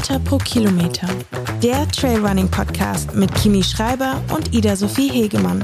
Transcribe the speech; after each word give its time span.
Meter 0.00 0.18
pro 0.20 0.38
Kilometer. 0.38 1.06
Der 1.62 1.86
Trailrunning 1.88 2.50
Podcast 2.50 3.14
mit 3.14 3.34
Kimi 3.34 3.62
Schreiber 3.62 4.18
und 4.34 4.54
Ida 4.54 4.74
Sophie 4.74 5.10
Hegemann. 5.10 5.62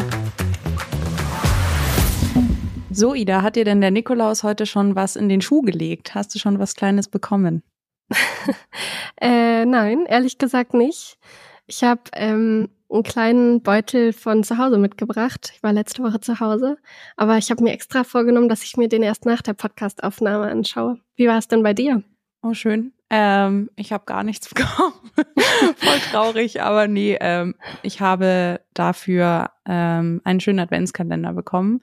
So, 2.90 3.14
Ida, 3.14 3.40
hat 3.40 3.56
dir 3.56 3.64
denn 3.64 3.80
der 3.80 3.90
Nikolaus 3.90 4.42
heute 4.42 4.66
schon 4.66 4.94
was 4.94 5.16
in 5.16 5.30
den 5.30 5.40
Schuh 5.40 5.62
gelegt? 5.62 6.14
Hast 6.14 6.34
du 6.34 6.38
schon 6.38 6.58
was 6.58 6.74
Kleines 6.74 7.08
bekommen? 7.08 7.62
äh, 9.22 9.64
nein, 9.64 10.04
ehrlich 10.04 10.36
gesagt 10.36 10.74
nicht. 10.74 11.16
Ich 11.66 11.82
habe 11.82 12.02
ähm, 12.12 12.68
einen 12.90 13.04
kleinen 13.04 13.62
Beutel 13.62 14.12
von 14.12 14.44
zu 14.44 14.58
Hause 14.58 14.76
mitgebracht. 14.76 15.52
Ich 15.54 15.62
war 15.62 15.72
letzte 15.72 16.02
Woche 16.02 16.20
zu 16.20 16.40
Hause, 16.40 16.76
aber 17.16 17.38
ich 17.38 17.50
habe 17.50 17.62
mir 17.62 17.72
extra 17.72 18.04
vorgenommen, 18.04 18.50
dass 18.50 18.64
ich 18.64 18.76
mir 18.76 18.88
den 18.88 19.02
erst 19.02 19.24
nach 19.24 19.40
der 19.40 19.54
Podcastaufnahme 19.54 20.44
anschaue. 20.44 21.00
Wie 21.14 21.26
war 21.26 21.38
es 21.38 21.48
denn 21.48 21.62
bei 21.62 21.72
dir? 21.72 22.02
Oh, 22.42 22.52
schön. 22.52 22.92
Ähm, 23.08 23.70
ich 23.76 23.92
habe 23.92 24.04
gar 24.04 24.24
nichts 24.24 24.48
bekommen. 24.54 24.94
Voll 25.76 25.98
traurig, 26.10 26.62
aber 26.62 26.88
nee, 26.88 27.16
ähm, 27.20 27.54
ich 27.82 28.00
habe 28.00 28.60
dafür 28.74 29.50
ähm, 29.66 30.20
einen 30.24 30.40
schönen 30.40 30.60
Adventskalender 30.60 31.32
bekommen. 31.32 31.80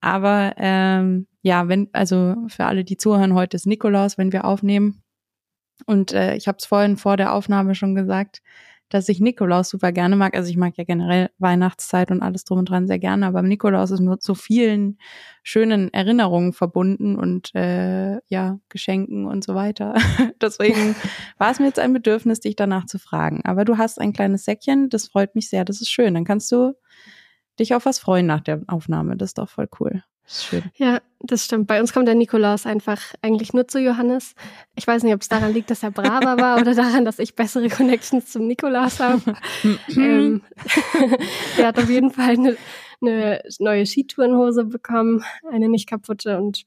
Aber 0.00 0.54
ähm, 0.56 1.26
ja, 1.42 1.68
wenn, 1.68 1.88
also 1.92 2.36
für 2.48 2.64
alle, 2.64 2.84
die 2.84 2.96
zuhören, 2.96 3.34
heute 3.34 3.56
ist 3.56 3.66
Nikolaus, 3.66 4.18
wenn 4.18 4.32
wir 4.32 4.44
aufnehmen. 4.44 5.02
Und 5.86 6.12
äh, 6.12 6.36
ich 6.36 6.48
habe 6.48 6.58
es 6.58 6.66
vorhin 6.66 6.96
vor 6.96 7.16
der 7.16 7.32
Aufnahme 7.32 7.74
schon 7.74 7.94
gesagt, 7.94 8.40
dass 8.94 9.08
ich 9.08 9.18
Nikolaus 9.18 9.70
super 9.70 9.90
gerne 9.90 10.14
mag. 10.14 10.36
Also 10.36 10.48
ich 10.48 10.56
mag 10.56 10.78
ja 10.78 10.84
generell 10.84 11.28
Weihnachtszeit 11.38 12.12
und 12.12 12.22
alles 12.22 12.44
drum 12.44 12.60
und 12.60 12.70
dran 12.70 12.86
sehr 12.86 13.00
gerne, 13.00 13.26
aber 13.26 13.42
Nikolaus 13.42 13.90
ist 13.90 13.98
mit 13.98 14.22
so 14.22 14.36
vielen 14.36 14.98
schönen 15.42 15.92
Erinnerungen 15.92 16.52
verbunden 16.52 17.16
und 17.16 17.52
äh, 17.56 18.20
ja, 18.28 18.60
Geschenken 18.68 19.26
und 19.26 19.42
so 19.42 19.56
weiter. 19.56 19.94
Deswegen 20.40 20.94
war 21.38 21.50
es 21.50 21.58
mir 21.58 21.66
jetzt 21.66 21.80
ein 21.80 21.92
Bedürfnis, 21.92 22.38
dich 22.38 22.54
danach 22.54 22.86
zu 22.86 23.00
fragen. 23.00 23.40
Aber 23.44 23.64
du 23.64 23.78
hast 23.78 24.00
ein 24.00 24.12
kleines 24.12 24.44
Säckchen, 24.44 24.90
das 24.90 25.08
freut 25.08 25.34
mich 25.34 25.50
sehr, 25.50 25.64
das 25.64 25.80
ist 25.80 25.90
schön. 25.90 26.14
Dann 26.14 26.24
kannst 26.24 26.52
du 26.52 26.74
dich 27.58 27.74
auf 27.74 27.86
was 27.86 27.98
freuen 27.98 28.26
nach 28.26 28.42
der 28.42 28.62
Aufnahme. 28.68 29.16
Das 29.16 29.30
ist 29.30 29.38
doch 29.38 29.48
voll 29.48 29.66
cool. 29.80 30.04
Schön. 30.26 30.62
Ja, 30.76 31.00
das 31.20 31.44
stimmt. 31.44 31.66
Bei 31.66 31.80
uns 31.80 31.92
kommt 31.92 32.08
der 32.08 32.14
Nikolaus 32.14 32.64
einfach 32.64 33.00
eigentlich 33.20 33.52
nur 33.52 33.68
zu 33.68 33.78
Johannes. 33.78 34.34
Ich 34.74 34.86
weiß 34.86 35.02
nicht, 35.02 35.14
ob 35.14 35.20
es 35.20 35.28
daran 35.28 35.52
liegt, 35.52 35.70
dass 35.70 35.82
er 35.82 35.90
braver 35.90 36.38
war 36.40 36.60
oder 36.60 36.74
daran, 36.74 37.04
dass 37.04 37.18
ich 37.18 37.34
bessere 37.34 37.68
Connections 37.68 38.32
zum 38.32 38.46
Nikolaus 38.46 39.00
habe. 39.00 39.20
ähm, 39.96 40.42
der 41.58 41.66
hat 41.66 41.78
auf 41.78 41.90
jeden 41.90 42.10
Fall 42.10 42.30
eine, 42.30 42.56
eine 43.02 43.42
neue 43.58 43.84
Skitourenhose 43.84 44.64
bekommen, 44.64 45.24
eine 45.50 45.68
nicht 45.68 45.88
kaputte 45.88 46.38
und 46.38 46.64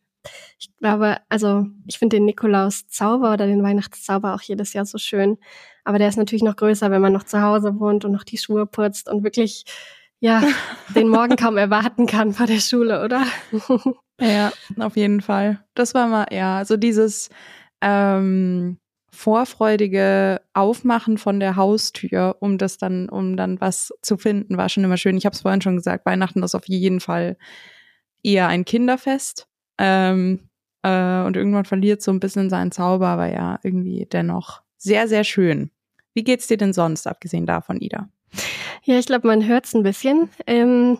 ich 0.60 0.76
glaube, 0.78 1.18
also 1.30 1.68
ich 1.86 1.98
finde 1.98 2.18
den 2.18 2.26
Nikolaus-Zauber 2.26 3.34
oder 3.34 3.48
den 3.48 3.64
Weihnachtszauber 3.64 4.36
auch 4.36 4.42
jedes 4.42 4.74
Jahr 4.74 4.86
so 4.86 4.98
schön. 4.98 5.38
Aber 5.86 6.00
der 6.00 6.10
ist 6.10 6.18
natürlich 6.18 6.44
noch 6.44 6.58
größer, 6.58 6.92
wenn 6.92 7.02
man 7.02 7.14
noch 7.14 7.24
zu 7.24 7.42
Hause 7.42 7.80
wohnt 7.80 8.04
und 8.04 8.12
noch 8.12 8.26
die 8.26 8.38
Schuhe 8.38 8.66
putzt 8.66 9.08
und 9.08 9.24
wirklich 9.24 9.64
ja, 10.20 10.42
den 10.96 11.10
Morgen 11.10 11.36
kaum 11.36 11.58
erwarten 11.58 12.06
kann 12.06 12.34
vor 12.34 12.46
der 12.46 12.60
Schule, 12.60 13.04
oder? 13.04 13.26
ja, 14.22 14.52
auf 14.80 14.96
jeden 14.96 15.22
Fall. 15.22 15.64
Das 15.76 15.94
war 15.94 16.08
mal, 16.08 16.28
ja, 16.32 16.66
so 16.66 16.78
dieses 16.78 17.30
ähm, 17.82 18.78
vorfreudige 19.12 20.42
Aufmachen 20.54 21.18
von 21.18 21.40
der 21.40 21.56
Haustür, 21.56 22.38
um 22.40 22.58
das 22.58 22.78
dann, 22.78 23.10
um 23.10 23.38
dann 23.38 23.60
was 23.62 23.92
zu 24.02 24.18
finden, 24.18 24.58
war 24.58 24.70
schon 24.70 24.84
immer 24.84 24.98
schön. 24.98 25.18
Ich 25.18 25.26
habe 25.26 25.36
es 25.36 25.42
vorhin 25.42 25.62
schon 25.62 25.76
gesagt, 25.76 26.06
Weihnachten 26.06 26.44
ist 26.44 26.56
auf 26.56 26.68
jeden 26.68 27.00
Fall 27.00 27.38
eher 28.24 28.48
ein 28.48 28.66
Kinderfest. 28.66 29.48
Ähm, 29.80 30.50
äh, 30.84 31.22
und 31.24 31.36
irgendwann 31.36 31.66
verliert 31.66 32.02
so 32.02 32.12
ein 32.12 32.20
bisschen 32.20 32.50
seinen 32.50 32.72
Zauber, 32.72 33.08
aber 33.08 33.32
ja, 33.32 33.60
irgendwie 33.64 34.08
dennoch 34.12 34.62
sehr, 34.78 35.08
sehr 35.08 35.24
schön. 35.24 35.72
Wie 36.14 36.24
geht's 36.24 36.48
dir 36.48 36.58
denn 36.58 36.74
sonst, 36.74 37.08
abgesehen 37.08 37.46
davon, 37.46 37.80
Ida? 37.80 38.10
Ja, 38.84 38.98
ich 38.98 39.06
glaube, 39.06 39.28
man 39.28 39.46
hört 39.46 39.66
es 39.66 39.74
ein 39.74 39.84
bisschen. 39.84 40.30
Ähm, 40.46 41.00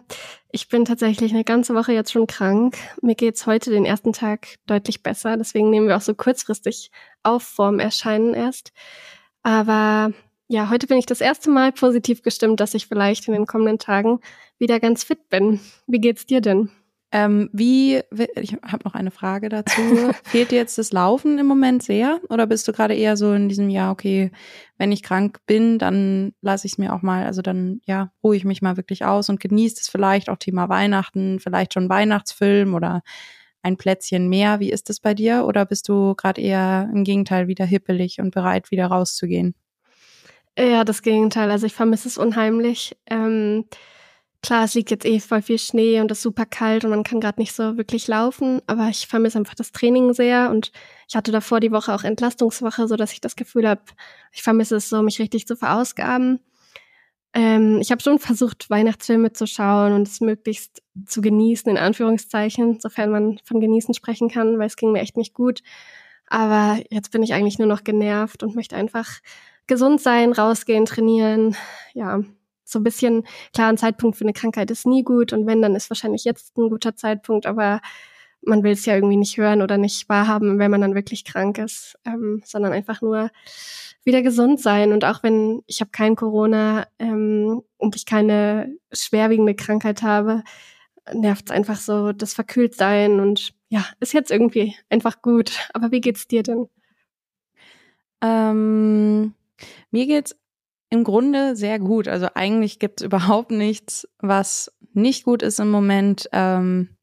ich 0.52 0.70
bin 0.70 0.86
tatsächlich 0.86 1.32
eine 1.34 1.44
ganze 1.44 1.74
Woche 1.76 1.94
jetzt 1.94 2.12
schon 2.12 2.28
krank. 2.28 2.78
Mir 3.02 3.16
geht's 3.16 3.46
heute 3.46 3.70
den 3.70 3.86
ersten 3.86 4.14
Tag 4.14 4.58
deutlich 4.66 5.04
besser. 5.04 5.38
Deswegen 5.38 5.70
nehmen 5.70 5.88
wir 5.88 5.98
auch 5.98 6.02
so 6.02 6.14
kurzfristig 6.14 6.92
auf 7.24 7.44
vorm 7.44 7.80
Erscheinen 7.80 8.34
erst. 8.34 8.72
Aber 9.44 10.12
ja, 10.48 10.70
heute 10.70 10.88
bin 10.88 10.98
ich 10.98 11.06
das 11.06 11.22
erste 11.22 11.50
Mal 11.50 11.72
positiv 11.72 12.22
gestimmt, 12.24 12.60
dass 12.60 12.74
ich 12.74 12.88
vielleicht 12.88 13.28
in 13.28 13.34
den 13.34 13.46
kommenden 13.46 13.80
Tagen 13.80 14.20
wieder 14.60 14.80
ganz 14.80 15.04
fit 15.04 15.30
bin. 15.30 15.60
Wie 15.86 16.00
geht's 16.00 16.26
dir 16.26 16.42
denn? 16.42 16.72
Ähm, 17.12 17.50
wie, 17.54 18.02
ich 18.36 18.54
habe 18.64 18.84
noch 18.84 18.94
eine 18.94 19.12
Frage 19.12 19.48
dazu. 19.48 19.82
Fehlt 20.26 20.52
dir 20.52 20.58
jetzt 20.58 20.78
das 20.78 20.92
Laufen 20.92 21.40
im 21.40 21.46
Moment 21.46 21.82
sehr? 21.82 22.20
Oder 22.30 22.48
bist 22.48 22.68
du 22.68 22.74
gerade 22.74 22.96
eher 22.96 23.16
so 23.16 23.32
in 23.32 23.48
diesem 23.48 23.70
Jahr, 23.70 23.92
okay, 23.94 24.32
wenn 24.78 24.92
ich 24.92 25.04
krank 25.04 25.40
bin, 25.46 25.80
dann 25.80 26.34
lasse 26.42 26.68
ich 26.68 26.74
es 26.74 26.78
mir 26.78 26.94
auch 26.94 27.02
mal, 27.02 27.26
also 27.26 27.42
dann, 27.42 27.80
ja, 27.86 28.12
ruhe 28.24 28.36
ich 28.36 28.44
mich 28.44 28.62
mal 28.62 28.76
wirklich 28.76 29.06
aus 29.06 29.30
und 29.30 29.40
genieße 29.40 29.78
es 29.80 29.90
vielleicht 29.90 30.30
auch 30.30 30.38
Thema 30.38 30.68
Weihnachten, 30.68 31.40
vielleicht 31.40 31.74
schon 31.74 31.88
Weihnachtsfilm 31.88 32.76
oder 32.76 33.02
ein 33.62 33.78
Plätzchen 33.78 34.28
mehr. 34.28 34.60
Wie 34.60 34.72
ist 34.72 34.90
das 34.90 35.00
bei 35.00 35.14
dir? 35.14 35.46
Oder 35.46 35.66
bist 35.66 35.88
du 35.88 36.14
gerade 36.16 36.42
eher 36.42 36.90
im 36.94 37.06
Gegenteil 37.06 37.48
wieder 37.48 37.66
hippelig 37.66 38.20
und 38.20 38.34
bereit, 38.34 38.70
wieder 38.70 38.88
rauszugehen? 38.88 39.56
Ja, 40.60 40.84
das 40.84 41.04
Gegenteil. 41.04 41.52
Also 41.52 41.68
ich 41.68 41.74
vermisse 41.74 42.08
es 42.08 42.18
unheimlich. 42.18 42.98
Ähm 43.10 43.66
Klar, 44.44 44.66
es 44.66 44.76
liegt 44.76 44.92
jetzt 44.92 45.06
eh 45.06 45.20
voll 45.20 45.42
viel 45.42 45.58
Schnee 45.58 46.00
und 46.00 46.12
es 46.12 46.20
ist 46.20 46.24
super 46.24 46.46
kalt 46.46 46.86
und 46.86 46.92
man 46.92 47.04
kann 47.04 47.20
gerade 47.20 47.42
nicht 47.42 47.54
so 47.54 47.76
wirklich 47.76 48.08
laufen, 48.08 48.62
aber 48.68 48.88
ich 48.90 49.08
vermisse 49.08 49.40
einfach 49.40 49.56
das 49.56 49.72
Training 49.72 50.14
sehr 50.14 50.52
und 50.52 50.72
ich 51.08 51.16
hatte 51.16 51.32
davor 51.32 51.60
die 51.60 51.72
Woche 51.72 51.94
auch 51.94 52.04
Entlastungswoche, 52.04 52.88
so 52.88 52.96
dass 52.96 53.14
ich 53.14 53.20
das 53.22 53.36
Gefühl 53.36 53.68
habe, 53.68 53.82
ich 54.32 54.44
vermisse 54.44 54.76
es 54.76 54.90
so, 54.90 55.02
mich 55.02 55.20
richtig 55.20 55.48
zu 55.48 55.56
verausgaben. 55.56 56.40
Ähm, 57.34 57.80
ich 57.82 57.92
habe 57.92 58.02
schon 58.02 58.20
versucht, 58.20 58.70
Weihnachtsfilme 58.70 59.34
zu 59.34 59.48
schauen 59.48 59.94
und 59.94 60.08
es 60.08 60.22
möglichst 60.22 60.82
zu 61.06 61.22
genießen, 61.22 61.70
in 61.70 61.78
Anführungszeichen, 61.78 62.80
sofern 62.80 63.12
man 63.12 63.40
von 63.44 63.60
genießen 63.60 63.94
sprechen 63.94 64.30
kann, 64.30 64.60
weil 64.60 64.68
es 64.68 64.76
ging 64.76 64.92
mir 64.92 65.02
echt 65.02 65.18
nicht 65.18 65.34
gut. 65.34 65.62
Aber 66.28 66.80
jetzt 66.90 67.12
bin 67.12 67.24
ich 67.24 67.34
eigentlich 67.34 67.60
nur 67.60 67.68
noch 67.68 67.84
genervt 67.84 68.44
und 68.44 68.56
möchte 68.56 68.76
einfach 68.76 69.20
gesund 69.68 70.02
sein, 70.02 70.32
rausgehen, 70.32 70.86
trainieren, 70.86 71.56
ja, 71.94 72.22
so 72.68 72.80
ein 72.80 72.84
bisschen, 72.84 73.24
klar, 73.54 73.70
ein 73.70 73.78
Zeitpunkt 73.78 74.18
für 74.18 74.26
eine 74.26 74.34
Krankheit 74.34 74.70
ist 74.72 74.86
nie 74.86 75.04
gut 75.04 75.34
und 75.34 75.48
wenn, 75.48 75.62
dann 75.62 75.76
ist 75.76 75.90
wahrscheinlich 75.90 76.26
jetzt 76.26 76.58
ein 76.58 76.70
guter 76.70 76.96
Zeitpunkt, 76.96 77.46
aber 77.46 77.82
man 78.42 78.64
will 78.64 78.72
es 78.72 78.86
ja 78.86 78.96
irgendwie 78.96 79.18
nicht 79.18 79.38
hören 79.38 79.62
oder 79.62 79.78
nicht 79.78 80.08
wahrhaben, 80.10 80.60
wenn 80.60 80.72
man 80.72 80.82
dann 80.82 80.96
wirklich 80.96 81.26
krank 81.26 81.58
ist, 81.58 81.98
ähm, 82.06 82.42
sondern 82.46 82.74
einfach 82.74 83.02
nur 83.02 83.30
wieder 84.04 84.22
gesund 84.22 84.60
sein. 84.60 84.94
Und 84.94 85.04
auch 85.06 85.24
wenn 85.24 85.64
ich 85.68 85.82
habe 85.82 85.92
kein 85.92 86.16
Corona 86.16 86.88
ähm, 87.00 87.62
und 87.78 87.96
ich 87.96 88.06
keine 88.06 88.74
schwerwiegende 88.92 89.56
Krankheit 89.56 90.02
habe, 90.04 90.44
nervt 91.14 91.46
es 91.48 91.52
einfach 91.52 91.78
so 91.78 92.12
das 92.14 92.34
Verkühltsein 92.34 93.20
und 93.20 93.54
ja, 93.70 93.86
ist 94.00 94.14
jetzt 94.14 94.32
irgendwie 94.32 94.76
einfach 94.90 95.22
gut. 95.22 95.70
Aber 95.74 95.92
wie 95.92 96.02
geht's 96.02 96.28
dir 96.28 96.44
denn? 96.44 96.70
Ähm, 98.22 99.34
mir 99.92 100.06
geht's 100.08 100.36
im 100.90 101.04
Grunde 101.04 101.56
sehr 101.56 101.80
gut. 101.80 102.08
Also 102.08 102.28
eigentlich 102.34 102.80
gibt 102.80 103.02
es 103.02 103.06
überhaupt 103.06 103.52
nichts, 103.52 104.08
was 104.20 104.72
nicht 104.94 105.24
gut 105.24 105.42
ist 105.42 105.60
im 105.60 105.70
Moment. 105.70 106.30
Ähm, 106.32 106.97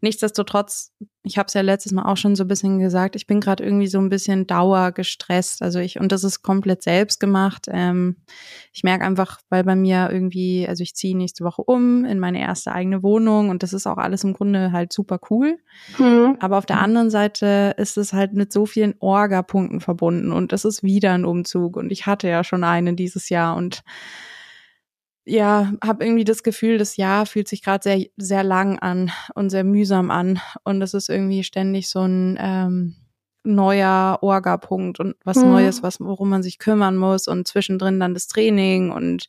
nichtsdestotrotz, 0.00 0.92
ich 1.22 1.38
habe 1.38 1.46
es 1.46 1.54
ja 1.54 1.60
letztes 1.60 1.92
Mal 1.92 2.04
auch 2.04 2.16
schon 2.16 2.34
so 2.34 2.44
ein 2.44 2.48
bisschen 2.48 2.78
gesagt, 2.78 3.14
ich 3.14 3.26
bin 3.26 3.40
gerade 3.40 3.62
irgendwie 3.64 3.86
so 3.86 3.98
ein 3.98 4.08
bisschen 4.08 4.46
dauergestresst. 4.46 5.62
Also 5.62 5.78
ich, 5.78 6.00
und 6.00 6.10
das 6.10 6.24
ist 6.24 6.42
komplett 6.42 6.82
selbst 6.82 7.20
gemacht. 7.20 7.66
Ähm, 7.68 8.16
ich 8.72 8.82
merke 8.82 9.04
einfach, 9.04 9.40
weil 9.48 9.64
bei 9.64 9.76
mir 9.76 10.10
irgendwie, 10.10 10.66
also 10.68 10.82
ich 10.82 10.94
ziehe 10.94 11.16
nächste 11.16 11.44
Woche 11.44 11.62
um 11.62 12.04
in 12.04 12.18
meine 12.18 12.40
erste 12.40 12.72
eigene 12.72 13.02
Wohnung 13.02 13.50
und 13.50 13.62
das 13.62 13.72
ist 13.72 13.86
auch 13.86 13.98
alles 13.98 14.24
im 14.24 14.32
Grunde 14.32 14.72
halt 14.72 14.92
super 14.92 15.20
cool. 15.30 15.58
Mhm. 15.98 16.36
Aber 16.40 16.58
auf 16.58 16.66
der 16.66 16.80
anderen 16.80 17.10
Seite 17.10 17.74
ist 17.76 17.96
es 17.98 18.12
halt 18.12 18.32
mit 18.32 18.52
so 18.52 18.66
vielen 18.66 18.94
Orga-Punkten 18.98 19.80
verbunden 19.80 20.32
und 20.32 20.52
das 20.52 20.64
ist 20.64 20.82
wieder 20.82 21.12
ein 21.12 21.24
Umzug 21.24 21.76
und 21.76 21.92
ich 21.92 22.06
hatte 22.06 22.28
ja 22.28 22.42
schon 22.42 22.64
einen 22.64 22.96
dieses 22.96 23.28
Jahr 23.28 23.56
und 23.56 23.84
ja, 25.24 25.72
habe 25.84 26.04
irgendwie 26.04 26.24
das 26.24 26.42
Gefühl, 26.42 26.78
das 26.78 26.96
Jahr 26.96 27.26
fühlt 27.26 27.48
sich 27.48 27.62
gerade 27.62 27.82
sehr, 27.82 28.06
sehr 28.16 28.42
lang 28.42 28.78
an 28.78 29.12
und 29.34 29.50
sehr 29.50 29.64
mühsam 29.64 30.10
an. 30.10 30.40
Und 30.64 30.82
es 30.82 30.94
ist 30.94 31.08
irgendwie 31.08 31.44
ständig 31.44 31.88
so 31.88 32.00
ein 32.00 32.36
ähm, 32.40 32.96
neuer 33.44 34.18
Orga-Punkt 34.20 35.00
und 35.00 35.16
was 35.24 35.36
mhm. 35.36 35.50
Neues, 35.50 35.82
was, 35.82 36.00
worum 36.00 36.28
man 36.28 36.42
sich 36.42 36.58
kümmern 36.58 36.96
muss 36.96 37.28
und 37.28 37.46
zwischendrin 37.46 38.00
dann 38.00 38.14
das 38.14 38.26
Training. 38.26 38.90
Und 38.90 39.28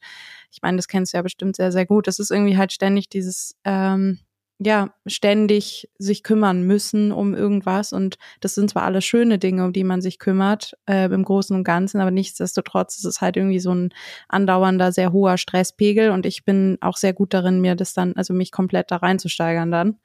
ich 0.52 0.62
meine, 0.62 0.78
das 0.78 0.88
kennst 0.88 1.14
du 1.14 1.18
ja 1.18 1.22
bestimmt 1.22 1.56
sehr, 1.56 1.72
sehr 1.72 1.86
gut. 1.86 2.08
Das 2.08 2.20
ist 2.20 2.32
irgendwie 2.32 2.58
halt 2.58 2.72
ständig 2.72 3.10
dieses 3.10 3.56
ähm, 3.64 4.20
ja, 4.60 4.94
ständig 5.06 5.90
sich 5.98 6.24
kümmern 6.24 6.64
müssen 6.64 7.12
um 7.12 7.34
irgendwas. 7.34 7.92
Und 7.94 8.18
das 8.40 8.56
sind 8.56 8.70
zwar 8.70 8.84
alles 8.84 9.04
schöne 9.06 9.40
Dinge, 9.40 9.66
um 9.66 9.74
die 9.74 9.84
man 9.84 10.02
sich 10.02 10.20
kümmert, 10.20 10.74
äh, 10.88 11.06
im 11.06 11.24
Großen 11.24 11.56
und 11.56 11.64
Ganzen, 11.64 12.00
aber 12.00 12.12
nichtsdestotrotz 12.12 12.98
ist 12.98 13.06
es 13.06 13.22
halt 13.22 13.38
irgendwie 13.38 13.60
so 13.60 13.74
ein 13.74 13.94
andauernder, 14.30 14.92
sehr 14.92 15.12
hoher 15.12 15.38
Stresspegel. 15.38 16.12
Und 16.12 16.26
ich 16.26 16.46
bin 16.46 16.78
auch 16.82 16.98
sehr 16.98 17.14
gut 17.14 17.34
darin, 17.34 17.62
mir 17.62 17.76
das 17.76 17.94
dann, 17.94 18.14
also 18.16 18.34
mich 18.34 18.52
komplett 18.52 18.92
da 18.92 18.98
reinzusteigern 18.98 19.72
dann. 19.72 20.00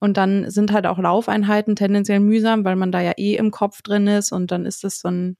Und 0.00 0.16
dann 0.16 0.50
sind 0.50 0.72
halt 0.72 0.86
auch 0.86 0.98
Laufeinheiten 0.98 1.76
tendenziell 1.76 2.20
mühsam, 2.20 2.64
weil 2.64 2.76
man 2.76 2.92
da 2.92 3.00
ja 3.00 3.12
eh 3.16 3.36
im 3.36 3.50
Kopf 3.50 3.82
drin 3.82 4.06
ist 4.06 4.32
und 4.32 4.50
dann 4.50 4.66
ist 4.66 4.84
das 4.84 5.00
so 5.00 5.08
ein 5.08 5.36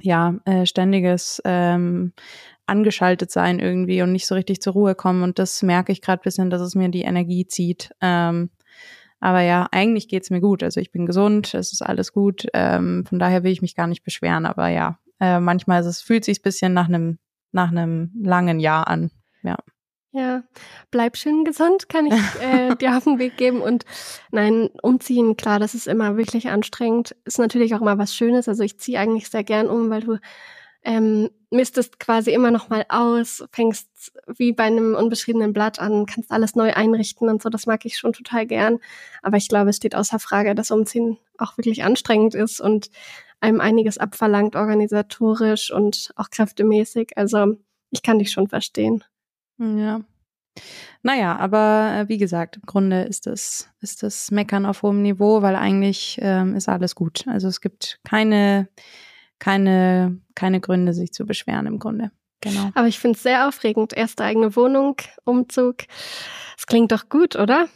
ja, 0.00 0.36
äh, 0.44 0.64
ständiges 0.64 1.42
ähm, 1.44 2.12
angeschaltet 2.68 3.30
sein 3.30 3.58
irgendwie 3.58 4.02
und 4.02 4.12
nicht 4.12 4.26
so 4.26 4.34
richtig 4.34 4.60
zur 4.60 4.74
Ruhe 4.74 4.94
kommen. 4.94 5.22
Und 5.22 5.38
das 5.38 5.62
merke 5.62 5.92
ich 5.92 6.02
gerade 6.02 6.22
bisschen, 6.22 6.50
dass 6.50 6.60
es 6.60 6.74
mir 6.74 6.88
die 6.88 7.02
Energie 7.02 7.46
zieht. 7.46 7.90
Ähm, 8.00 8.50
aber 9.20 9.40
ja, 9.40 9.66
eigentlich 9.72 10.08
geht's 10.08 10.30
mir 10.30 10.40
gut. 10.40 10.62
Also 10.62 10.80
ich 10.80 10.92
bin 10.92 11.06
gesund, 11.06 11.54
es 11.54 11.72
ist 11.72 11.82
alles 11.82 12.12
gut. 12.12 12.46
Ähm, 12.54 13.04
von 13.06 13.18
daher 13.18 13.42
will 13.42 13.52
ich 13.52 13.62
mich 13.62 13.74
gar 13.74 13.86
nicht 13.86 14.04
beschweren. 14.04 14.46
Aber 14.46 14.68
ja, 14.68 14.98
äh, 15.20 15.40
manchmal 15.40 15.80
ist 15.80 15.86
es, 15.86 16.00
fühlt 16.00 16.24
sich 16.24 16.42
bisschen 16.42 16.72
nach 16.72 16.88
einem 16.88 17.18
nach 17.52 17.70
einem 17.70 18.12
langen 18.22 18.60
Jahr 18.60 18.88
an. 18.88 19.10
Ja. 19.42 19.56
Ja, 20.10 20.42
bleib 20.90 21.18
schön 21.18 21.44
gesund, 21.44 21.90
kann 21.90 22.06
ich 22.06 22.14
äh, 22.40 22.74
dir 22.80 22.96
auf 22.96 23.04
den 23.04 23.18
Weg 23.18 23.36
geben. 23.36 23.60
Und 23.60 23.84
nein, 24.30 24.70
umziehen, 24.82 25.36
klar, 25.36 25.58
das 25.58 25.74
ist 25.74 25.86
immer 25.86 26.16
wirklich 26.16 26.48
anstrengend. 26.48 27.14
Ist 27.24 27.38
natürlich 27.38 27.74
auch 27.74 27.82
immer 27.82 27.98
was 27.98 28.14
Schönes. 28.14 28.48
Also 28.48 28.62
ich 28.62 28.78
ziehe 28.78 28.98
eigentlich 28.98 29.28
sehr 29.28 29.44
gern 29.44 29.68
um, 29.68 29.90
weil 29.90 30.00
du 30.00 30.18
ähm, 30.82 31.30
mistest 31.50 31.98
quasi 31.98 32.30
immer 32.32 32.50
noch 32.50 32.68
mal 32.68 32.84
aus, 32.88 33.44
fängst 33.52 34.12
wie 34.26 34.52
bei 34.52 34.64
einem 34.64 34.94
unbeschriebenen 34.94 35.52
Blatt 35.52 35.78
an, 35.78 36.06
kannst 36.06 36.30
alles 36.30 36.54
neu 36.54 36.72
einrichten 36.72 37.28
und 37.28 37.42
so. 37.42 37.48
Das 37.48 37.66
mag 37.66 37.84
ich 37.84 37.98
schon 37.98 38.12
total 38.12 38.46
gern. 38.46 38.78
Aber 39.22 39.36
ich 39.36 39.48
glaube, 39.48 39.70
es 39.70 39.76
steht 39.76 39.94
außer 39.94 40.18
Frage, 40.18 40.54
dass 40.54 40.70
Umziehen 40.70 41.18
auch 41.38 41.56
wirklich 41.56 41.84
anstrengend 41.84 42.34
ist 42.34 42.60
und 42.60 42.90
einem 43.40 43.60
einiges 43.60 43.98
abverlangt, 43.98 44.56
organisatorisch 44.56 45.72
und 45.72 46.12
auch 46.16 46.30
kräftemäßig. 46.30 47.16
Also 47.16 47.56
ich 47.90 48.02
kann 48.02 48.18
dich 48.18 48.30
schon 48.30 48.48
verstehen. 48.48 49.04
Ja. 49.58 50.00
Naja, 51.02 51.36
aber 51.36 51.92
äh, 51.94 52.08
wie 52.08 52.18
gesagt, 52.18 52.56
im 52.56 52.62
Grunde 52.62 53.02
ist 53.02 53.26
das, 53.26 53.70
ist 53.80 54.02
das 54.02 54.30
Meckern 54.30 54.66
auf 54.66 54.82
hohem 54.82 55.02
Niveau, 55.02 55.42
weil 55.42 55.54
eigentlich 55.54 56.18
ähm, 56.20 56.56
ist 56.56 56.68
alles 56.68 56.94
gut. 56.94 57.24
Also 57.28 57.48
es 57.48 57.60
gibt 57.60 58.00
keine, 58.04 58.68
keine, 59.38 60.18
keine 60.34 60.60
Gründe, 60.60 60.92
sich 60.92 61.12
zu 61.12 61.26
beschweren 61.26 61.66
im 61.66 61.78
Grunde. 61.78 62.10
Genau. 62.40 62.70
Aber 62.74 62.86
ich 62.86 62.98
finde 62.98 63.16
es 63.16 63.22
sehr 63.22 63.48
aufregend. 63.48 63.92
Erste 63.92 64.24
eigene 64.24 64.54
Wohnung, 64.54 64.96
Umzug. 65.24 65.76
Es 66.56 66.66
klingt 66.66 66.92
doch 66.92 67.08
gut, 67.08 67.36
oder? 67.36 67.68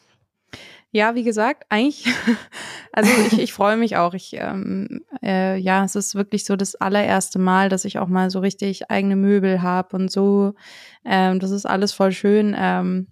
Ja, 0.94 1.14
wie 1.14 1.22
gesagt, 1.22 1.64
eigentlich, 1.70 2.06
also 2.92 3.10
ich, 3.26 3.38
ich 3.38 3.52
freue 3.54 3.78
mich 3.78 3.96
auch. 3.96 4.12
Ich, 4.12 4.34
ähm, 4.34 5.02
äh, 5.22 5.56
ja, 5.56 5.84
es 5.84 5.96
ist 5.96 6.14
wirklich 6.14 6.44
so 6.44 6.54
das 6.54 6.74
allererste 6.74 7.38
Mal, 7.38 7.70
dass 7.70 7.86
ich 7.86 7.98
auch 7.98 8.08
mal 8.08 8.30
so 8.30 8.40
richtig 8.40 8.90
eigene 8.90 9.16
Möbel 9.16 9.62
habe 9.62 9.96
und 9.96 10.12
so. 10.12 10.54
Ähm, 11.04 11.40
das 11.40 11.50
ist 11.50 11.64
alles 11.64 11.94
voll 11.94 12.12
schön. 12.12 12.54
Ähm, 12.56 13.06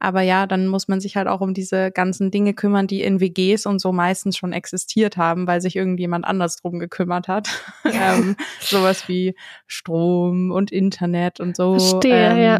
aber 0.00 0.22
ja, 0.22 0.46
dann 0.46 0.68
muss 0.68 0.88
man 0.88 1.00
sich 1.00 1.16
halt 1.16 1.26
auch 1.26 1.40
um 1.40 1.54
diese 1.54 1.90
ganzen 1.90 2.30
Dinge 2.30 2.54
kümmern, 2.54 2.86
die 2.86 3.02
in 3.02 3.20
WGs 3.20 3.66
und 3.66 3.80
so 3.80 3.92
meistens 3.92 4.36
schon 4.36 4.52
existiert 4.52 5.16
haben, 5.16 5.46
weil 5.46 5.60
sich 5.60 5.74
irgendjemand 5.76 6.24
anders 6.24 6.56
drum 6.56 6.78
gekümmert 6.78 7.26
hat. 7.26 7.48
ähm, 7.84 8.36
sowas 8.60 9.08
wie 9.08 9.34
Strom 9.66 10.50
und 10.52 10.70
Internet 10.70 11.40
und 11.40 11.56
so. 11.56 11.78
Verstehe, 11.78 12.30
ähm, 12.30 12.38
ja. 12.38 12.58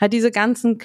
Halt 0.00 0.12
diese 0.12 0.30
ganzen 0.30 0.78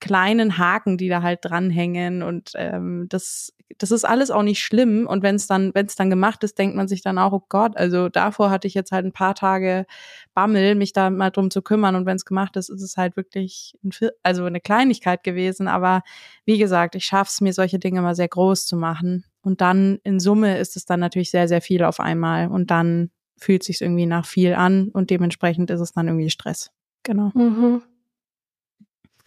kleinen 0.00 0.58
Haken, 0.58 0.96
die 0.96 1.08
da 1.08 1.22
halt 1.22 1.40
dranhängen 1.42 2.22
und 2.22 2.52
ähm, 2.54 3.06
das 3.08 3.52
das 3.76 3.90
ist 3.90 4.04
alles 4.04 4.30
auch 4.30 4.42
nicht 4.42 4.60
schlimm 4.60 5.06
und 5.06 5.22
wenn 5.22 5.34
es 5.34 5.46
dann 5.46 5.74
wenn 5.74 5.86
es 5.86 5.96
dann 5.96 6.08
gemacht 6.08 6.42
ist, 6.42 6.58
denkt 6.58 6.74
man 6.74 6.88
sich 6.88 7.02
dann 7.02 7.18
auch 7.18 7.32
oh 7.32 7.44
Gott, 7.48 7.76
also 7.76 8.08
davor 8.08 8.50
hatte 8.50 8.66
ich 8.66 8.74
jetzt 8.74 8.92
halt 8.92 9.04
ein 9.04 9.12
paar 9.12 9.34
Tage 9.34 9.86
Bammel, 10.34 10.74
mich 10.74 10.92
da 10.92 11.10
mal 11.10 11.30
drum 11.30 11.50
zu 11.50 11.62
kümmern 11.62 11.94
und 11.94 12.06
wenn 12.06 12.16
es 12.16 12.24
gemacht 12.24 12.56
ist, 12.56 12.70
ist 12.70 12.82
es 12.82 12.96
halt 12.96 13.16
wirklich 13.16 13.76
ein, 13.84 13.90
also 14.22 14.44
eine 14.44 14.60
Kleinigkeit 14.60 15.22
gewesen, 15.22 15.68
aber 15.68 16.02
wie 16.44 16.58
gesagt, 16.58 16.94
ich 16.94 17.04
schaffe 17.04 17.30
es 17.30 17.40
mir 17.40 17.52
solche 17.52 17.78
Dinge 17.78 18.00
mal 18.00 18.14
sehr 18.14 18.28
groß 18.28 18.66
zu 18.66 18.76
machen 18.76 19.24
und 19.42 19.60
dann 19.60 19.98
in 20.02 20.18
Summe 20.20 20.58
ist 20.58 20.76
es 20.76 20.86
dann 20.86 21.00
natürlich 21.00 21.30
sehr 21.30 21.48
sehr 21.48 21.60
viel 21.60 21.84
auf 21.84 22.00
einmal 22.00 22.48
und 22.48 22.70
dann 22.70 23.10
fühlt 23.36 23.62
sich 23.62 23.80
irgendwie 23.80 24.06
nach 24.06 24.26
viel 24.26 24.54
an 24.54 24.88
und 24.88 25.10
dementsprechend 25.10 25.70
ist 25.70 25.80
es 25.80 25.92
dann 25.92 26.08
irgendwie 26.08 26.30
Stress. 26.30 26.70
Genau. 27.02 27.30
Mhm. 27.34 27.82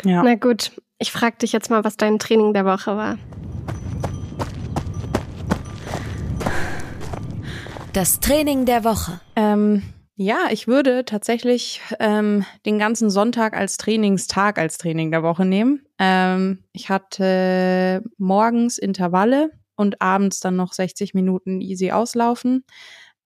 Ja. 0.03 0.23
Na 0.23 0.35
gut, 0.35 0.71
ich 0.99 1.11
frage 1.11 1.37
dich 1.37 1.51
jetzt 1.51 1.69
mal, 1.69 1.83
was 1.83 1.97
dein 1.97 2.19
Training 2.19 2.53
der 2.53 2.65
Woche 2.65 2.95
war. 2.95 3.17
Das 7.93 8.19
Training 8.19 8.65
der 8.65 8.83
Woche. 8.83 9.19
Ähm, 9.35 9.83
ja, 10.15 10.47
ich 10.51 10.67
würde 10.67 11.03
tatsächlich 11.03 11.81
ähm, 11.99 12.45
den 12.65 12.79
ganzen 12.79 13.09
Sonntag 13.09 13.57
als 13.57 13.77
Trainingstag 13.77 14.59
als 14.59 14.77
Training 14.77 15.11
der 15.11 15.23
Woche 15.23 15.45
nehmen. 15.45 15.81
Ähm, 15.99 16.63
ich 16.71 16.89
hatte 16.89 18.03
morgens 18.17 18.77
Intervalle 18.77 19.51
und 19.75 20.01
abends 20.01 20.39
dann 20.39 20.55
noch 20.55 20.73
60 20.73 21.13
Minuten 21.13 21.59
easy 21.59 21.91
auslaufen. 21.91 22.63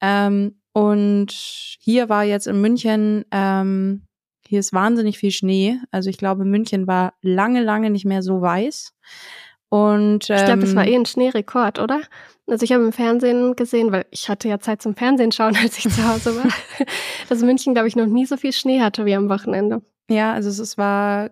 Ähm, 0.02 0.62
und 0.74 1.32
hier 1.32 2.10
war 2.10 2.24
jetzt 2.24 2.48
in 2.48 2.60
München 2.60 3.26
ähm, 3.32 4.04
hier 4.48 4.60
ist 4.60 4.74
wahnsinnig 4.74 5.18
viel 5.18 5.32
Schnee. 5.32 5.80
Also 5.92 6.10
ich 6.10 6.18
glaube, 6.18 6.46
München 6.46 6.88
war 6.88 7.14
lange, 7.22 7.64
lange 7.64 7.90
nicht 7.90 8.06
mehr 8.06 8.22
so 8.22 8.42
weiß. 8.42 8.94
Und 9.70 10.30
ähm, 10.30 10.36
ich 10.38 10.46
glaube, 10.46 10.64
es 10.64 10.76
war 10.76 10.88
eh 10.88 10.96
ein 10.96 11.06
Schneerekord, 11.06 11.80
oder? 11.80 12.02
Also 12.48 12.64
ich 12.64 12.72
habe 12.72 12.84
im 12.84 12.92
Fernsehen 12.92 13.56
gesehen, 13.56 13.92
weil 13.92 14.06
ich 14.12 14.30
hatte 14.30 14.48
ja 14.48 14.60
Zeit 14.60 14.82
zum 14.82 14.96
Fernsehen 14.96 15.32
schauen, 15.32 15.56
als 15.62 15.78
ich 15.78 15.92
zu 15.92 16.08
Hause 16.08 16.36
war, 16.36 16.50
dass 17.30 17.42
München, 17.42 17.74
glaube 17.74 17.88
ich, 17.88 17.96
noch 17.96 18.06
nie 18.06 18.26
so 18.26 18.38
viel 18.38 18.54
Schnee 18.54 18.82
hatte 18.82 19.06
wie 19.06 19.16
am 19.16 19.30
Wochenende. 19.30 19.82
Ja, 20.10 20.34
also 20.34 20.50
es 20.50 20.78
war 20.78 21.32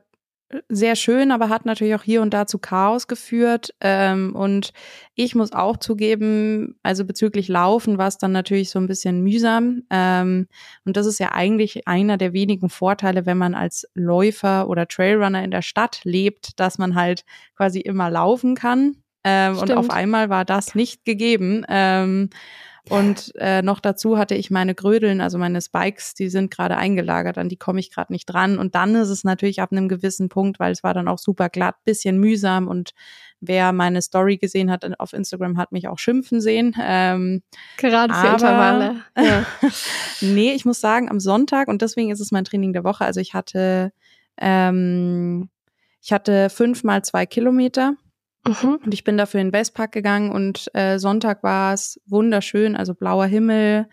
sehr 0.69 0.95
schön, 0.95 1.31
aber 1.31 1.49
hat 1.49 1.65
natürlich 1.65 1.95
auch 1.95 2.03
hier 2.03 2.21
und 2.21 2.33
da 2.33 2.45
zu 2.45 2.59
Chaos 2.59 3.07
geführt. 3.07 3.73
Ähm, 3.81 4.35
und 4.35 4.73
ich 5.15 5.35
muss 5.35 5.51
auch 5.51 5.77
zugeben, 5.77 6.75
also 6.83 7.05
bezüglich 7.05 7.47
Laufen 7.47 7.97
war 7.97 8.07
es 8.07 8.17
dann 8.17 8.31
natürlich 8.31 8.69
so 8.69 8.79
ein 8.79 8.87
bisschen 8.87 9.21
mühsam. 9.21 9.83
Ähm, 9.89 10.47
und 10.85 10.97
das 10.97 11.05
ist 11.05 11.19
ja 11.19 11.31
eigentlich 11.31 11.87
einer 11.87 12.17
der 12.17 12.33
wenigen 12.33 12.69
Vorteile, 12.69 13.25
wenn 13.25 13.37
man 13.37 13.55
als 13.55 13.87
Läufer 13.93 14.67
oder 14.67 14.87
Trailrunner 14.87 15.43
in 15.43 15.51
der 15.51 15.61
Stadt 15.61 16.01
lebt, 16.03 16.59
dass 16.59 16.77
man 16.77 16.95
halt 16.95 17.25
quasi 17.55 17.79
immer 17.79 18.09
laufen 18.09 18.55
kann. 18.55 18.97
Ähm, 19.23 19.57
und 19.57 19.71
auf 19.71 19.89
einmal 19.89 20.29
war 20.29 20.45
das 20.45 20.75
nicht 20.75 21.05
gegeben. 21.05 21.65
Ähm, 21.69 22.29
und 22.89 23.31
äh, 23.35 23.61
noch 23.61 23.79
dazu 23.79 24.17
hatte 24.17 24.35
ich 24.35 24.51
meine 24.51 24.75
Grödeln, 24.75 25.21
also 25.21 25.37
meine 25.37 25.61
Spikes, 25.61 26.15
die 26.15 26.27
sind 26.27 26.51
gerade 26.51 26.75
eingelagert, 26.75 27.37
an 27.37 27.47
die 27.47 27.55
komme 27.55 27.79
ich 27.79 27.89
gerade 27.89 28.11
nicht 28.11 28.25
dran. 28.25 28.57
Und 28.57 28.75
dann 28.75 28.95
ist 28.95 29.09
es 29.09 29.23
natürlich 29.23 29.61
ab 29.61 29.71
einem 29.71 29.87
gewissen 29.87 30.27
Punkt, 30.27 30.59
weil 30.59 30.73
es 30.73 30.83
war 30.83 30.93
dann 30.93 31.07
auch 31.07 31.17
super 31.17 31.47
glatt, 31.47 31.75
bisschen 31.85 32.19
mühsam 32.19 32.67
und 32.67 32.91
wer 33.39 33.71
meine 33.71 34.01
Story 34.01 34.37
gesehen 34.37 34.69
hat 34.69 34.85
auf 34.99 35.13
Instagram, 35.13 35.57
hat 35.57 35.71
mich 35.71 35.87
auch 35.87 35.97
schimpfen 35.97 36.41
sehen. 36.41 36.75
Ähm, 36.81 37.41
Gerade 37.77 38.13
für 38.13 38.19
aber, 38.19 38.33
Intervalle. 38.33 38.95
Ja. 39.17 39.45
nee, 40.21 40.51
ich 40.51 40.65
muss 40.65 40.81
sagen, 40.81 41.09
am 41.09 41.19
Sonntag, 41.19 41.69
und 41.69 41.81
deswegen 41.81 42.11
ist 42.11 42.19
es 42.19 42.31
mein 42.31 42.45
Training 42.45 42.73
der 42.73 42.83
Woche, 42.83 43.05
also 43.05 43.21
ich 43.21 43.33
hatte, 43.33 43.93
ähm, 44.37 45.49
ich 46.01 46.11
hatte 46.11 46.49
fünf 46.49 46.83
mal 46.83 47.03
zwei 47.03 47.25
Kilometer 47.25 47.95
Mhm. 48.45 48.79
Und 48.83 48.93
ich 48.93 49.03
bin 49.03 49.17
dafür 49.17 49.39
in 49.39 49.47
den 49.47 49.53
Westpark 49.53 49.91
gegangen 49.91 50.31
und 50.31 50.69
äh, 50.73 50.99
Sonntag 50.99 51.43
war 51.43 51.73
es 51.73 52.01
wunderschön, 52.05 52.75
also 52.75 52.93
blauer 52.93 53.25
Himmel, 53.25 53.87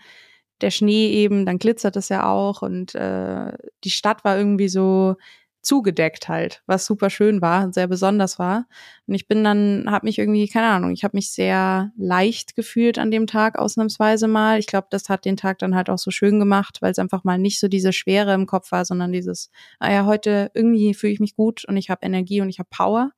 der 0.61 0.71
Schnee 0.71 1.11
eben, 1.12 1.47
dann 1.47 1.59
glitzert 1.59 1.97
es 1.97 2.09
ja 2.09 2.26
auch 2.26 2.62
und 2.62 2.95
äh, 2.95 3.52
die 3.85 3.90
Stadt 3.90 4.25
war 4.25 4.37
irgendwie 4.37 4.69
so 4.69 5.16
zugedeckt 5.62 6.28
halt, 6.28 6.62
was 6.66 6.87
super 6.87 7.11
schön 7.11 7.42
war, 7.42 7.73
sehr 7.73 7.87
besonders 7.87 8.38
war. 8.38 8.66
Und 9.07 9.14
ich 9.14 9.28
bin 9.28 9.45
dann, 9.45 9.85
habe 9.88 10.07
mich 10.07 10.19
irgendwie, 10.19 10.49
keine 10.49 10.69
Ahnung, 10.69 10.90
ich 10.90 11.04
habe 11.04 11.16
mich 11.16 11.33
sehr 11.33 11.92
leicht 11.99 12.57
gefühlt 12.57 12.99
an 12.99 13.11
dem 13.11 13.26
Tag 13.26 13.59
ausnahmsweise 13.59 14.26
mal. 14.26 14.59
Ich 14.59 14.66
glaube, 14.66 14.87
das 14.90 15.09
hat 15.09 15.25
den 15.26 15.37
Tag 15.37 15.59
dann 15.59 15.75
halt 15.75 15.90
auch 15.90 15.99
so 15.99 16.11
schön 16.11 16.38
gemacht, 16.38 16.78
weil 16.80 16.92
es 16.92 16.99
einfach 16.99 17.25
mal 17.25 17.38
nicht 17.38 17.61
so 17.61 17.69
diese 17.69 17.92
Schwere 17.92 18.33
im 18.33 18.47
Kopf 18.47 18.73
war, 18.73 18.85
sondern 18.85 19.12
dieses, 19.12 19.50
ah 19.78 19.92
ja, 19.92 20.07
heute 20.07 20.50
irgendwie 20.54 20.95
fühle 20.95 21.12
ich 21.12 21.21
mich 21.21 21.37
gut 21.37 21.64
und 21.66 21.76
ich 21.76 21.90
habe 21.90 22.07
Energie 22.07 22.40
und 22.40 22.49
ich 22.49 22.59
habe 22.59 22.69
Power 22.71 23.12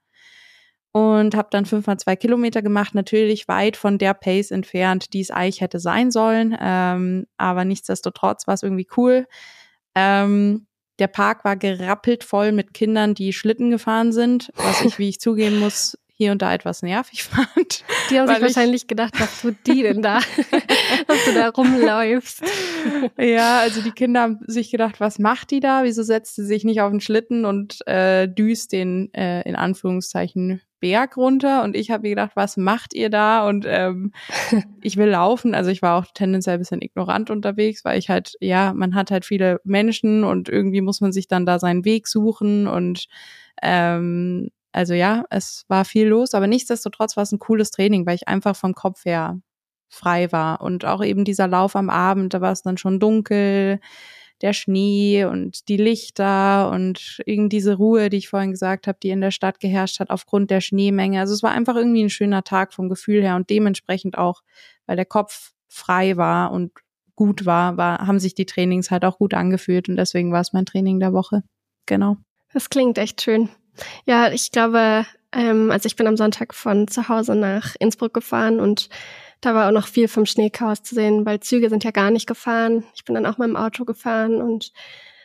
und 0.92 1.34
habe 1.34 1.48
dann 1.50 1.64
fünfmal 1.64 1.98
zwei 1.98 2.16
Kilometer 2.16 2.62
gemacht, 2.62 2.94
natürlich 2.94 3.48
weit 3.48 3.76
von 3.76 3.98
der 3.98 4.14
Pace 4.14 4.50
entfernt, 4.50 5.12
die 5.14 5.20
es 5.20 5.30
eigentlich 5.30 5.62
hätte 5.62 5.80
sein 5.80 6.10
sollen, 6.10 6.56
ähm, 6.60 7.26
aber 7.38 7.64
nichtsdestotrotz 7.64 8.46
war 8.46 8.54
es 8.54 8.62
irgendwie 8.62 8.88
cool. 8.96 9.26
Ähm, 9.94 10.66
der 10.98 11.08
Park 11.08 11.44
war 11.44 11.56
gerappelt 11.56 12.22
voll 12.22 12.52
mit 12.52 12.74
Kindern, 12.74 13.14
die 13.14 13.32
Schlitten 13.32 13.70
gefahren 13.70 14.12
sind, 14.12 14.52
was 14.54 14.84
ich, 14.84 14.98
wie 14.98 15.08
ich 15.08 15.20
zugeben 15.20 15.58
muss, 15.58 15.98
hier 16.14 16.30
und 16.30 16.42
da 16.42 16.52
etwas 16.52 16.82
nervig 16.82 17.24
fand. 17.24 17.84
Die 18.10 18.18
haben 18.18 18.28
sich 18.28 18.42
wahrscheinlich 18.42 18.86
gedacht, 18.86 19.18
was 19.18 19.40
tut 19.40 19.56
die 19.66 19.82
denn 19.82 20.02
da, 20.02 20.20
dass 21.08 21.24
du 21.24 21.34
da 21.34 21.48
rumläufst. 21.48 22.42
Ja, 23.18 23.60
also 23.60 23.80
die 23.80 23.90
Kinder 23.92 24.20
haben 24.20 24.38
sich 24.46 24.70
gedacht, 24.70 25.00
was 25.00 25.18
macht 25.18 25.50
die 25.50 25.60
da? 25.60 25.84
Wieso 25.84 26.02
setzt 26.02 26.36
sie 26.36 26.44
sich 26.44 26.64
nicht 26.64 26.82
auf 26.82 26.90
den 26.90 27.00
Schlitten 27.00 27.46
und 27.46 27.86
äh, 27.86 28.28
düst 28.28 28.72
den 28.72 29.12
äh, 29.14 29.42
in 29.48 29.56
Anführungszeichen 29.56 30.60
Berg 30.82 31.16
runter? 31.16 31.62
Und 31.62 31.76
ich 31.76 31.90
habe 31.90 32.02
mir 32.02 32.10
gedacht, 32.10 32.32
was 32.34 32.58
macht 32.58 32.92
ihr 32.92 33.08
da? 33.08 33.48
Und 33.48 33.64
ähm, 33.66 34.12
ich 34.82 34.98
will 34.98 35.08
laufen. 35.08 35.54
Also 35.54 35.70
ich 35.70 35.80
war 35.80 35.98
auch 35.98 36.06
tendenziell 36.12 36.56
ein 36.56 36.60
bisschen 36.60 36.82
ignorant 36.82 37.30
unterwegs, 37.30 37.84
weil 37.86 37.98
ich 37.98 38.10
halt, 38.10 38.34
ja, 38.40 38.74
man 38.74 38.94
hat 38.94 39.10
halt 39.10 39.24
viele 39.24 39.60
Menschen 39.64 40.24
und 40.24 40.50
irgendwie 40.50 40.82
muss 40.82 41.00
man 41.00 41.12
sich 41.12 41.28
dann 41.28 41.46
da 41.46 41.58
seinen 41.58 41.86
Weg 41.86 42.08
suchen 42.08 42.66
und 42.66 43.06
ähm, 43.62 44.50
also 44.72 44.94
ja, 44.94 45.24
es 45.30 45.64
war 45.68 45.84
viel 45.84 46.08
los, 46.08 46.34
aber 46.34 46.46
nichtsdestotrotz 46.46 47.16
war 47.16 47.22
es 47.22 47.32
ein 47.32 47.38
cooles 47.38 47.70
Training, 47.70 48.06
weil 48.06 48.16
ich 48.16 48.28
einfach 48.28 48.56
vom 48.56 48.74
Kopf 48.74 49.04
her 49.04 49.38
frei 49.88 50.32
war. 50.32 50.62
Und 50.62 50.84
auch 50.84 51.04
eben 51.04 51.24
dieser 51.24 51.46
Lauf 51.46 51.76
am 51.76 51.90
Abend, 51.90 52.34
da 52.34 52.40
war 52.40 52.52
es 52.52 52.62
dann 52.62 52.78
schon 52.78 52.98
dunkel, 52.98 53.80
der 54.42 54.52
Schnee 54.52 55.24
und 55.24 55.68
die 55.68 55.76
Lichter 55.76 56.70
und 56.70 57.22
irgendwie 57.24 57.48
diese 57.48 57.74
Ruhe, 57.74 58.10
die 58.10 58.16
ich 58.18 58.28
vorhin 58.28 58.50
gesagt 58.50 58.86
habe, 58.86 58.98
die 59.02 59.10
in 59.10 59.20
der 59.20 59.30
Stadt 59.30 59.60
geherrscht 59.60 60.00
hat 60.00 60.10
aufgrund 60.10 60.50
der 60.50 60.60
Schneemenge. 60.60 61.20
Also 61.20 61.32
es 61.32 61.42
war 61.42 61.52
einfach 61.52 61.76
irgendwie 61.76 62.02
ein 62.02 62.10
schöner 62.10 62.42
Tag 62.42 62.74
vom 62.74 62.88
Gefühl 62.88 63.22
her 63.22 63.36
und 63.36 63.50
dementsprechend 63.50 64.18
auch, 64.18 64.42
weil 64.86 64.96
der 64.96 65.04
Kopf 65.04 65.52
frei 65.68 66.16
war 66.16 66.50
und 66.50 66.72
gut 67.14 67.46
war, 67.46 67.76
war, 67.76 68.06
haben 68.06 68.18
sich 68.18 68.34
die 68.34 68.46
Trainings 68.46 68.90
halt 68.90 69.04
auch 69.04 69.18
gut 69.18 69.34
angefühlt 69.34 69.88
und 69.88 69.96
deswegen 69.96 70.32
war 70.32 70.40
es 70.40 70.52
mein 70.52 70.66
Training 70.66 70.98
der 70.98 71.12
Woche. 71.12 71.42
Genau. 71.86 72.16
Das 72.52 72.68
klingt 72.68 72.98
echt 72.98 73.22
schön. 73.22 73.48
Ja, 74.06 74.30
ich 74.32 74.50
glaube, 74.50 75.06
ähm, 75.32 75.70
also 75.70 75.86
ich 75.86 75.96
bin 75.96 76.06
am 76.06 76.16
Sonntag 76.16 76.54
von 76.54 76.88
zu 76.88 77.08
Hause 77.08 77.34
nach 77.34 77.74
Innsbruck 77.78 78.12
gefahren 78.12 78.60
und 78.60 78.88
da 79.42 79.54
war 79.54 79.68
auch 79.68 79.72
noch 79.72 79.88
viel 79.88 80.08
vom 80.08 80.24
Schneechaos 80.24 80.82
zu 80.82 80.94
sehen, 80.94 81.26
weil 81.26 81.40
Züge 81.40 81.68
sind 81.68 81.84
ja 81.84 81.90
gar 81.90 82.10
nicht 82.10 82.26
gefahren. 82.26 82.84
Ich 82.94 83.04
bin 83.04 83.14
dann 83.14 83.26
auch 83.26 83.38
mal 83.38 83.48
im 83.48 83.56
Auto 83.56 83.84
gefahren 83.84 84.40
und 84.40 84.72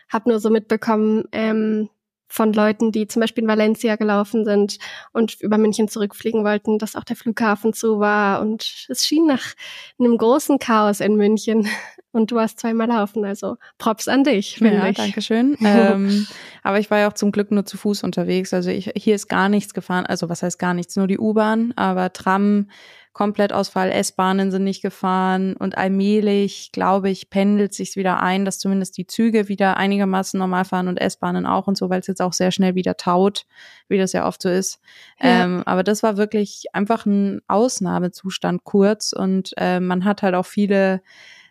habe 0.10 0.30
nur 0.30 0.40
so 0.40 0.50
mitbekommen 0.50 1.26
ähm, 1.32 1.90
von 2.28 2.52
Leuten, 2.52 2.92
die 2.92 3.08
zum 3.08 3.22
Beispiel 3.22 3.44
in 3.44 3.50
Valencia 3.50 3.96
gelaufen 3.96 4.44
sind 4.44 4.80
und 5.14 5.40
über 5.40 5.58
München 5.58 5.88
zurückfliegen 5.88 6.44
wollten, 6.44 6.80
dass 6.80 6.96
auch 6.96 7.04
der 7.04 7.16
Flughafen 7.16 7.74
zu 7.74 8.00
war. 8.00 8.42
Und 8.42 8.88
es 8.90 9.06
schien 9.06 9.28
nach 9.28 9.54
einem 10.00 10.18
großen 10.18 10.60
Chaos 10.60 11.00
in 11.00 11.16
München. 11.16 11.68
Und 12.14 12.32
du 12.32 12.40
hast 12.40 12.60
zweimal 12.60 12.88
laufen, 12.88 13.26
also 13.26 13.58
Props 13.78 14.08
an 14.08 14.24
dich, 14.24 14.58
ja, 14.58 14.88
ich. 14.88 14.98
danke 14.98 15.22
schön. 15.22 15.56
ähm, 15.64 16.26
aber 16.64 16.80
ich 16.80 16.90
war 16.90 16.98
ja 16.98 17.10
auch 17.10 17.14
zum 17.14 17.32
Glück 17.32 17.52
nur 17.52 17.66
zu 17.66 17.78
Fuß 17.78 18.02
unterwegs. 18.02 18.56
Also 18.56 18.72
ich, 18.72 18.92
hier 18.96 19.14
ist 19.14 19.28
gar 19.28 19.50
nichts 19.50 19.76
gefahren. 19.76 20.08
Also 20.08 20.28
was 20.28 20.42
heißt 20.42 20.58
gar 20.58 20.74
nichts? 20.74 20.96
Nur 20.96 21.06
die 21.06 21.20
U-Bahn, 21.20 21.74
aber 21.76 22.14
Tram 22.14 22.70
Komplettausfall, 23.14 23.92
S-Bahnen 23.92 24.52
sind 24.52 24.64
nicht 24.64 24.82
gefahren 24.82 25.56
und 25.56 25.78
allmählich, 25.78 26.72
glaube 26.72 27.10
ich, 27.10 27.30
pendelt 27.30 27.74
sich 27.74 27.96
wieder 27.96 28.22
ein, 28.22 28.46
dass 28.46 28.60
zumindest 28.60 28.98
die 28.98 29.08
Züge 29.08 29.48
wieder 29.48 29.78
einigermaßen 29.78 30.40
normal 30.40 30.66
fahren 30.66 30.88
und 30.88 30.98
S-Bahnen 30.98 31.46
auch 31.46 31.68
und 31.68 31.78
so, 31.78 31.90
weil 31.90 32.00
es 32.00 32.08
jetzt 32.08 32.22
auch 32.22 32.34
sehr 32.34 32.52
schnell 32.52 32.76
wieder 32.76 32.96
taut, 32.96 33.46
wie 33.88 33.98
das 33.98 34.14
ja 34.14 34.28
oft 34.28 34.42
so 34.42 34.50
ist. 34.50 34.80
Ja. 35.20 35.44
Ähm, 35.44 35.64
aber 35.66 35.84
das 35.84 36.04
war 36.04 36.18
wirklich 36.18 36.66
einfach 36.74 37.06
ein 37.06 37.42
Ausnahmezustand 37.48 38.64
kurz 38.64 39.14
und 39.14 39.54
äh, 39.58 39.80
man 39.80 40.06
hat 40.06 40.22
halt 40.22 40.36
auch 40.36 40.46
viele 40.46 41.02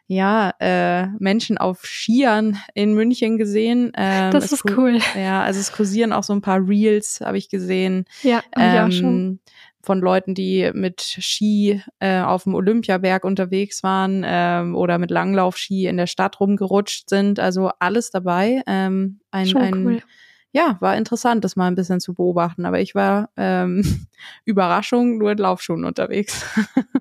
ja, 0.08 0.54
äh, 0.60 1.08
Menschen 1.18 1.58
auf 1.58 1.84
Skiern 1.84 2.58
in 2.74 2.94
München 2.94 3.38
gesehen. 3.38 3.90
Ähm, 3.96 4.30
das 4.30 4.52
ist 4.52 4.64
cool. 4.76 4.98
Ja, 5.16 5.42
also 5.42 5.58
es 5.58 5.72
kursieren 5.72 6.12
auch 6.12 6.22
so 6.22 6.32
ein 6.32 6.42
paar 6.42 6.60
Reels, 6.66 7.20
habe 7.24 7.38
ich 7.38 7.48
gesehen. 7.48 8.04
Ja, 8.22 8.40
ähm, 8.56 8.74
ich 8.74 8.80
auch 8.80 8.92
schon 8.92 9.16
ähm, 9.16 9.40
von 9.86 10.00
Leuten, 10.00 10.34
die 10.34 10.70
mit 10.74 11.00
Ski 11.00 11.80
äh, 12.00 12.20
auf 12.20 12.42
dem 12.42 12.54
Olympiaberg 12.54 13.24
unterwegs 13.24 13.84
waren 13.84 14.24
ähm, 14.26 14.74
oder 14.74 14.98
mit 14.98 15.12
Langlaufski 15.12 15.86
in 15.86 15.96
der 15.96 16.08
Stadt 16.08 16.40
rumgerutscht 16.40 17.08
sind. 17.08 17.38
Also 17.38 17.70
alles 17.78 18.10
dabei. 18.10 18.62
Ähm, 18.66 19.20
ein, 19.30 19.46
Schon 19.46 19.62
ein 19.62 19.86
cool. 19.86 20.02
ja, 20.50 20.76
war 20.80 20.96
interessant, 20.96 21.44
das 21.44 21.54
mal 21.54 21.68
ein 21.68 21.76
bisschen 21.76 22.00
zu 22.00 22.14
beobachten. 22.14 22.66
Aber 22.66 22.80
ich 22.80 22.96
war 22.96 23.30
ähm, 23.36 24.08
Überraschung 24.44 25.18
nur 25.18 25.30
in 25.30 25.38
Laufschuhen 25.38 25.84
unterwegs. 25.84 26.44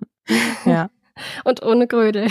ja. 0.65 0.89
Und 1.43 1.63
ohne 1.63 1.87
Grödel. 1.87 2.27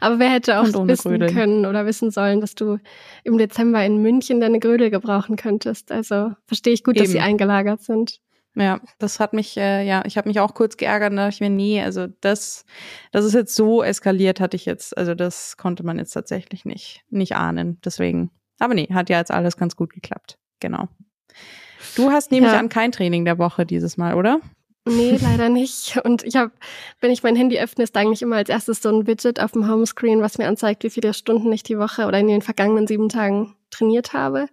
Aber 0.00 0.18
wer 0.18 0.30
hätte 0.30 0.58
auch 0.58 0.64
wissen 0.64 1.10
Grödel. 1.10 1.32
können 1.32 1.64
oder 1.64 1.86
wissen 1.86 2.10
sollen, 2.10 2.40
dass 2.40 2.54
du 2.54 2.78
im 3.22 3.38
Dezember 3.38 3.84
in 3.84 4.02
München 4.02 4.40
deine 4.40 4.58
Grödel 4.58 4.90
gebrauchen 4.90 5.36
könntest. 5.36 5.92
Also 5.92 6.32
verstehe 6.46 6.72
ich 6.72 6.82
gut, 6.82 6.96
Eben. 6.96 7.04
dass 7.04 7.12
sie 7.12 7.20
eingelagert 7.20 7.82
sind. 7.82 8.20
Ja, 8.58 8.80
das 8.98 9.20
hat 9.20 9.34
mich, 9.34 9.58
äh, 9.58 9.86
ja, 9.86 10.02
ich 10.06 10.16
habe 10.16 10.28
mich 10.28 10.40
auch 10.40 10.54
kurz 10.54 10.78
geärgert, 10.78 11.12
da 11.12 11.16
dachte 11.16 11.34
ich 11.34 11.40
mir, 11.40 11.50
nee, 11.50 11.82
also 11.82 12.06
das, 12.22 12.64
das 13.12 13.26
ist 13.26 13.34
jetzt 13.34 13.54
so 13.54 13.82
eskaliert, 13.82 14.40
hatte 14.40 14.56
ich 14.56 14.64
jetzt, 14.64 14.96
also 14.96 15.14
das 15.14 15.58
konnte 15.58 15.84
man 15.84 15.98
jetzt 15.98 16.12
tatsächlich 16.12 16.64
nicht, 16.64 17.04
nicht 17.10 17.36
ahnen. 17.36 17.78
Deswegen. 17.84 18.30
Aber 18.58 18.72
nee, 18.72 18.88
hat 18.90 19.10
ja 19.10 19.18
jetzt 19.18 19.30
alles 19.30 19.58
ganz 19.58 19.76
gut 19.76 19.92
geklappt. 19.92 20.38
Genau. 20.60 20.88
Du 21.96 22.10
hast 22.10 22.30
nämlich 22.30 22.52
ja. 22.52 22.58
an 22.58 22.70
kein 22.70 22.92
Training 22.92 23.26
der 23.26 23.38
Woche 23.38 23.66
dieses 23.66 23.98
Mal, 23.98 24.14
oder? 24.14 24.40
Nee, 24.86 25.18
leider 25.22 25.50
nicht. 25.50 25.98
Und 26.02 26.22
ich 26.22 26.36
habe, 26.36 26.52
wenn 27.00 27.10
ich 27.10 27.22
mein 27.22 27.36
Handy 27.36 27.58
öffne, 27.58 27.84
ist 27.84 27.94
eigentlich 27.94 28.22
immer 28.22 28.36
als 28.36 28.48
erstes 28.48 28.80
so 28.80 28.88
ein 28.88 29.06
Widget 29.06 29.38
auf 29.38 29.52
dem 29.52 29.68
Homescreen, 29.68 30.22
was 30.22 30.38
mir 30.38 30.48
anzeigt, 30.48 30.82
wie 30.82 30.90
viele 30.90 31.12
Stunden 31.12 31.52
ich 31.52 31.62
die 31.62 31.78
Woche 31.78 32.06
oder 32.06 32.18
in 32.18 32.28
den 32.28 32.40
vergangenen 32.40 32.86
sieben 32.86 33.10
Tagen 33.10 33.54
trainiert 33.70 34.14
habe. 34.14 34.48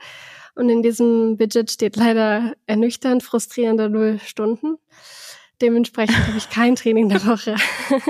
Und 0.55 0.69
in 0.69 0.83
diesem 0.83 1.39
Widget 1.39 1.71
steht 1.71 1.95
leider 1.95 2.53
ernüchternd 2.67 3.23
frustrierende 3.23 3.89
null 3.89 4.19
Stunden. 4.23 4.77
Dementsprechend 5.61 6.27
habe 6.27 6.37
ich 6.37 6.49
kein 6.49 6.75
Training 6.75 7.09
der 7.09 7.25
Woche. 7.25 7.55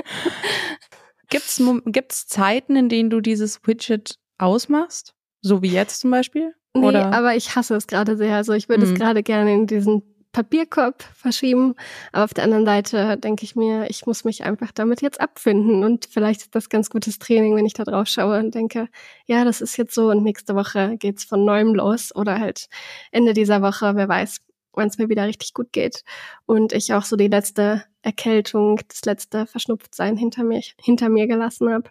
Gibt's, 1.29 1.59
gibt's 1.85 2.27
Zeiten, 2.27 2.75
in 2.75 2.89
denen 2.89 3.09
du 3.09 3.19
dieses 3.19 3.59
Widget 3.65 4.19
ausmachst? 4.37 5.15
So 5.41 5.63
wie 5.63 5.71
jetzt 5.71 6.01
zum 6.01 6.11
Beispiel? 6.11 6.53
Nee, 6.75 6.85
Oder? 6.85 7.11
aber 7.11 7.35
ich 7.35 7.55
hasse 7.55 7.75
es 7.75 7.87
gerade 7.87 8.17
sehr. 8.17 8.35
Also 8.35 8.53
ich 8.53 8.69
würde 8.69 8.85
mhm. 8.85 8.93
es 8.93 8.99
gerade 8.99 9.23
gerne 9.23 9.51
in 9.51 9.65
diesen 9.65 10.03
Papierkorb 10.33 11.03
verschieben. 11.15 11.75
Aber 12.11 12.25
auf 12.25 12.33
der 12.33 12.43
anderen 12.43 12.65
Seite 12.65 13.17
denke 13.17 13.45
ich 13.45 13.55
mir, 13.55 13.89
ich 13.89 14.05
muss 14.05 14.25
mich 14.25 14.43
einfach 14.43 14.71
damit 14.73 15.01
jetzt 15.01 15.21
abfinden. 15.21 15.83
Und 15.85 16.09
vielleicht 16.11 16.41
ist 16.41 16.55
das 16.55 16.69
ganz 16.69 16.89
gutes 16.89 17.19
Training, 17.19 17.55
wenn 17.55 17.65
ich 17.65 17.73
da 17.73 17.85
drauf 17.85 18.07
schaue 18.07 18.39
und 18.39 18.53
denke, 18.53 18.89
ja, 19.25 19.45
das 19.45 19.61
ist 19.61 19.77
jetzt 19.77 19.93
so 19.93 20.09
und 20.09 20.23
nächste 20.23 20.55
Woche 20.55 20.97
geht's 20.97 21.23
von 21.23 21.45
neuem 21.45 21.73
los 21.73 22.13
oder 22.13 22.39
halt 22.39 22.67
Ende 23.11 23.33
dieser 23.33 23.61
Woche, 23.61 23.95
wer 23.95 24.09
weiß, 24.09 24.41
wann 24.73 24.87
es 24.87 24.97
mir 24.97 25.07
wieder 25.07 25.25
richtig 25.25 25.53
gut 25.53 25.71
geht. 25.71 26.03
Und 26.45 26.73
ich 26.73 26.93
auch 26.93 27.03
so 27.03 27.15
die 27.15 27.27
letzte 27.27 27.85
Erkältung, 28.01 28.81
das 28.89 29.05
letzte 29.05 29.45
Verschnupftsein 29.45 30.17
hinter 30.17 30.43
mir, 30.43 30.61
hinter 30.81 31.09
mir 31.09 31.27
gelassen 31.27 31.71
habe. 31.71 31.89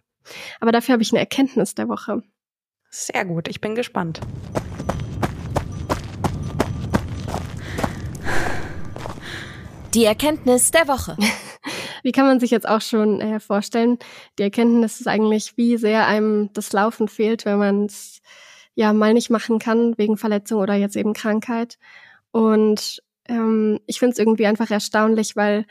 Aber 0.61 0.73
dafür 0.73 0.95
habe 0.95 1.03
ich 1.03 1.13
eine 1.13 1.21
Erkenntnis 1.21 1.75
der 1.75 1.89
Woche. 1.89 2.23
Sehr 2.91 3.25
gut, 3.25 3.49
ich 3.49 3.61
bin 3.61 3.75
gespannt. 3.75 4.21
Die 9.95 10.07
Erkenntnis 10.07 10.71
der 10.71 10.89
Woche. 10.89 11.19
Wie 12.03 12.13
kann 12.13 12.25
man 12.25 12.41
sich 12.41 12.51
jetzt 12.51 12.67
auch 12.67 12.81
schon 12.81 13.21
äh, 13.21 13.41
vorstellen? 13.41 13.99
Die 14.39 14.43
Erkenntnis 14.43 15.01
ist 15.01 15.07
eigentlich, 15.07 15.59
wie 15.59 15.77
sehr 15.77 16.07
einem 16.07 16.51
das 16.55 16.73
Laufen 16.73 17.09
fehlt, 17.09 17.45
wenn 17.45 17.59
man 17.59 17.85
es 17.85 18.23
ja 18.75 18.95
mal 18.95 19.13
nicht 19.13 19.29
machen 19.29 19.59
kann 19.59 19.97
wegen 19.99 20.17
Verletzung 20.17 20.61
oder 20.61 20.75
jetzt 20.75 20.97
eben 20.97 21.13
Krankheit. 21.13 21.79
Und 22.31 23.03
ähm, 23.29 23.81
ich 23.87 23.99
finde 23.99 24.15
es 24.15 24.19
irgendwie 24.19 24.47
einfach 24.47 24.71
erstaunlich, 24.71 25.37
weil 25.37 25.67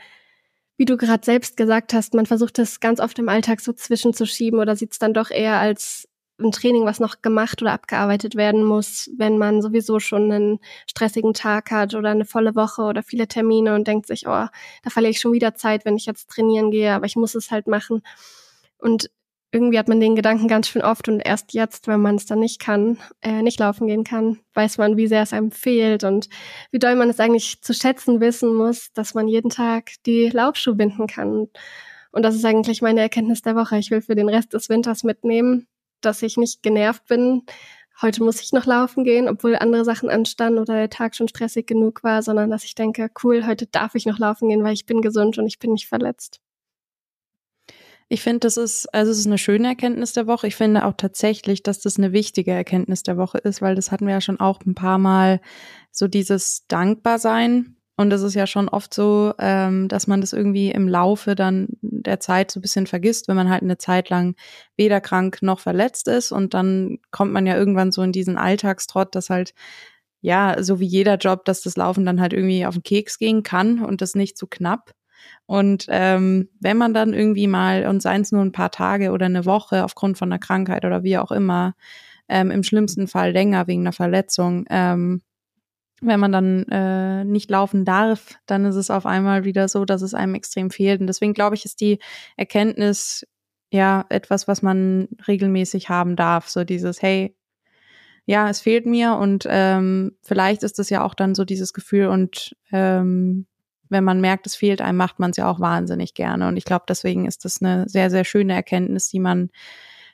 wie 0.76 0.84
du 0.84 0.96
gerade 0.96 1.24
selbst 1.24 1.56
gesagt 1.56 1.92
hast, 1.92 2.14
man 2.14 2.26
versucht 2.26 2.60
es 2.60 2.78
ganz 2.78 3.00
oft 3.00 3.18
im 3.18 3.28
Alltag 3.28 3.60
so 3.60 3.72
zwischenzuschieben 3.72 4.60
oder 4.60 4.76
sieht 4.76 4.92
es 4.92 4.98
dann 4.98 5.14
doch 5.14 5.30
eher 5.30 5.58
als 5.58 6.08
ein 6.44 6.52
Training, 6.52 6.84
was 6.84 7.00
noch 7.00 7.22
gemacht 7.22 7.62
oder 7.62 7.72
abgearbeitet 7.72 8.36
werden 8.36 8.64
muss, 8.64 9.10
wenn 9.16 9.38
man 9.38 9.62
sowieso 9.62 10.00
schon 10.00 10.30
einen 10.30 10.58
stressigen 10.86 11.34
Tag 11.34 11.70
hat 11.70 11.94
oder 11.94 12.10
eine 12.10 12.24
volle 12.24 12.54
Woche 12.54 12.82
oder 12.82 13.02
viele 13.02 13.28
Termine 13.28 13.74
und 13.74 13.88
denkt 13.88 14.06
sich, 14.06 14.26
oh, 14.26 14.46
da 14.82 14.90
verliere 14.90 15.10
ich 15.10 15.20
schon 15.20 15.32
wieder 15.32 15.54
Zeit, 15.54 15.84
wenn 15.84 15.96
ich 15.96 16.06
jetzt 16.06 16.28
trainieren 16.30 16.70
gehe, 16.70 16.92
aber 16.92 17.06
ich 17.06 17.16
muss 17.16 17.34
es 17.34 17.50
halt 17.50 17.66
machen. 17.66 18.02
Und 18.78 19.10
irgendwie 19.52 19.78
hat 19.78 19.88
man 19.88 20.00
den 20.00 20.16
Gedanken 20.16 20.48
ganz 20.48 20.68
schön 20.68 20.82
oft 20.82 21.08
und 21.08 21.20
erst 21.20 21.52
jetzt, 21.52 21.86
wenn 21.86 22.00
man 22.00 22.16
es 22.16 22.24
dann 22.24 22.40
nicht 22.40 22.58
kann, 22.58 22.98
äh, 23.20 23.42
nicht 23.42 23.60
laufen 23.60 23.86
gehen 23.86 24.02
kann, 24.02 24.40
weiß 24.54 24.78
man, 24.78 24.96
wie 24.96 25.06
sehr 25.06 25.22
es 25.22 25.34
einem 25.34 25.50
fehlt 25.50 26.04
und 26.04 26.30
wie 26.70 26.78
doll 26.78 26.96
man 26.96 27.10
es 27.10 27.20
eigentlich 27.20 27.60
zu 27.60 27.74
schätzen 27.74 28.20
wissen 28.20 28.54
muss, 28.54 28.92
dass 28.94 29.12
man 29.12 29.28
jeden 29.28 29.50
Tag 29.50 29.92
die 30.06 30.30
Laufschuhe 30.30 30.74
binden 30.74 31.06
kann. 31.06 31.48
Und 32.12 32.22
das 32.22 32.34
ist 32.34 32.44
eigentlich 32.44 32.80
meine 32.82 33.00
Erkenntnis 33.00 33.42
der 33.42 33.54
Woche. 33.54 33.78
Ich 33.78 33.90
will 33.90 34.00
für 34.00 34.14
den 34.14 34.28
Rest 34.28 34.54
des 34.54 34.68
Winters 34.70 35.04
mitnehmen, 35.04 35.66
dass 36.04 36.22
ich 36.22 36.36
nicht 36.36 36.62
genervt 36.62 37.06
bin, 37.06 37.42
heute 38.00 38.22
muss 38.22 38.40
ich 38.40 38.52
noch 38.52 38.66
laufen 38.66 39.04
gehen, 39.04 39.28
obwohl 39.28 39.56
andere 39.56 39.84
Sachen 39.84 40.10
anstanden 40.10 40.58
oder 40.58 40.74
der 40.74 40.90
Tag 40.90 41.14
schon 41.14 41.28
stressig 41.28 41.66
genug 41.66 42.02
war, 42.02 42.22
sondern 42.22 42.50
dass 42.50 42.64
ich 42.64 42.74
denke, 42.74 43.10
cool, 43.22 43.46
heute 43.46 43.66
darf 43.66 43.94
ich 43.94 44.06
noch 44.06 44.18
laufen 44.18 44.48
gehen, 44.48 44.64
weil 44.64 44.74
ich 44.74 44.86
bin 44.86 45.00
gesund 45.00 45.38
und 45.38 45.46
ich 45.46 45.58
bin 45.58 45.72
nicht 45.72 45.88
verletzt. 45.88 46.40
Ich 48.08 48.20
finde, 48.20 48.40
das 48.40 48.58
ist, 48.58 48.92
also 48.92 49.10
es 49.10 49.18
ist 49.18 49.26
eine 49.26 49.38
schöne 49.38 49.68
Erkenntnis 49.68 50.12
der 50.12 50.26
Woche. 50.26 50.46
Ich 50.46 50.56
finde 50.56 50.84
auch 50.84 50.92
tatsächlich, 50.94 51.62
dass 51.62 51.80
das 51.80 51.96
eine 51.96 52.12
wichtige 52.12 52.50
Erkenntnis 52.50 53.02
der 53.02 53.16
Woche 53.16 53.38
ist, 53.38 53.62
weil 53.62 53.74
das 53.74 53.90
hatten 53.90 54.06
wir 54.06 54.12
ja 54.12 54.20
schon 54.20 54.38
auch 54.38 54.60
ein 54.66 54.74
paar 54.74 54.98
Mal 54.98 55.40
so 55.90 56.08
dieses 56.08 56.66
Dankbarsein 56.66 57.76
und 57.96 58.12
es 58.12 58.22
ist 58.22 58.34
ja 58.34 58.46
schon 58.46 58.68
oft 58.68 58.94
so, 58.94 59.34
ähm, 59.38 59.88
dass 59.88 60.06
man 60.06 60.20
das 60.22 60.32
irgendwie 60.32 60.70
im 60.70 60.88
Laufe 60.88 61.34
dann 61.34 61.68
der 61.82 62.20
Zeit 62.20 62.50
so 62.50 62.58
ein 62.58 62.62
bisschen 62.62 62.86
vergisst, 62.86 63.28
wenn 63.28 63.36
man 63.36 63.50
halt 63.50 63.62
eine 63.62 63.76
Zeit 63.76 64.08
lang 64.08 64.34
weder 64.76 65.00
krank 65.00 65.42
noch 65.42 65.60
verletzt 65.60 66.08
ist. 66.08 66.32
Und 66.32 66.54
dann 66.54 66.98
kommt 67.10 67.32
man 67.32 67.46
ja 67.46 67.56
irgendwann 67.56 67.92
so 67.92 68.02
in 68.02 68.12
diesen 68.12 68.38
Alltagstrott, 68.38 69.14
dass 69.14 69.28
halt, 69.28 69.52
ja, 70.22 70.62
so 70.62 70.80
wie 70.80 70.86
jeder 70.86 71.16
Job, 71.16 71.44
dass 71.44 71.62
das 71.62 71.76
Laufen 71.76 72.06
dann 72.06 72.20
halt 72.20 72.32
irgendwie 72.32 72.64
auf 72.64 72.74
den 72.74 72.82
Keks 72.82 73.18
gehen 73.18 73.42
kann 73.42 73.84
und 73.84 74.00
das 74.00 74.14
nicht 74.14 74.38
zu 74.38 74.46
so 74.46 74.48
knapp. 74.50 74.92
Und 75.46 75.86
ähm, 75.88 76.48
wenn 76.60 76.78
man 76.78 76.94
dann 76.94 77.12
irgendwie 77.12 77.46
mal, 77.46 77.86
und 77.86 78.02
seien 78.02 78.22
es 78.22 78.32
nur 78.32 78.42
ein 78.42 78.52
paar 78.52 78.70
Tage 78.70 79.12
oder 79.12 79.26
eine 79.26 79.44
Woche 79.44 79.84
aufgrund 79.84 80.18
von 80.18 80.32
einer 80.32 80.40
Krankheit 80.40 80.84
oder 80.84 81.02
wie 81.02 81.18
auch 81.18 81.30
immer, 81.30 81.74
ähm, 82.28 82.50
im 82.50 82.62
schlimmsten 82.62 83.06
Fall 83.06 83.32
länger 83.32 83.66
wegen 83.66 83.82
einer 83.82 83.92
Verletzung, 83.92 84.64
ähm, 84.70 85.22
wenn 86.02 86.20
man 86.20 86.32
dann 86.32 86.64
äh, 86.64 87.24
nicht 87.24 87.50
laufen 87.50 87.84
darf, 87.84 88.34
dann 88.46 88.64
ist 88.64 88.76
es 88.76 88.90
auf 88.90 89.06
einmal 89.06 89.44
wieder 89.44 89.68
so, 89.68 89.84
dass 89.84 90.02
es 90.02 90.14
einem 90.14 90.34
extrem 90.34 90.70
fehlt. 90.70 91.00
Und 91.00 91.06
deswegen 91.06 91.32
glaube 91.32 91.54
ich, 91.54 91.64
ist 91.64 91.80
die 91.80 91.98
Erkenntnis 92.36 93.26
ja 93.70 94.04
etwas, 94.08 94.48
was 94.48 94.62
man 94.62 95.08
regelmäßig 95.26 95.88
haben 95.88 96.16
darf. 96.16 96.48
So 96.48 96.64
dieses, 96.64 97.00
hey, 97.00 97.36
ja, 98.26 98.48
es 98.48 98.60
fehlt 98.60 98.86
mir 98.86 99.16
und 99.16 99.46
ähm, 99.48 100.16
vielleicht 100.22 100.62
ist 100.62 100.78
es 100.78 100.90
ja 100.90 101.02
auch 101.04 101.14
dann 101.14 101.34
so 101.34 101.44
dieses 101.44 101.72
Gefühl 101.72 102.06
und 102.06 102.56
ähm, 102.70 103.46
wenn 103.88 104.04
man 104.04 104.20
merkt, 104.20 104.46
es 104.46 104.56
fehlt 104.56 104.80
einem, 104.80 104.96
macht 104.96 105.18
man 105.18 105.30
es 105.30 105.36
ja 105.36 105.50
auch 105.50 105.60
wahnsinnig 105.60 106.14
gerne. 106.14 106.48
Und 106.48 106.56
ich 106.56 106.64
glaube, 106.64 106.84
deswegen 106.88 107.26
ist 107.26 107.44
das 107.44 107.60
eine 107.60 107.88
sehr, 107.88 108.10
sehr 108.10 108.24
schöne 108.24 108.54
Erkenntnis, 108.54 109.08
die 109.08 109.20
man 109.20 109.50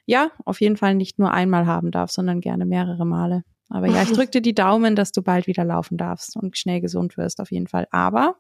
ja 0.05 0.31
auf 0.45 0.61
jeden 0.61 0.77
Fall 0.77 0.95
nicht 0.95 1.19
nur 1.19 1.33
einmal 1.33 1.67
haben 1.67 1.91
darf, 1.91 2.11
sondern 2.11 2.41
gerne 2.41 2.67
mehrere 2.67 3.07
Male. 3.07 3.45
Aber 3.69 3.87
ja, 3.87 4.03
ich 4.03 4.13
drücke 4.13 4.31
dir 4.31 4.43
die 4.43 4.55
Daumen, 4.55 4.97
dass 4.97 5.13
du 5.13 5.23
bald 5.23 5.47
wieder 5.47 5.65
laufen 5.65 5.97
darfst 5.97 6.37
und 6.37 6.57
schnell 6.57 6.81
gesund 6.81 7.17
wirst, 7.17 7.41
auf 7.41 7.51
jeden 7.51 7.67
Fall. 7.67 7.87
Aber 7.91 8.37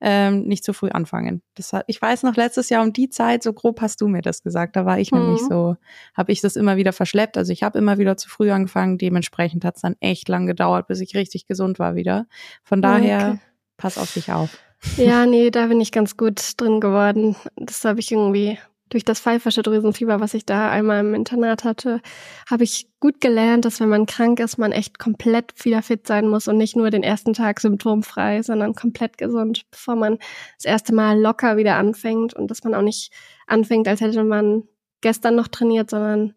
ähm, 0.00 0.42
nicht 0.42 0.62
zu 0.62 0.72
früh 0.72 0.90
anfangen. 0.90 1.42
Das 1.54 1.72
ich 1.86 2.00
weiß 2.00 2.22
noch 2.22 2.36
letztes 2.36 2.68
Jahr 2.68 2.82
um 2.82 2.92
die 2.92 3.08
Zeit, 3.08 3.42
so 3.42 3.52
grob 3.52 3.80
hast 3.80 4.00
du 4.00 4.08
mir 4.08 4.20
das 4.20 4.42
gesagt. 4.42 4.76
Da 4.76 4.84
war 4.84 4.98
ich 4.98 5.10
mhm. 5.10 5.20
nämlich 5.20 5.40
so, 5.48 5.76
habe 6.14 6.32
ich 6.32 6.40
das 6.40 6.56
immer 6.56 6.76
wieder 6.76 6.92
verschleppt. 6.92 7.38
Also 7.38 7.52
ich 7.52 7.62
habe 7.62 7.78
immer 7.78 7.98
wieder 7.98 8.16
zu 8.16 8.28
früh 8.28 8.50
angefangen. 8.50 8.98
Dementsprechend 8.98 9.64
hat 9.64 9.76
es 9.76 9.82
dann 9.82 9.96
echt 10.00 10.28
lang 10.28 10.46
gedauert, 10.46 10.86
bis 10.88 11.00
ich 11.00 11.14
richtig 11.14 11.46
gesund 11.46 11.78
war 11.78 11.94
wieder. 11.94 12.26
Von 12.62 12.82
daher, 12.82 13.30
okay. 13.30 13.40
pass 13.78 13.96
auf 13.96 14.12
dich 14.12 14.32
auf. 14.32 14.58
Ja, 14.98 15.24
nee, 15.24 15.50
da 15.50 15.66
bin 15.66 15.80
ich 15.80 15.92
ganz 15.92 16.16
gut 16.16 16.40
drin 16.58 16.80
geworden. 16.80 17.34
Das 17.56 17.84
habe 17.84 18.00
ich 18.00 18.12
irgendwie 18.12 18.58
durch 18.88 19.04
das 19.04 19.20
pfeifersche 19.20 19.62
Drüsenfieber, 19.62 20.20
was 20.20 20.34
ich 20.34 20.46
da 20.46 20.70
einmal 20.70 21.00
im 21.00 21.14
Internat 21.14 21.64
hatte, 21.64 22.00
habe 22.48 22.64
ich 22.64 22.88
gut 23.00 23.20
gelernt, 23.20 23.64
dass 23.64 23.80
wenn 23.80 23.88
man 23.88 24.06
krank 24.06 24.38
ist, 24.38 24.58
man 24.58 24.72
echt 24.72 24.98
komplett 24.98 25.64
wieder 25.64 25.82
fit 25.82 26.06
sein 26.06 26.28
muss 26.28 26.46
und 26.46 26.56
nicht 26.56 26.76
nur 26.76 26.90
den 26.90 27.02
ersten 27.02 27.32
Tag 27.32 27.60
symptomfrei, 27.60 28.42
sondern 28.42 28.74
komplett 28.74 29.18
gesund, 29.18 29.66
bevor 29.70 29.96
man 29.96 30.18
das 30.56 30.64
erste 30.64 30.94
Mal 30.94 31.20
locker 31.20 31.56
wieder 31.56 31.76
anfängt 31.76 32.34
und 32.34 32.50
dass 32.50 32.62
man 32.62 32.74
auch 32.74 32.82
nicht 32.82 33.12
anfängt, 33.46 33.88
als 33.88 34.00
hätte 34.00 34.22
man 34.22 34.62
gestern 35.00 35.34
noch 35.34 35.48
trainiert, 35.48 35.90
sondern 35.90 36.34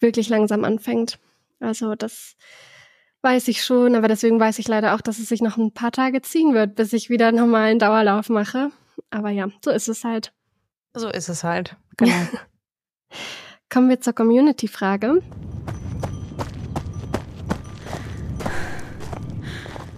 wirklich 0.00 0.28
langsam 0.28 0.64
anfängt. 0.64 1.18
Also 1.60 1.94
das 1.94 2.36
weiß 3.22 3.48
ich 3.48 3.64
schon, 3.64 3.94
aber 3.94 4.08
deswegen 4.08 4.40
weiß 4.40 4.58
ich 4.58 4.68
leider 4.68 4.94
auch, 4.94 5.00
dass 5.00 5.18
es 5.18 5.28
sich 5.28 5.42
noch 5.42 5.56
ein 5.56 5.72
paar 5.72 5.92
Tage 5.92 6.22
ziehen 6.22 6.54
wird, 6.54 6.74
bis 6.74 6.92
ich 6.92 7.10
wieder 7.10 7.32
nochmal 7.32 7.70
einen 7.70 7.78
Dauerlauf 7.78 8.28
mache. 8.28 8.70
Aber 9.10 9.30
ja, 9.30 9.48
so 9.64 9.70
ist 9.70 9.88
es 9.88 10.04
halt. 10.04 10.32
So 10.94 11.08
ist 11.08 11.28
es 11.28 11.44
halt. 11.44 11.76
Genau. 11.96 12.14
Kommen 13.68 13.90
wir 13.90 14.00
zur 14.00 14.14
Community-Frage. 14.14 15.22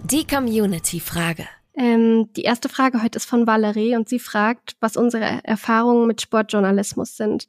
Die 0.02 0.26
Community-Frage. 0.26 1.46
Ähm, 1.74 2.28
die 2.34 2.42
erste 2.42 2.68
Frage 2.68 3.04
heute 3.04 3.18
ist 3.18 3.26
von 3.26 3.46
Valerie 3.46 3.94
und 3.94 4.08
sie 4.08 4.18
fragt, 4.18 4.76
was 4.80 4.96
unsere 4.96 5.44
Erfahrungen 5.44 6.08
mit 6.08 6.20
Sportjournalismus 6.20 7.16
sind. 7.16 7.46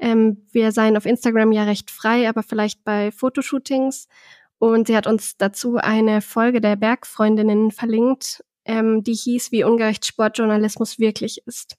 Ähm, 0.00 0.44
wir 0.50 0.72
seien 0.72 0.96
auf 0.96 1.06
Instagram 1.06 1.52
ja 1.52 1.62
recht 1.62 1.92
frei, 1.92 2.28
aber 2.28 2.42
vielleicht 2.42 2.82
bei 2.82 3.12
Fotoshootings. 3.12 4.08
Und 4.58 4.88
sie 4.88 4.96
hat 4.96 5.06
uns 5.06 5.36
dazu 5.36 5.76
eine 5.76 6.20
Folge 6.20 6.60
der 6.60 6.74
Bergfreundinnen 6.74 7.70
verlinkt, 7.70 8.44
ähm, 8.64 9.04
die 9.04 9.14
hieß, 9.14 9.52
wie 9.52 9.62
ungerecht 9.62 10.04
Sportjournalismus 10.04 10.98
wirklich 10.98 11.46
ist. 11.46 11.76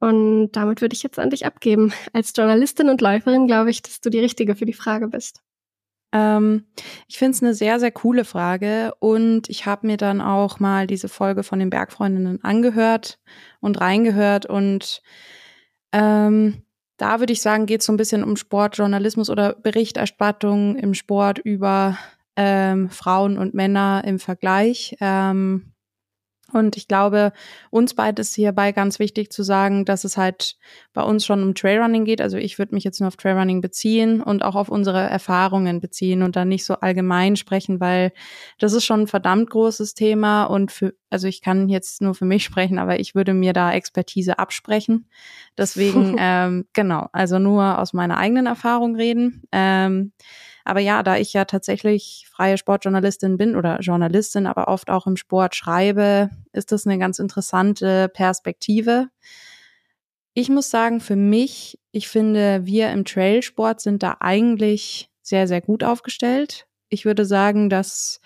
Und 0.00 0.52
damit 0.52 0.80
würde 0.80 0.94
ich 0.94 1.02
jetzt 1.02 1.18
an 1.18 1.30
dich 1.30 1.46
abgeben. 1.46 1.92
Als 2.12 2.32
Journalistin 2.34 2.88
und 2.88 3.00
Läuferin 3.00 3.46
glaube 3.46 3.70
ich, 3.70 3.82
dass 3.82 4.00
du 4.00 4.10
die 4.10 4.20
Richtige 4.20 4.56
für 4.56 4.66
die 4.66 4.72
Frage 4.72 5.08
bist. 5.08 5.42
Ähm, 6.12 6.64
ich 7.06 7.18
finde 7.18 7.36
es 7.36 7.42
eine 7.42 7.54
sehr, 7.54 7.78
sehr 7.78 7.92
coole 7.92 8.24
Frage 8.24 8.92
und 8.98 9.48
ich 9.48 9.66
habe 9.66 9.86
mir 9.86 9.96
dann 9.96 10.20
auch 10.20 10.58
mal 10.58 10.86
diese 10.86 11.08
Folge 11.08 11.44
von 11.44 11.60
den 11.60 11.70
Bergfreundinnen 11.70 12.42
angehört 12.42 13.20
und 13.60 13.80
reingehört 13.80 14.46
und 14.46 15.02
ähm, 15.92 16.62
da 16.96 17.20
würde 17.20 17.32
ich 17.32 17.40
sagen, 17.42 17.66
geht 17.66 17.80
es 17.80 17.86
so 17.86 17.92
ein 17.92 17.96
bisschen 17.96 18.24
um 18.24 18.36
Sportjournalismus 18.36 19.30
oder 19.30 19.54
Berichterstattung 19.54 20.76
im 20.76 20.94
Sport 20.94 21.38
über 21.38 21.96
ähm, 22.36 22.90
Frauen 22.90 23.38
und 23.38 23.54
Männer 23.54 24.02
im 24.04 24.18
Vergleich. 24.18 24.96
Ähm, 25.00 25.72
und 26.52 26.76
ich 26.76 26.88
glaube, 26.88 27.32
uns 27.70 27.94
beide 27.94 28.20
ist 28.22 28.34
hierbei 28.34 28.72
ganz 28.72 28.98
wichtig 28.98 29.30
zu 29.30 29.42
sagen, 29.42 29.84
dass 29.84 30.04
es 30.04 30.16
halt 30.16 30.56
bei 30.92 31.02
uns 31.02 31.24
schon 31.24 31.42
um 31.42 31.54
Trailrunning 31.54 32.04
geht. 32.04 32.20
Also 32.20 32.36
ich 32.36 32.58
würde 32.58 32.74
mich 32.74 32.84
jetzt 32.84 33.00
nur 33.00 33.08
auf 33.08 33.16
Trailrunning 33.16 33.60
beziehen 33.60 34.20
und 34.22 34.44
auch 34.44 34.54
auf 34.54 34.68
unsere 34.68 35.00
Erfahrungen 35.00 35.80
beziehen 35.80 36.22
und 36.22 36.36
dann 36.36 36.48
nicht 36.48 36.64
so 36.64 36.74
allgemein 36.74 37.36
sprechen, 37.36 37.80
weil 37.80 38.12
das 38.58 38.72
ist 38.72 38.84
schon 38.84 39.02
ein 39.02 39.06
verdammt 39.06 39.50
großes 39.50 39.94
Thema 39.94 40.44
und 40.44 40.72
für, 40.72 40.94
also 41.10 41.28
ich 41.28 41.40
kann 41.42 41.68
jetzt 41.68 42.02
nur 42.02 42.14
für 42.14 42.24
mich 42.24 42.44
sprechen, 42.44 42.78
aber 42.78 43.00
ich 43.00 43.14
würde 43.14 43.34
mir 43.34 43.52
da 43.52 43.72
Expertise 43.72 44.38
absprechen. 44.38 45.06
Deswegen, 45.56 46.16
ähm, 46.18 46.66
genau, 46.72 47.08
also 47.12 47.38
nur 47.38 47.78
aus 47.78 47.92
meiner 47.92 48.18
eigenen 48.18 48.46
Erfahrung 48.46 48.96
reden. 48.96 49.42
Ähm, 49.52 50.12
aber 50.64 50.80
ja, 50.80 51.02
da 51.02 51.16
ich 51.16 51.32
ja 51.32 51.44
tatsächlich 51.44 52.26
freie 52.30 52.58
Sportjournalistin 52.58 53.36
bin 53.36 53.56
oder 53.56 53.80
Journalistin, 53.80 54.46
aber 54.46 54.68
oft 54.68 54.90
auch 54.90 55.06
im 55.06 55.16
Sport 55.16 55.54
schreibe, 55.54 56.30
ist 56.52 56.72
das 56.72 56.86
eine 56.86 56.98
ganz 56.98 57.18
interessante 57.18 58.08
Perspektive. 58.08 59.08
Ich 60.34 60.48
muss 60.48 60.70
sagen, 60.70 61.00
für 61.00 61.16
mich, 61.16 61.78
ich 61.92 62.08
finde, 62.08 62.64
wir 62.64 62.90
im 62.90 63.04
Trailsport 63.04 63.80
sind 63.80 64.02
da 64.02 64.16
eigentlich 64.20 65.10
sehr, 65.22 65.48
sehr 65.48 65.60
gut 65.60 65.84
aufgestellt. 65.84 66.66
Ich 66.88 67.04
würde 67.04 67.24
sagen, 67.24 67.68
dass 67.68 68.20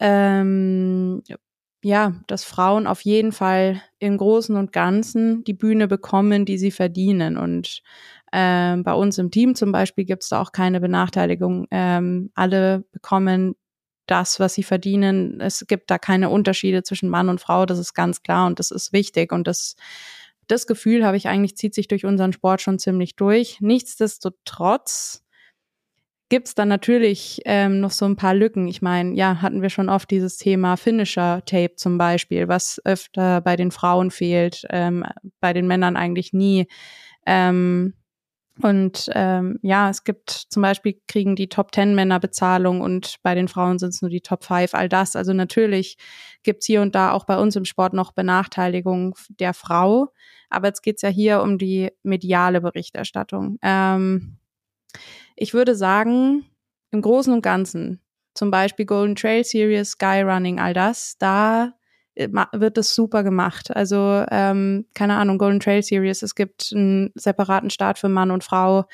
ähm, 0.00 1.22
ja, 1.82 2.14
dass 2.26 2.42
Frauen 2.44 2.88
auf 2.88 3.02
jeden 3.02 3.30
Fall 3.30 3.80
im 4.00 4.16
Großen 4.16 4.56
und 4.56 4.72
Ganzen 4.72 5.44
die 5.44 5.52
Bühne 5.52 5.86
bekommen, 5.86 6.44
die 6.44 6.58
sie 6.58 6.72
verdienen. 6.72 7.36
Und 7.36 7.82
ähm, 8.38 8.82
bei 8.82 8.92
uns 8.92 9.16
im 9.16 9.30
Team 9.30 9.54
zum 9.54 9.72
Beispiel 9.72 10.04
gibt 10.04 10.22
es 10.22 10.28
da 10.28 10.42
auch 10.42 10.52
keine 10.52 10.78
Benachteiligung. 10.78 11.66
Ähm, 11.70 12.30
alle 12.34 12.84
bekommen 12.92 13.54
das, 14.04 14.38
was 14.38 14.52
sie 14.52 14.62
verdienen. 14.62 15.40
Es 15.40 15.64
gibt 15.66 15.90
da 15.90 15.96
keine 15.96 16.28
Unterschiede 16.28 16.82
zwischen 16.82 17.08
Mann 17.08 17.30
und 17.30 17.40
Frau. 17.40 17.64
Das 17.64 17.78
ist 17.78 17.94
ganz 17.94 18.22
klar 18.22 18.46
und 18.46 18.58
das 18.58 18.70
ist 18.70 18.92
wichtig. 18.92 19.32
Und 19.32 19.46
das, 19.46 19.74
das 20.48 20.66
Gefühl 20.66 21.06
habe 21.06 21.16
ich 21.16 21.28
eigentlich, 21.28 21.56
zieht 21.56 21.74
sich 21.74 21.88
durch 21.88 22.04
unseren 22.04 22.34
Sport 22.34 22.60
schon 22.60 22.78
ziemlich 22.78 23.16
durch. 23.16 23.56
Nichtsdestotrotz 23.62 25.24
gibt's 26.28 26.54
dann 26.54 26.68
natürlich 26.68 27.40
ähm, 27.46 27.80
noch 27.80 27.92
so 27.92 28.04
ein 28.04 28.16
paar 28.16 28.34
Lücken. 28.34 28.68
Ich 28.68 28.82
meine, 28.82 29.14
ja, 29.14 29.40
hatten 29.40 29.62
wir 29.62 29.70
schon 29.70 29.88
oft 29.88 30.10
dieses 30.10 30.36
Thema 30.36 30.76
Finisher-Tape 30.76 31.76
zum 31.76 31.96
Beispiel, 31.96 32.48
was 32.48 32.82
öfter 32.84 33.40
bei 33.40 33.56
den 33.56 33.70
Frauen 33.70 34.10
fehlt, 34.10 34.66
ähm, 34.68 35.06
bei 35.40 35.54
den 35.54 35.66
Männern 35.66 35.96
eigentlich 35.96 36.34
nie. 36.34 36.66
Ähm, 37.24 37.94
und 38.62 39.10
ähm, 39.14 39.58
ja, 39.62 39.90
es 39.90 40.04
gibt 40.04 40.30
zum 40.30 40.62
Beispiel 40.62 40.98
kriegen 41.08 41.36
die 41.36 41.48
Top 41.48 41.72
Ten 41.72 41.94
Männer 41.94 42.18
Bezahlung 42.20 42.80
und 42.80 43.16
bei 43.22 43.34
den 43.34 43.48
Frauen 43.48 43.78
sind 43.78 43.90
es 43.90 44.00
nur 44.00 44.10
die 44.10 44.22
Top 44.22 44.44
Five, 44.44 44.74
all 44.74 44.88
das. 44.88 45.14
Also 45.14 45.34
natürlich 45.34 45.98
gibt's 46.42 46.64
hier 46.64 46.80
und 46.80 46.94
da 46.94 47.12
auch 47.12 47.24
bei 47.24 47.38
uns 47.38 47.54
im 47.56 47.66
Sport 47.66 47.92
noch 47.92 48.12
Benachteiligung 48.12 49.14
der 49.28 49.52
Frau. 49.52 50.12
Aber 50.48 50.68
jetzt 50.68 50.82
geht's 50.82 51.02
ja 51.02 51.10
hier 51.10 51.42
um 51.42 51.58
die 51.58 51.90
mediale 52.02 52.62
Berichterstattung. 52.62 53.58
Ähm, 53.62 54.38
ich 55.34 55.52
würde 55.52 55.74
sagen, 55.74 56.46
im 56.92 57.02
Großen 57.02 57.32
und 57.32 57.42
Ganzen, 57.42 58.00
zum 58.32 58.50
Beispiel 58.50 58.86
Golden 58.86 59.16
Trail 59.16 59.44
Series, 59.44 59.90
Skyrunning, 59.92 60.60
all 60.60 60.72
das, 60.72 61.18
da 61.18 61.74
wird 62.16 62.76
das 62.76 62.94
super 62.94 63.22
gemacht. 63.22 63.74
Also, 63.74 64.24
ähm, 64.30 64.86
keine 64.94 65.16
Ahnung, 65.16 65.38
Golden 65.38 65.60
Trail 65.60 65.82
Series, 65.82 66.22
es 66.22 66.34
gibt 66.34 66.72
einen 66.74 67.10
separaten 67.14 67.70
Start 67.70 67.98
für 67.98 68.08
Mann 68.08 68.30
und 68.30 68.42
Frau. 68.42 68.84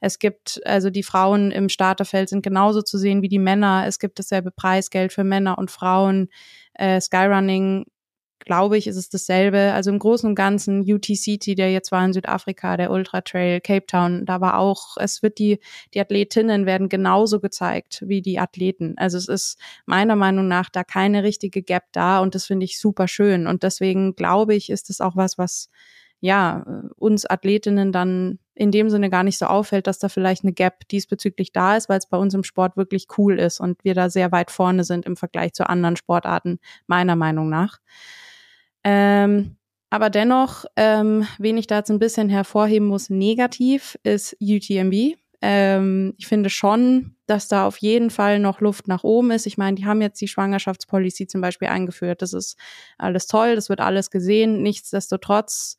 Es 0.00 0.18
gibt, 0.18 0.60
also 0.64 0.90
die 0.90 1.02
Frauen 1.02 1.52
im 1.52 1.68
Starterfeld 1.68 2.28
sind 2.28 2.42
genauso 2.42 2.82
zu 2.82 2.98
sehen 2.98 3.22
wie 3.22 3.28
die 3.28 3.38
Männer. 3.38 3.84
Es 3.86 3.98
gibt 3.98 4.18
dasselbe 4.18 4.50
Preisgeld 4.50 5.12
für 5.12 5.24
Männer 5.24 5.58
und 5.58 5.70
Frauen. 5.70 6.28
Äh, 6.74 7.00
Skyrunning 7.00 7.86
glaube 8.44 8.76
ich, 8.78 8.86
ist 8.86 8.96
es 8.96 9.08
dasselbe. 9.08 9.72
Also 9.72 9.90
im 9.90 9.98
Großen 9.98 10.28
und 10.28 10.34
Ganzen 10.34 10.80
UTCT, 10.80 11.58
der 11.58 11.72
jetzt 11.72 11.92
war 11.92 12.04
in 12.04 12.12
Südafrika, 12.12 12.76
der 12.76 12.90
Ultra 12.90 13.20
Trail, 13.20 13.60
Cape 13.60 13.86
Town, 13.86 14.24
da 14.24 14.40
war 14.40 14.58
auch, 14.58 14.96
es 14.98 15.22
wird 15.22 15.38
die, 15.38 15.58
die 15.94 16.00
Athletinnen 16.00 16.66
werden 16.66 16.88
genauso 16.88 17.40
gezeigt 17.40 18.02
wie 18.06 18.22
die 18.22 18.38
Athleten. 18.38 18.94
Also 18.96 19.18
es 19.18 19.28
ist 19.28 19.58
meiner 19.86 20.16
Meinung 20.16 20.48
nach 20.48 20.70
da 20.70 20.84
keine 20.84 21.22
richtige 21.22 21.62
Gap 21.62 21.84
da 21.92 22.20
und 22.20 22.34
das 22.34 22.46
finde 22.46 22.64
ich 22.64 22.78
super 22.78 23.08
schön. 23.08 23.46
Und 23.46 23.62
deswegen 23.62 24.14
glaube 24.14 24.54
ich, 24.54 24.70
ist 24.70 24.90
es 24.90 25.00
auch 25.00 25.16
was, 25.16 25.38
was 25.38 25.68
ja, 26.22 26.64
uns 26.96 27.26
Athletinnen 27.26 27.90
dann 27.90 28.38
in 28.54 28.70
dem 28.70 28.90
Sinne 28.90 29.10
gar 29.10 29.24
nicht 29.24 29.38
so 29.38 29.46
auffällt, 29.46 29.88
dass 29.88 29.98
da 29.98 30.08
vielleicht 30.08 30.44
eine 30.44 30.52
Gap 30.52 30.86
diesbezüglich 30.88 31.52
da 31.52 31.76
ist, 31.76 31.88
weil 31.88 31.98
es 31.98 32.06
bei 32.06 32.16
uns 32.16 32.32
im 32.32 32.44
Sport 32.44 32.76
wirklich 32.76 33.06
cool 33.18 33.40
ist 33.40 33.58
und 33.58 33.82
wir 33.82 33.94
da 33.94 34.08
sehr 34.08 34.30
weit 34.30 34.52
vorne 34.52 34.84
sind 34.84 35.04
im 35.04 35.16
Vergleich 35.16 35.52
zu 35.52 35.68
anderen 35.68 35.96
Sportarten, 35.96 36.60
meiner 36.86 37.16
Meinung 37.16 37.48
nach. 37.48 37.78
Ähm, 38.84 39.56
aber 39.90 40.08
dennoch, 40.08 40.64
ähm, 40.76 41.26
wen 41.38 41.58
ich 41.58 41.66
da 41.66 41.78
jetzt 41.78 41.90
ein 41.90 41.98
bisschen 41.98 42.30
hervorheben 42.30 42.88
muss, 42.88 43.10
negativ, 43.10 43.98
ist 44.02 44.36
UTMB. 44.40 45.16
ähm, 45.42 46.14
ich 46.18 46.28
finde 46.28 46.48
schon, 46.50 47.16
dass 47.26 47.48
da 47.48 47.66
auf 47.66 47.76
jeden 47.78 48.10
Fall 48.10 48.38
noch 48.38 48.60
Luft 48.60 48.88
nach 48.88 49.04
oben 49.04 49.32
ist. 49.32 49.46
Ich 49.46 49.58
meine, 49.58 49.74
die 49.74 49.84
haben 49.84 50.00
jetzt 50.00 50.20
die 50.20 50.28
Schwangerschaftspolicy 50.28 51.26
zum 51.26 51.40
Beispiel 51.40 51.68
eingeführt. 51.68 52.22
Das 52.22 52.32
ist 52.32 52.56
alles 52.96 53.26
toll, 53.26 53.54
das 53.54 53.68
wird 53.68 53.80
alles 53.80 54.10
gesehen. 54.10 54.62
Nichtsdestotrotz, 54.62 55.78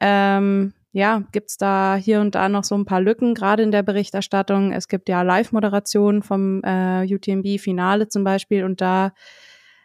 ähm, 0.00 0.72
ja, 0.92 1.22
gibt's 1.30 1.56
da 1.56 1.96
hier 1.96 2.20
und 2.20 2.34
da 2.34 2.48
noch 2.48 2.64
so 2.64 2.74
ein 2.74 2.84
paar 2.84 3.00
Lücken, 3.00 3.34
gerade 3.34 3.62
in 3.62 3.70
der 3.70 3.82
Berichterstattung. 3.84 4.72
Es 4.72 4.88
gibt 4.88 5.08
ja 5.08 5.22
Live-Moderationen 5.22 6.22
vom 6.22 6.62
äh, 6.64 7.06
UTMB-Finale 7.06 8.08
zum 8.08 8.24
Beispiel 8.24 8.64
und 8.64 8.80
da, 8.80 9.12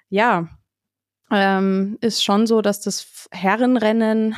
ja, 0.09 0.47
ähm, 1.31 1.97
ist 2.01 2.23
schon 2.23 2.47
so, 2.47 2.61
dass 2.61 2.81
das 2.81 3.27
Herrenrennen 3.31 4.35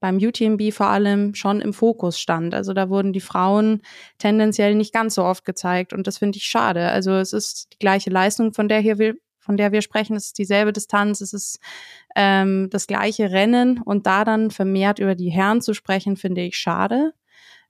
beim 0.00 0.18
UTMB 0.18 0.72
vor 0.72 0.86
allem 0.86 1.34
schon 1.34 1.60
im 1.60 1.72
Fokus 1.72 2.20
stand. 2.20 2.54
Also 2.54 2.74
da 2.74 2.90
wurden 2.90 3.12
die 3.12 3.20
Frauen 3.20 3.82
tendenziell 4.18 4.74
nicht 4.74 4.92
ganz 4.92 5.14
so 5.14 5.24
oft 5.24 5.44
gezeigt 5.44 5.92
und 5.92 6.06
das 6.06 6.18
finde 6.18 6.36
ich 6.38 6.44
schade. 6.44 6.88
Also 6.88 7.12
es 7.12 7.32
ist 7.32 7.72
die 7.72 7.78
gleiche 7.78 8.10
Leistung, 8.10 8.52
von 8.52 8.68
der 8.68 8.80
hier 8.80 8.98
will, 8.98 9.20
von 9.38 9.56
der 9.56 9.72
wir 9.72 9.80
sprechen, 9.80 10.16
es 10.16 10.26
ist 10.26 10.38
dieselbe 10.38 10.72
Distanz, 10.72 11.20
es 11.20 11.32
ist 11.32 11.60
ähm, 12.14 12.68
das 12.70 12.86
gleiche 12.86 13.30
Rennen 13.30 13.80
und 13.80 14.06
da 14.06 14.24
dann 14.24 14.50
vermehrt 14.50 14.98
über 14.98 15.14
die 15.14 15.30
Herren 15.30 15.60
zu 15.60 15.72
sprechen, 15.72 16.16
finde 16.16 16.42
ich 16.42 16.56
schade. 16.58 17.14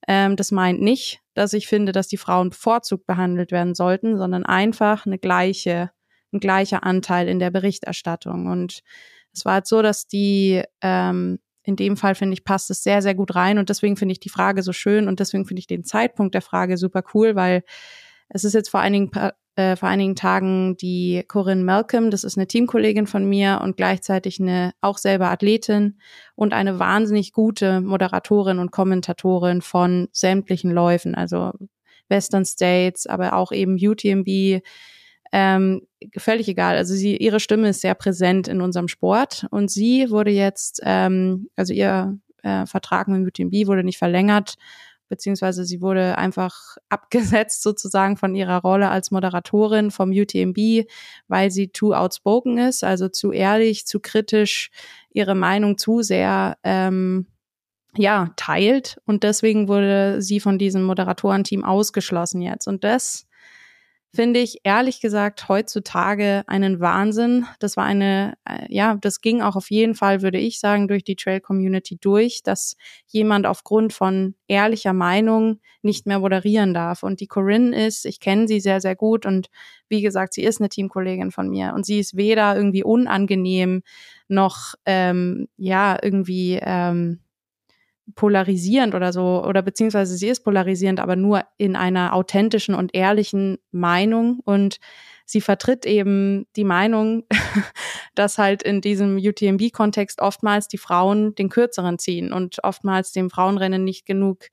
Ähm, 0.09 0.37
das 0.37 0.51
meint 0.51 0.81
nicht, 0.81 1.21
dass 1.35 1.53
ich 1.53 1.67
finde, 1.67 1.93
dass 1.93 2.09
die 2.09 2.17
Frauen 2.17 2.51
bevorzugt 2.51 3.07
behandelt 3.07 3.53
werden 3.53 3.75
sollten, 3.75 4.17
sondern 4.17 4.47
einfach 4.47 5.07
eine 5.07 5.19
gleiche, 5.19 5.91
ein 6.33 6.41
gleicher 6.41 6.85
Anteil 6.85 7.29
in 7.29 7.39
der 7.39 7.51
Berichterstattung. 7.51 8.47
Und 8.47 8.81
es 9.33 9.45
war 9.45 9.55
halt 9.55 9.67
so, 9.67 9.83
dass 9.83 10.07
die 10.07 10.63
ähm, 10.83 11.39
in 11.67 11.77
dem 11.77 11.97
Fall 11.97 12.15
finde 12.15 12.35
ich, 12.35 12.45
passt 12.45 12.71
es 12.71 12.83
sehr, 12.83 13.03
sehr 13.03 13.15
gut 13.15 13.35
rein. 13.35 13.59
Und 13.59 13.69
deswegen 13.69 13.97
finde 13.97 14.13
ich 14.13 14.21
die 14.21 14.29
Frage 14.29 14.63
so 14.63 14.73
schön 14.73 15.09
und 15.09 15.19
deswegen 15.19 15.47
finde 15.47 15.61
ich 15.61 15.67
den 15.67 15.85
Zeitpunkt 15.85 16.35
der 16.35 16.43
Frage 16.43 16.77
super 16.77 17.03
cool, 17.13 17.35
weil 17.35 17.65
es 18.29 18.45
ist 18.45 18.55
jetzt 18.55 18.69
vor 18.69 18.81
einigen, 18.81 19.11
äh, 19.57 19.75
vor 19.75 19.89
einigen 19.89 20.15
Tagen 20.15 20.77
die 20.77 21.25
Corinne 21.27 21.65
Malcolm, 21.65 22.11
das 22.11 22.23
ist 22.23 22.39
eine 22.39 22.47
Teamkollegin 22.47 23.09
von 23.09 23.29
mir 23.29 23.61
und 23.63 23.77
gleichzeitig 23.77 24.41
eine 24.41 24.73
auch 24.81 24.99
selber 24.99 25.29
Athletin 25.29 25.99
und 26.37 26.55
eine 26.55 26.79
wahnsinnig 26.79 27.33
gute 27.33 27.81
Moderatorin 27.81 28.61
und 28.61 28.71
Kommentatorin 28.71 29.61
von 29.61 30.09
sämtlichen 30.13 30.71
Läufen, 30.71 31.17
also 31.17 31.53
Western 32.09 32.45
States, 32.45 33.07
aber 33.07 33.35
auch 33.35 33.51
eben 33.51 33.75
UTMB, 33.75 34.63
ähm, 35.33 35.83
völlig 36.17 36.49
egal. 36.49 36.77
Also 36.77 36.95
sie, 36.95 37.17
ihre 37.17 37.41
Stimme 37.41 37.71
ist 37.71 37.81
sehr 37.81 37.95
präsent 37.95 38.49
in 38.49 38.61
unserem 38.61 38.89
Sport. 38.89 39.47
Und 39.51 39.71
sie 39.71 40.11
wurde 40.11 40.31
jetzt, 40.31 40.81
ähm, 40.85 41.49
also 41.57 41.73
ihr 41.73 42.19
äh, 42.43 42.67
Vertrag 42.67 43.09
mit 43.09 43.27
UTMB 43.27 43.67
wurde 43.67 43.85
nicht 43.85 43.99
verlängert, 43.99 44.55
beziehungsweise 45.09 45.65
sie 45.65 45.81
wurde 45.81 46.19
einfach 46.19 46.77
abgesetzt 46.89 47.63
sozusagen 47.63 48.17
von 48.17 48.35
ihrer 48.35 48.61
Rolle 48.61 48.89
als 48.89 49.11
Moderatorin 49.11 49.91
vom 49.91 50.11
UTMB, 50.11 50.87
weil 51.29 51.51
sie 51.51 51.69
too 51.69 51.93
outspoken 51.93 52.59
ist, 52.59 52.85
also 52.85 53.09
zu 53.09 53.33
ehrlich, 53.33 53.87
zu 53.87 54.01
kritisch, 54.01 54.71
ihre 55.13 55.35
Meinung 55.35 55.79
zu 55.79 56.03
sehr 56.03 56.57
ähm, 56.63 57.27
ja 57.97 58.33
teilt. 58.37 58.99
Und 59.07 59.23
deswegen 59.23 59.69
wurde 59.69 60.21
sie 60.21 60.41
von 60.41 60.59
diesem 60.59 60.83
Moderatorenteam 60.85 61.65
ausgeschlossen 61.65 62.43
jetzt. 62.43 62.67
Und 62.69 62.85
das 62.85 63.27
finde 64.17 64.41
ich 64.41 64.61
ehrlich 64.65 65.01
gesagt 65.01 65.49
heutzutage 65.49 66.43
einen 66.47 66.81
Wahnsinn. 66.81 67.47
Das 67.61 67.77
war 67.77 67.85
eine, 67.85 68.35
äh, 68.45 68.67
ja, 68.69 68.97
das 69.01 69.21
ging 69.21 69.43
auch 69.43 69.55
auf 69.55 69.71
jeden 69.71 69.95
Fall, 69.95 70.23
würde 70.23 70.39
ich 70.39 70.59
sagen, 70.59 70.89
durch 70.89 71.05
die 71.05 71.15
Trail 71.15 71.41
Community 71.41 71.99
durch, 72.01 72.43
dass 72.43 72.77
jemand 73.07 73.47
aufgrund 73.47 73.93
von 73.93 74.35
ehrlicher 74.49 74.93
Meinung 74.93 75.61
nicht 75.83 76.07
mehr 76.07 76.19
moderieren 76.19 76.75
darf. 76.75 77.03
Und 77.03 77.21
die 77.21 77.29
Corinne 77.29 77.87
ist, 77.87 78.07
ich 78.07 78.19
kenne 78.19 78.49
sie 78.49 78.59
sehr, 78.59 78.81
sehr 78.81 78.97
gut 78.97 79.27
und 79.27 79.49
wie 79.89 80.03
gesagt, 80.03 80.35
sie 80.35 80.43
ist 80.43 80.61
eine 80.61 80.69
Teamkollegin 80.69 81.31
von 81.31 81.49
mir 81.49 81.73
und 81.75 81.87
sie 81.87 82.01
ist 82.01 82.17
weder 82.17 82.57
irgendwie 82.57 82.83
unangenehm 82.83 83.83
noch, 84.29 84.75
ähm, 84.85 85.47
ja, 85.57 85.97
irgendwie, 86.03 86.59
ähm, 86.61 87.21
polarisierend 88.15 88.95
oder 88.95 89.13
so, 89.13 89.45
oder 89.45 89.63
beziehungsweise 89.63 90.17
sie 90.17 90.29
ist 90.29 90.45
polarisierend, 90.45 91.01
aber 91.01 91.17
nur 91.17 91.45
in 91.57 91.77
einer 91.77 92.15
authentischen 92.15 92.75
und 92.75 92.95
ehrlichen 92.95 93.59
Meinung 93.73 94.41
und 94.45 94.79
sie 95.25 95.41
vertritt 95.41 95.85
eben 95.85 96.47
die 96.55 96.65
Meinung, 96.65 97.25
dass 98.15 98.39
halt 98.39 98.63
in 98.63 98.81
diesem 98.81 99.17
UTMB-Kontext 99.19 100.21
oftmals 100.21 100.69
die 100.69 100.79
Frauen 100.79 101.35
den 101.35 101.49
kürzeren 101.49 101.99
ziehen 101.99 102.33
und 102.33 102.63
oftmals 102.63 103.13
dem 103.13 103.29
Frauenrennen 103.29 103.83
nicht 103.83 104.07
genug 104.07 104.47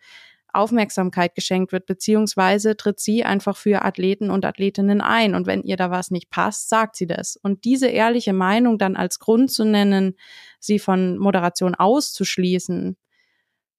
Aufmerksamkeit 0.53 1.33
geschenkt 1.33 1.71
wird, 1.71 1.87
beziehungsweise 1.87 2.77
tritt 2.77 2.99
sie 2.99 3.23
einfach 3.23 3.57
für 3.57 3.83
Athleten 3.83 4.29
und 4.29 4.45
Athletinnen 4.45 5.01
ein. 5.01 5.33
Und 5.33 5.47
wenn 5.47 5.63
ihr 5.63 5.77
da 5.77 5.89
was 5.89 6.11
nicht 6.11 6.29
passt, 6.29 6.69
sagt 6.69 6.95
sie 6.95 7.07
das. 7.07 7.37
Und 7.41 7.65
diese 7.65 7.87
ehrliche 7.87 8.33
Meinung 8.33 8.77
dann 8.77 8.95
als 8.95 9.17
Grund 9.17 9.51
zu 9.51 9.65
nennen, 9.65 10.15
sie 10.59 10.77
von 10.77 11.17
Moderation 11.17 11.73
auszuschließen, 11.73 12.97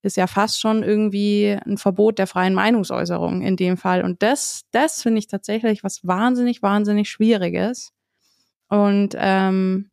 ist 0.05 0.17
ja 0.17 0.27
fast 0.27 0.61
schon 0.61 0.83
irgendwie 0.83 1.57
ein 1.65 1.79
Verbot 1.79 2.19
der 2.19 2.27
freien 2.27 2.55
Meinungsäußerung 2.55 3.43
in 3.43 3.57
dem 3.57 3.77
Fall. 3.77 4.05
Und 4.05 4.23
das, 4.23 4.65
das 4.71 5.03
finde 5.03 5.19
ich 5.19 5.27
tatsächlich 5.27 5.83
was 5.83 6.07
wahnsinnig, 6.07 6.63
wahnsinnig 6.63 7.09
Schwieriges. 7.09 7.93
Und 8.69 9.15
ähm, 9.17 9.91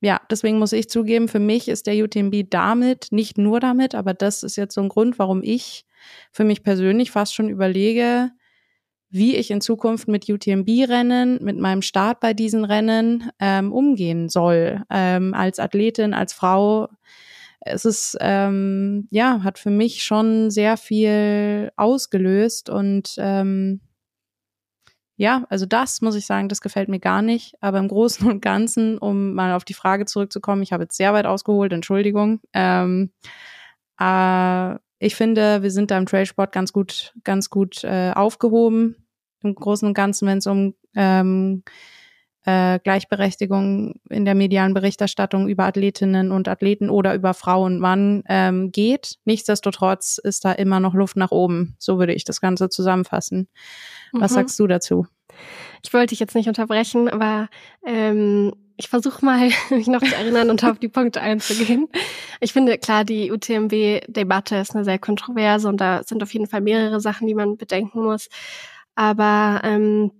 ja, 0.00 0.20
deswegen 0.30 0.58
muss 0.58 0.72
ich 0.72 0.88
zugeben, 0.88 1.28
für 1.28 1.38
mich 1.38 1.68
ist 1.68 1.86
der 1.86 2.02
UTMB 2.02 2.50
damit, 2.50 3.08
nicht 3.10 3.38
nur 3.38 3.60
damit, 3.60 3.94
aber 3.94 4.14
das 4.14 4.42
ist 4.42 4.56
jetzt 4.56 4.74
so 4.74 4.80
ein 4.80 4.88
Grund, 4.88 5.18
warum 5.18 5.42
ich 5.42 5.84
für 6.32 6.44
mich 6.44 6.62
persönlich 6.62 7.10
fast 7.10 7.34
schon 7.34 7.48
überlege, 7.48 8.30
wie 9.10 9.36
ich 9.36 9.50
in 9.50 9.60
Zukunft 9.60 10.08
mit 10.08 10.28
UTMB-Rennen, 10.28 11.44
mit 11.44 11.58
meinem 11.58 11.82
Start 11.82 12.20
bei 12.20 12.32
diesen 12.32 12.64
Rennen 12.64 13.30
ähm, 13.38 13.70
umgehen 13.70 14.30
soll. 14.30 14.82
Ähm, 14.90 15.34
als 15.34 15.58
Athletin, 15.58 16.14
als 16.14 16.32
Frau 16.32 16.88
es 17.64 17.84
ist, 17.84 18.16
ähm, 18.20 19.08
ja, 19.10 19.42
hat 19.42 19.58
für 19.58 19.70
mich 19.70 20.02
schon 20.02 20.50
sehr 20.50 20.76
viel 20.76 21.70
ausgelöst 21.76 22.70
und 22.70 23.14
ähm, 23.18 23.80
ja, 25.16 25.44
also 25.50 25.66
das 25.66 26.00
muss 26.00 26.16
ich 26.16 26.26
sagen, 26.26 26.48
das 26.48 26.60
gefällt 26.60 26.88
mir 26.88 26.98
gar 26.98 27.22
nicht. 27.22 27.54
Aber 27.60 27.78
im 27.78 27.86
Großen 27.88 28.28
und 28.28 28.40
Ganzen, 28.40 28.98
um 28.98 29.34
mal 29.34 29.52
auf 29.52 29.64
die 29.64 29.74
Frage 29.74 30.04
zurückzukommen, 30.04 30.62
ich 30.62 30.72
habe 30.72 30.84
jetzt 30.84 30.96
sehr 30.96 31.12
weit 31.12 31.26
ausgeholt, 31.26 31.72
Entschuldigung. 31.72 32.40
Ähm, 32.52 33.12
äh, 34.00 34.74
ich 34.98 35.14
finde, 35.14 35.62
wir 35.62 35.70
sind 35.70 35.90
da 35.90 35.98
im 35.98 36.06
Trailsport 36.06 36.52
ganz 36.52 36.72
gut, 36.72 37.14
ganz 37.24 37.50
gut 37.50 37.84
äh, 37.84 38.12
aufgehoben. 38.12 39.06
Im 39.42 39.54
Großen 39.54 39.86
und 39.86 39.94
Ganzen, 39.94 40.26
wenn 40.26 40.38
es 40.38 40.46
um 40.46 40.74
ähm, 40.94 41.62
äh, 42.44 42.78
Gleichberechtigung 42.80 44.00
in 44.08 44.24
der 44.24 44.34
medialen 44.34 44.74
Berichterstattung 44.74 45.48
über 45.48 45.64
Athletinnen 45.64 46.32
und 46.32 46.48
Athleten 46.48 46.90
oder 46.90 47.14
über 47.14 47.34
Frau 47.34 47.64
und 47.64 47.78
Mann 47.78 48.22
ähm, 48.28 48.72
geht. 48.72 49.18
Nichtsdestotrotz 49.24 50.18
ist 50.18 50.44
da 50.44 50.52
immer 50.52 50.80
noch 50.80 50.94
Luft 50.94 51.16
nach 51.16 51.30
oben. 51.30 51.76
So 51.78 51.98
würde 51.98 52.14
ich 52.14 52.24
das 52.24 52.40
Ganze 52.40 52.68
zusammenfassen. 52.68 53.48
Was 54.12 54.32
mhm. 54.32 54.34
sagst 54.34 54.58
du 54.58 54.66
dazu? 54.66 55.06
Ich 55.82 55.92
wollte 55.92 56.08
dich 56.08 56.20
jetzt 56.20 56.34
nicht 56.34 56.48
unterbrechen, 56.48 57.08
aber 57.08 57.48
ähm, 57.86 58.52
ich 58.76 58.88
versuche 58.88 59.24
mal, 59.24 59.50
mich 59.70 59.86
noch 59.86 60.02
zu 60.02 60.14
erinnern 60.14 60.50
und 60.50 60.64
auf 60.64 60.78
die 60.78 60.88
Punkte 60.88 61.20
einzugehen. 61.20 61.88
Ich 62.40 62.52
finde, 62.52 62.78
klar, 62.78 63.04
die 63.04 63.30
UTMB-Debatte 63.30 64.56
ist 64.56 64.74
eine 64.74 64.84
sehr 64.84 64.98
kontroverse 64.98 65.68
und 65.68 65.80
da 65.80 66.02
sind 66.02 66.22
auf 66.22 66.32
jeden 66.32 66.46
Fall 66.46 66.60
mehrere 66.60 67.00
Sachen, 67.00 67.26
die 67.26 67.34
man 67.34 67.56
bedenken 67.56 68.02
muss. 68.02 68.28
Aber 68.94 69.60
ähm, 69.64 70.10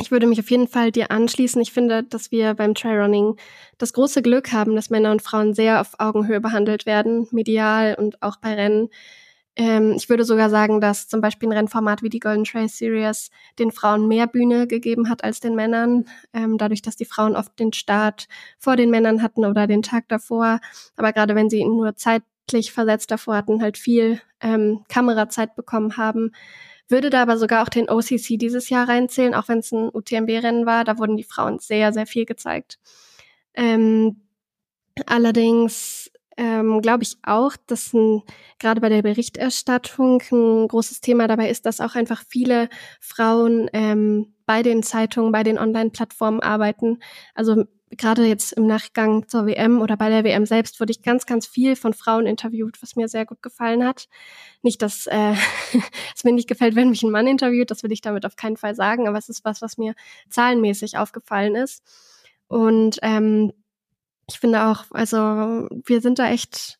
ich 0.00 0.10
würde 0.10 0.26
mich 0.26 0.38
auf 0.38 0.50
jeden 0.50 0.68
Fall 0.68 0.92
dir 0.92 1.10
anschließen. 1.10 1.60
Ich 1.60 1.72
finde, 1.72 2.04
dass 2.04 2.30
wir 2.30 2.54
beim 2.54 2.74
Trailrunning 2.74 3.36
das 3.78 3.92
große 3.92 4.22
Glück 4.22 4.52
haben, 4.52 4.76
dass 4.76 4.90
Männer 4.90 5.10
und 5.10 5.22
Frauen 5.22 5.54
sehr 5.54 5.80
auf 5.80 5.94
Augenhöhe 5.98 6.40
behandelt 6.40 6.86
werden, 6.86 7.26
medial 7.32 7.96
und 7.98 8.22
auch 8.22 8.36
bei 8.36 8.54
Rennen. 8.54 8.90
Ähm, 9.56 9.94
ich 9.96 10.08
würde 10.08 10.24
sogar 10.24 10.50
sagen, 10.50 10.80
dass 10.80 11.08
zum 11.08 11.20
Beispiel 11.20 11.48
ein 11.48 11.52
Rennformat 11.52 12.02
wie 12.04 12.10
die 12.10 12.20
Golden 12.20 12.44
Trail 12.44 12.68
Series 12.68 13.30
den 13.58 13.72
Frauen 13.72 14.06
mehr 14.06 14.28
Bühne 14.28 14.68
gegeben 14.68 15.10
hat 15.10 15.24
als 15.24 15.40
den 15.40 15.56
Männern, 15.56 16.04
ähm, 16.32 16.58
dadurch, 16.58 16.80
dass 16.80 16.94
die 16.94 17.04
Frauen 17.04 17.34
oft 17.34 17.58
den 17.58 17.72
Start 17.72 18.28
vor 18.58 18.76
den 18.76 18.90
Männern 18.90 19.20
hatten 19.20 19.44
oder 19.44 19.66
den 19.66 19.82
Tag 19.82 20.08
davor. 20.08 20.60
Aber 20.96 21.12
gerade 21.12 21.34
wenn 21.34 21.50
sie 21.50 21.64
nur 21.64 21.96
zeitlich 21.96 22.72
versetzt 22.72 23.10
davor 23.10 23.34
hatten, 23.34 23.60
halt 23.62 23.76
viel 23.78 24.20
ähm, 24.40 24.84
Kamerazeit 24.88 25.56
bekommen 25.56 25.96
haben, 25.96 26.30
würde 26.88 27.10
da 27.10 27.22
aber 27.22 27.38
sogar 27.38 27.62
auch 27.62 27.68
den 27.68 27.88
OCC 27.88 28.38
dieses 28.38 28.68
Jahr 28.70 28.88
reinzählen, 28.88 29.34
auch 29.34 29.48
wenn 29.48 29.58
es 29.58 29.72
ein 29.72 29.90
UTMB-Rennen 29.92 30.66
war. 30.66 30.84
Da 30.84 30.98
wurden 30.98 31.16
die 31.16 31.24
Frauen 31.24 31.58
sehr, 31.58 31.92
sehr 31.92 32.06
viel 32.06 32.24
gezeigt. 32.24 32.78
Ähm, 33.54 34.22
allerdings 35.06 36.10
ähm, 36.38 36.80
glaube 36.80 37.02
ich 37.02 37.16
auch, 37.24 37.52
dass 37.66 37.90
gerade 38.58 38.80
bei 38.80 38.88
der 38.88 39.02
Berichterstattung 39.02 40.22
ein 40.30 40.68
großes 40.68 41.00
Thema 41.00 41.26
dabei 41.26 41.50
ist, 41.50 41.66
dass 41.66 41.80
auch 41.80 41.96
einfach 41.96 42.22
viele 42.26 42.68
Frauen 43.00 43.68
ähm, 43.72 44.34
bei 44.46 44.62
den 44.62 44.82
Zeitungen, 44.82 45.32
bei 45.32 45.42
den 45.42 45.58
Online-Plattformen 45.58 46.40
arbeiten. 46.40 47.00
Also 47.34 47.64
gerade 47.90 48.24
jetzt 48.26 48.52
im 48.52 48.66
Nachgang 48.66 49.28
zur 49.28 49.46
WM 49.46 49.80
oder 49.80 49.96
bei 49.96 50.08
der 50.08 50.24
WM 50.24 50.46
selbst 50.46 50.80
wurde 50.80 50.92
ich 50.92 51.02
ganz, 51.02 51.26
ganz 51.26 51.46
viel 51.46 51.76
von 51.76 51.94
Frauen 51.94 52.26
interviewt, 52.26 52.80
was 52.82 52.96
mir 52.96 53.08
sehr 53.08 53.26
gut 53.26 53.42
gefallen 53.42 53.84
hat. 53.84 54.08
Nicht, 54.62 54.82
dass 54.82 55.06
äh, 55.06 55.34
es 56.14 56.24
mir 56.24 56.32
nicht 56.32 56.48
gefällt, 56.48 56.76
wenn 56.76 56.90
mich 56.90 57.02
ein 57.02 57.10
Mann 57.10 57.26
interviewt, 57.26 57.70
das 57.70 57.82
will 57.82 57.92
ich 57.92 58.00
damit 58.00 58.26
auf 58.26 58.36
keinen 58.36 58.56
Fall 58.56 58.74
sagen, 58.74 59.08
aber 59.08 59.18
es 59.18 59.28
ist 59.28 59.44
was, 59.44 59.62
was 59.62 59.78
mir 59.78 59.94
zahlenmäßig 60.30 60.98
aufgefallen 60.98 61.54
ist. 61.54 61.82
Und 62.48 62.98
ähm, 63.02 63.52
ich 64.28 64.38
finde 64.38 64.66
auch, 64.66 64.84
also 64.90 65.68
wir 65.84 66.00
sind 66.00 66.18
da 66.18 66.30
echt 66.30 66.78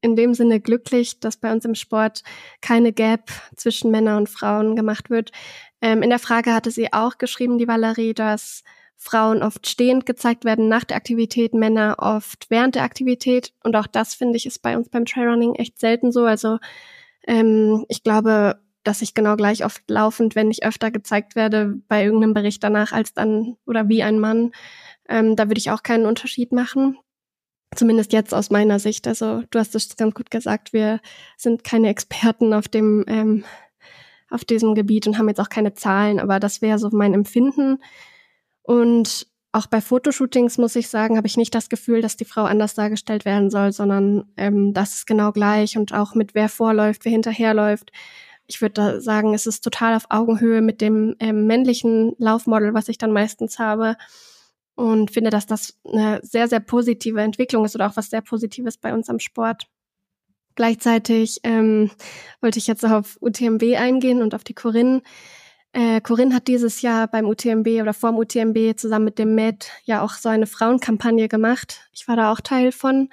in 0.00 0.16
dem 0.16 0.34
Sinne 0.34 0.60
glücklich, 0.60 1.20
dass 1.20 1.36
bei 1.36 1.52
uns 1.52 1.64
im 1.64 1.74
Sport 1.74 2.22
keine 2.60 2.92
Gap 2.92 3.30
zwischen 3.56 3.90
Männern 3.90 4.18
und 4.18 4.28
Frauen 4.28 4.76
gemacht 4.76 5.10
wird. 5.10 5.32
Ähm, 5.80 6.02
in 6.02 6.10
der 6.10 6.18
Frage 6.18 6.54
hatte 6.54 6.70
sie 6.70 6.92
auch 6.92 7.18
geschrieben, 7.18 7.58
die 7.58 7.68
Valerie, 7.68 8.14
dass 8.14 8.62
Frauen 8.96 9.42
oft 9.42 9.68
stehend 9.68 10.06
gezeigt 10.06 10.44
werden 10.44 10.68
nach 10.68 10.84
der 10.84 10.96
Aktivität, 10.96 11.54
Männer 11.54 11.96
oft 11.98 12.46
während 12.48 12.74
der 12.74 12.82
Aktivität. 12.82 13.52
Und 13.62 13.76
auch 13.76 13.86
das 13.86 14.14
finde 14.14 14.36
ich 14.36 14.46
ist 14.46 14.62
bei 14.62 14.76
uns 14.76 14.88
beim 14.88 15.04
Trailrunning 15.04 15.54
echt 15.54 15.78
selten 15.78 16.12
so. 16.12 16.24
Also 16.24 16.58
ähm, 17.26 17.84
ich 17.88 18.02
glaube, 18.02 18.60
dass 18.84 19.02
ich 19.02 19.14
genau 19.14 19.36
gleich 19.36 19.64
oft 19.64 19.82
laufend, 19.88 20.34
wenn 20.34 20.50
ich 20.50 20.64
öfter 20.64 20.90
gezeigt 20.90 21.36
werde 21.36 21.74
bei 21.88 22.04
irgendeinem 22.04 22.34
Bericht 22.34 22.62
danach 22.62 22.92
als 22.92 23.12
dann 23.14 23.56
oder 23.66 23.88
wie 23.88 24.02
ein 24.02 24.18
Mann. 24.18 24.52
Ähm, 25.08 25.36
da 25.36 25.48
würde 25.48 25.58
ich 25.58 25.70
auch 25.70 25.82
keinen 25.82 26.06
Unterschied 26.06 26.52
machen. 26.52 26.98
Zumindest 27.74 28.12
jetzt 28.12 28.32
aus 28.32 28.50
meiner 28.50 28.78
Sicht. 28.78 29.06
Also 29.06 29.42
du 29.50 29.58
hast 29.58 29.74
es 29.74 29.96
ganz 29.96 30.14
gut 30.14 30.30
gesagt, 30.30 30.72
wir 30.72 31.00
sind 31.36 31.64
keine 31.64 31.88
Experten 31.88 32.54
auf 32.54 32.68
dem 32.68 33.04
ähm, 33.08 33.44
auf 34.30 34.44
diesem 34.44 34.74
Gebiet 34.74 35.06
und 35.06 35.18
haben 35.18 35.28
jetzt 35.28 35.40
auch 35.40 35.48
keine 35.48 35.74
Zahlen, 35.74 36.18
aber 36.18 36.40
das 36.40 36.62
wäre 36.62 36.78
so 36.78 36.90
mein 36.90 37.14
Empfinden. 37.14 37.78
Und 38.66 39.28
auch 39.52 39.66
bei 39.66 39.80
Fotoshootings 39.80 40.58
muss 40.58 40.76
ich 40.76 40.88
sagen, 40.88 41.16
habe 41.16 41.28
ich 41.28 41.36
nicht 41.36 41.54
das 41.54 41.68
Gefühl, 41.68 42.02
dass 42.02 42.16
die 42.16 42.24
Frau 42.24 42.42
anders 42.42 42.74
dargestellt 42.74 43.24
werden 43.24 43.48
soll, 43.48 43.72
sondern 43.72 44.24
ähm, 44.36 44.74
das 44.74 44.94
ist 44.94 45.06
genau 45.06 45.32
gleich 45.32 45.78
und 45.78 45.94
auch 45.94 46.14
mit 46.14 46.34
wer 46.34 46.48
vorläuft, 46.48 47.04
wer 47.04 47.12
hinterherläuft. 47.12 47.92
Ich 48.48 48.60
würde 48.60 49.00
sagen, 49.00 49.34
es 49.34 49.46
ist 49.46 49.62
total 49.62 49.94
auf 49.94 50.06
Augenhöhe 50.10 50.62
mit 50.62 50.80
dem 50.80 51.14
ähm, 51.20 51.46
männlichen 51.46 52.14
Laufmodel, 52.18 52.74
was 52.74 52.88
ich 52.88 52.98
dann 52.98 53.12
meistens 53.12 53.58
habe. 53.58 53.96
Und 54.74 55.12
finde, 55.12 55.30
dass 55.30 55.46
das 55.46 55.78
eine 55.90 56.20
sehr, 56.22 56.48
sehr 56.48 56.60
positive 56.60 57.20
Entwicklung 57.22 57.64
ist 57.64 57.74
oder 57.76 57.86
auch 57.86 57.96
was 57.96 58.10
sehr 58.10 58.20
Positives 58.20 58.76
bei 58.76 58.92
uns 58.92 59.08
am 59.08 59.20
Sport. 59.20 59.68
Gleichzeitig 60.56 61.40
ähm, 61.44 61.90
wollte 62.40 62.58
ich 62.58 62.66
jetzt 62.66 62.84
auf 62.84 63.16
UTMB 63.20 63.62
eingehen 63.78 64.22
und 64.22 64.34
auf 64.34 64.44
die 64.44 64.54
Corinne. 64.54 65.02
Äh, 65.76 66.00
Corinne 66.00 66.34
hat 66.34 66.48
dieses 66.48 66.80
Jahr 66.80 67.06
beim 67.06 67.26
UTMB 67.26 67.82
oder 67.82 67.92
vorm 67.92 68.16
UTMB 68.16 68.78
zusammen 68.78 69.04
mit 69.04 69.18
dem 69.18 69.34
Med 69.34 69.70
ja 69.84 70.00
auch 70.00 70.12
so 70.12 70.30
eine 70.30 70.46
Frauenkampagne 70.46 71.28
gemacht. 71.28 71.82
Ich 71.92 72.08
war 72.08 72.16
da 72.16 72.32
auch 72.32 72.40
Teil 72.40 72.72
von. 72.72 73.10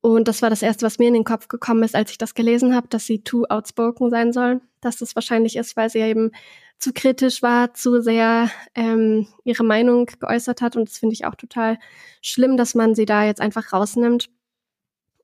Und 0.00 0.26
das 0.26 0.42
war 0.42 0.50
das 0.50 0.62
Erste, 0.62 0.84
was 0.84 0.98
mir 0.98 1.06
in 1.06 1.14
den 1.14 1.22
Kopf 1.22 1.46
gekommen 1.46 1.84
ist, 1.84 1.94
als 1.94 2.10
ich 2.10 2.18
das 2.18 2.34
gelesen 2.34 2.74
habe, 2.74 2.88
dass 2.88 3.06
sie 3.06 3.22
too 3.22 3.44
outspoken 3.48 4.10
sein 4.10 4.32
soll. 4.32 4.60
Dass 4.80 4.96
das 4.96 5.14
wahrscheinlich 5.14 5.54
ist, 5.54 5.76
weil 5.76 5.90
sie 5.90 6.00
eben 6.00 6.32
zu 6.76 6.92
kritisch 6.92 7.40
war, 7.40 7.72
zu 7.72 8.02
sehr 8.02 8.50
ähm, 8.74 9.28
ihre 9.44 9.62
Meinung 9.62 10.06
geäußert 10.06 10.60
hat. 10.60 10.74
Und 10.74 10.88
das 10.88 10.98
finde 10.98 11.12
ich 11.12 11.24
auch 11.24 11.36
total 11.36 11.78
schlimm, 12.20 12.56
dass 12.56 12.74
man 12.74 12.96
sie 12.96 13.06
da 13.06 13.24
jetzt 13.24 13.40
einfach 13.40 13.72
rausnimmt. 13.72 14.28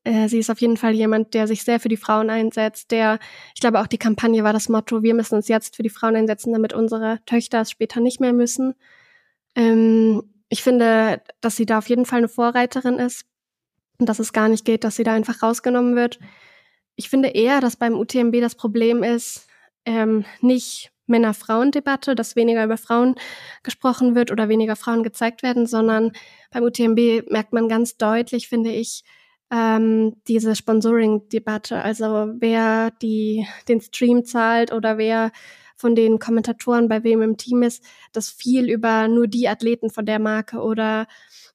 Äh, 0.08 0.28
sie 0.28 0.38
ist 0.38 0.48
auf 0.48 0.60
jeden 0.62 0.78
Fall 0.78 0.94
jemand, 0.94 1.34
der 1.34 1.46
sich 1.46 1.64
sehr 1.64 1.80
für 1.80 1.90
die 1.90 1.98
Frauen 1.98 2.30
einsetzt, 2.30 2.90
der, 2.92 3.18
ich 3.54 3.60
glaube 3.60 3.78
auch 3.78 3.86
die 3.86 3.98
Kampagne 3.98 4.42
war 4.42 4.54
das 4.54 4.70
Motto, 4.70 5.02
wir 5.02 5.12
müssen 5.12 5.34
uns 5.34 5.48
jetzt 5.48 5.76
für 5.76 5.82
die 5.82 5.90
Frauen 5.90 6.16
einsetzen, 6.16 6.50
damit 6.54 6.72
unsere 6.72 7.18
Töchter 7.26 7.60
es 7.60 7.70
später 7.70 8.00
nicht 8.00 8.18
mehr 8.18 8.32
müssen. 8.32 8.74
Ähm, 9.54 10.22
ich 10.48 10.62
finde, 10.62 11.20
dass 11.42 11.56
sie 11.56 11.66
da 11.66 11.76
auf 11.76 11.90
jeden 11.90 12.06
Fall 12.06 12.18
eine 12.18 12.28
Vorreiterin 12.28 12.98
ist 12.98 13.26
und 13.98 14.08
dass 14.08 14.18
es 14.18 14.32
gar 14.32 14.48
nicht 14.48 14.64
geht, 14.64 14.82
dass 14.82 14.96
sie 14.96 15.04
da 15.04 15.12
einfach 15.12 15.42
rausgenommen 15.42 15.94
wird. 15.94 16.18
Ich 16.96 17.10
finde 17.10 17.28
eher, 17.28 17.60
dass 17.60 17.76
beim 17.76 17.92
UTMB 17.92 18.40
das 18.40 18.54
Problem 18.54 19.02
ist, 19.02 19.46
ähm, 19.84 20.24
nicht 20.40 20.90
Männer-Frauen-Debatte, 21.06 22.14
dass 22.14 22.34
weniger 22.34 22.64
über 22.64 22.78
Frauen 22.78 23.14
gesprochen 23.62 24.14
wird 24.14 24.30
oder 24.30 24.48
weniger 24.48 24.76
Frauen 24.76 25.02
gezeigt 25.02 25.42
werden, 25.42 25.66
sondern 25.66 26.12
beim 26.50 26.62
UTMB 26.62 27.30
merkt 27.30 27.52
man 27.52 27.68
ganz 27.68 27.98
deutlich, 27.98 28.48
finde 28.48 28.70
ich, 28.70 29.04
ähm, 29.50 30.16
diese 30.28 30.54
Sponsoring-Debatte, 30.54 31.82
also 31.82 32.32
wer 32.38 32.90
die, 32.90 33.46
den 33.68 33.80
Stream 33.80 34.24
zahlt 34.24 34.72
oder 34.72 34.98
wer 34.98 35.32
von 35.76 35.94
den 35.94 36.18
Kommentatoren 36.18 36.88
bei 36.88 37.04
wem 37.04 37.22
im 37.22 37.36
Team 37.36 37.62
ist, 37.62 37.84
dass 38.12 38.28
viel 38.28 38.68
über 38.68 39.08
nur 39.08 39.28
die 39.28 39.48
Athleten 39.48 39.90
von 39.90 40.04
der 40.04 40.18
Marke 40.18 40.60
oder 40.60 41.06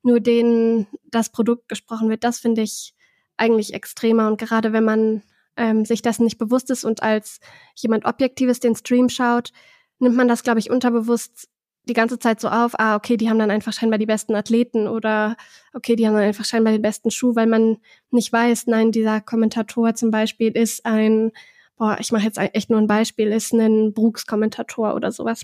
nur 0.01 0.19
denen 0.21 0.87
das 1.11 1.29
Produkt 1.29 1.67
gesprochen 1.67 2.09
wird, 2.09 2.23
das 2.23 2.39
finde 2.39 2.61
ich 2.61 2.95
eigentlich 3.37 3.73
extremer. 3.73 4.27
Und 4.27 4.39
gerade 4.39 4.73
wenn 4.73 4.85
man 4.85 5.23
ähm, 5.57 5.85
sich 5.85 6.01
dessen 6.01 6.23
nicht 6.23 6.37
bewusst 6.37 6.69
ist 6.69 6.85
und 6.85 7.03
als 7.03 7.39
jemand 7.75 8.05
Objektives 8.05 8.59
den 8.59 8.75
Stream 8.75 9.09
schaut, 9.09 9.51
nimmt 9.99 10.15
man 10.15 10.27
das, 10.27 10.43
glaube 10.43 10.59
ich, 10.59 10.69
unterbewusst 10.69 11.49
die 11.85 11.93
ganze 11.93 12.19
Zeit 12.19 12.39
so 12.39 12.47
auf, 12.47 12.79
ah, 12.79 12.95
okay, 12.95 13.17
die 13.17 13.29
haben 13.29 13.39
dann 13.39 13.51
einfach 13.51 13.73
scheinbar 13.73 13.99
die 13.99 14.05
besten 14.05 14.35
Athleten 14.35 14.87
oder 14.87 15.35
okay, 15.73 15.95
die 15.95 16.07
haben 16.07 16.13
dann 16.13 16.23
einfach 16.23 16.45
scheinbar 16.45 16.73
den 16.73 16.81
besten 16.81 17.11
Schuh, 17.11 17.35
weil 17.35 17.47
man 17.47 17.77
nicht 18.11 18.31
weiß, 18.31 18.67
nein, 18.67 18.91
dieser 18.91 19.21
Kommentator 19.21 19.93
zum 19.95 20.11
Beispiel 20.11 20.51
ist 20.51 20.85
ein, 20.85 21.31
boah, 21.77 21.97
ich 21.99 22.11
mache 22.11 22.23
jetzt 22.23 22.37
echt 22.37 22.69
nur 22.69 22.79
ein 22.79 22.87
Beispiel, 22.87 23.31
ist 23.31 23.53
ein 23.53 23.93
Brooks-Kommentator 23.93 24.95
oder 24.95 25.11
sowas. 25.11 25.43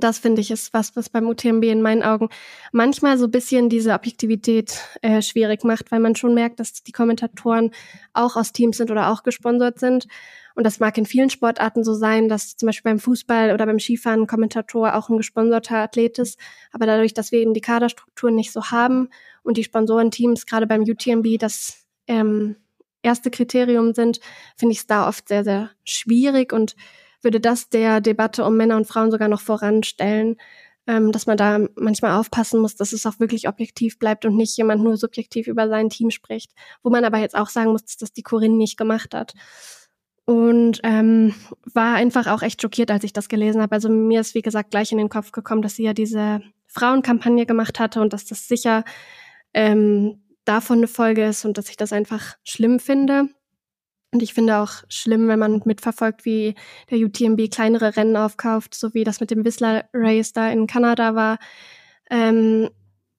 Das 0.00 0.18
finde 0.18 0.42
ich 0.42 0.50
ist 0.50 0.74
was, 0.74 0.94
was 0.94 1.08
beim 1.08 1.26
UTMB 1.26 1.64
in 1.64 1.80
meinen 1.80 2.02
Augen 2.02 2.28
manchmal 2.70 3.16
so 3.16 3.28
bisschen 3.28 3.70
diese 3.70 3.94
Objektivität 3.94 4.78
äh, 5.00 5.22
schwierig 5.22 5.64
macht, 5.64 5.90
weil 5.90 6.00
man 6.00 6.14
schon 6.14 6.34
merkt, 6.34 6.60
dass 6.60 6.82
die 6.82 6.92
Kommentatoren 6.92 7.70
auch 8.12 8.36
aus 8.36 8.52
Teams 8.52 8.76
sind 8.76 8.90
oder 8.90 9.10
auch 9.10 9.22
gesponsert 9.22 9.78
sind. 9.78 10.06
Und 10.54 10.64
das 10.64 10.80
mag 10.80 10.98
in 10.98 11.06
vielen 11.06 11.30
Sportarten 11.30 11.82
so 11.82 11.94
sein, 11.94 12.28
dass 12.28 12.56
zum 12.56 12.66
Beispiel 12.66 12.90
beim 12.90 12.98
Fußball 12.98 13.52
oder 13.52 13.64
beim 13.64 13.78
Skifahren 13.78 14.22
ein 14.22 14.26
Kommentator 14.26 14.94
auch 14.94 15.08
ein 15.08 15.16
gesponserter 15.16 15.76
Athlet 15.76 16.18
ist. 16.18 16.38
Aber 16.72 16.86
dadurch, 16.86 17.14
dass 17.14 17.32
wir 17.32 17.40
eben 17.40 17.54
die 17.54 17.60
Kaderstrukturen 17.60 18.34
nicht 18.34 18.52
so 18.52 18.70
haben 18.70 19.08
und 19.42 19.56
die 19.56 19.64
Sponsorenteams 19.64 20.44
gerade 20.46 20.66
beim 20.66 20.82
UTMB 20.82 21.38
das 21.38 21.86
ähm, 22.06 22.56
erste 23.02 23.30
Kriterium 23.30 23.94
sind, 23.94 24.20
finde 24.56 24.72
ich 24.72 24.80
es 24.80 24.86
da 24.86 25.08
oft 25.08 25.28
sehr, 25.28 25.44
sehr 25.44 25.70
schwierig 25.84 26.52
und 26.52 26.76
würde 27.22 27.40
das 27.40 27.68
der 27.68 28.00
Debatte 28.00 28.44
um 28.44 28.56
Männer 28.56 28.76
und 28.76 28.86
Frauen 28.86 29.10
sogar 29.10 29.28
noch 29.28 29.40
voranstellen, 29.40 30.36
ähm, 30.86 31.12
dass 31.12 31.26
man 31.26 31.36
da 31.36 31.66
manchmal 31.76 32.18
aufpassen 32.18 32.60
muss, 32.60 32.76
dass 32.76 32.92
es 32.92 33.06
auch 33.06 33.18
wirklich 33.18 33.48
objektiv 33.48 33.98
bleibt 33.98 34.24
und 34.24 34.36
nicht 34.36 34.56
jemand 34.56 34.82
nur 34.82 34.96
subjektiv 34.96 35.48
über 35.48 35.68
sein 35.68 35.90
Team 35.90 36.10
spricht. 36.10 36.52
Wo 36.82 36.90
man 36.90 37.04
aber 37.04 37.18
jetzt 37.18 37.36
auch 37.36 37.48
sagen 37.48 37.72
muss, 37.72 37.84
dass 37.84 37.96
das 37.96 38.12
die 38.12 38.22
Corinne 38.22 38.56
nicht 38.56 38.76
gemacht 38.76 39.14
hat 39.14 39.34
und 40.26 40.80
ähm, 40.82 41.34
war 41.72 41.94
einfach 41.94 42.26
auch 42.26 42.42
echt 42.42 42.60
schockiert, 42.60 42.90
als 42.90 43.04
ich 43.04 43.12
das 43.12 43.28
gelesen 43.28 43.62
habe. 43.62 43.74
Also 43.74 43.88
mir 43.88 44.20
ist, 44.20 44.34
wie 44.34 44.42
gesagt, 44.42 44.72
gleich 44.72 44.92
in 44.92 44.98
den 44.98 45.08
Kopf 45.08 45.32
gekommen, 45.32 45.62
dass 45.62 45.76
sie 45.76 45.84
ja 45.84 45.94
diese 45.94 46.42
Frauenkampagne 46.66 47.46
gemacht 47.46 47.78
hatte 47.78 48.00
und 48.00 48.12
dass 48.12 48.26
das 48.26 48.48
sicher 48.48 48.84
ähm, 49.54 50.20
davon 50.44 50.78
eine 50.78 50.88
Folge 50.88 51.24
ist 51.24 51.44
und 51.44 51.56
dass 51.58 51.70
ich 51.70 51.76
das 51.76 51.92
einfach 51.92 52.36
schlimm 52.44 52.80
finde. 52.80 53.28
Und 54.16 54.22
ich 54.22 54.32
finde 54.32 54.56
auch 54.56 54.82
schlimm, 54.88 55.28
wenn 55.28 55.38
man 55.38 55.60
mitverfolgt, 55.66 56.24
wie 56.24 56.54
der 56.90 56.96
UTMB 56.96 57.50
kleinere 57.50 57.98
Rennen 57.98 58.16
aufkauft, 58.16 58.74
so 58.74 58.94
wie 58.94 59.04
das 59.04 59.20
mit 59.20 59.30
dem 59.30 59.44
Whistler 59.44 59.84
Race 59.92 60.32
da 60.32 60.48
in 60.48 60.66
Kanada 60.66 61.14
war. 61.14 61.38
Ähm, 62.08 62.70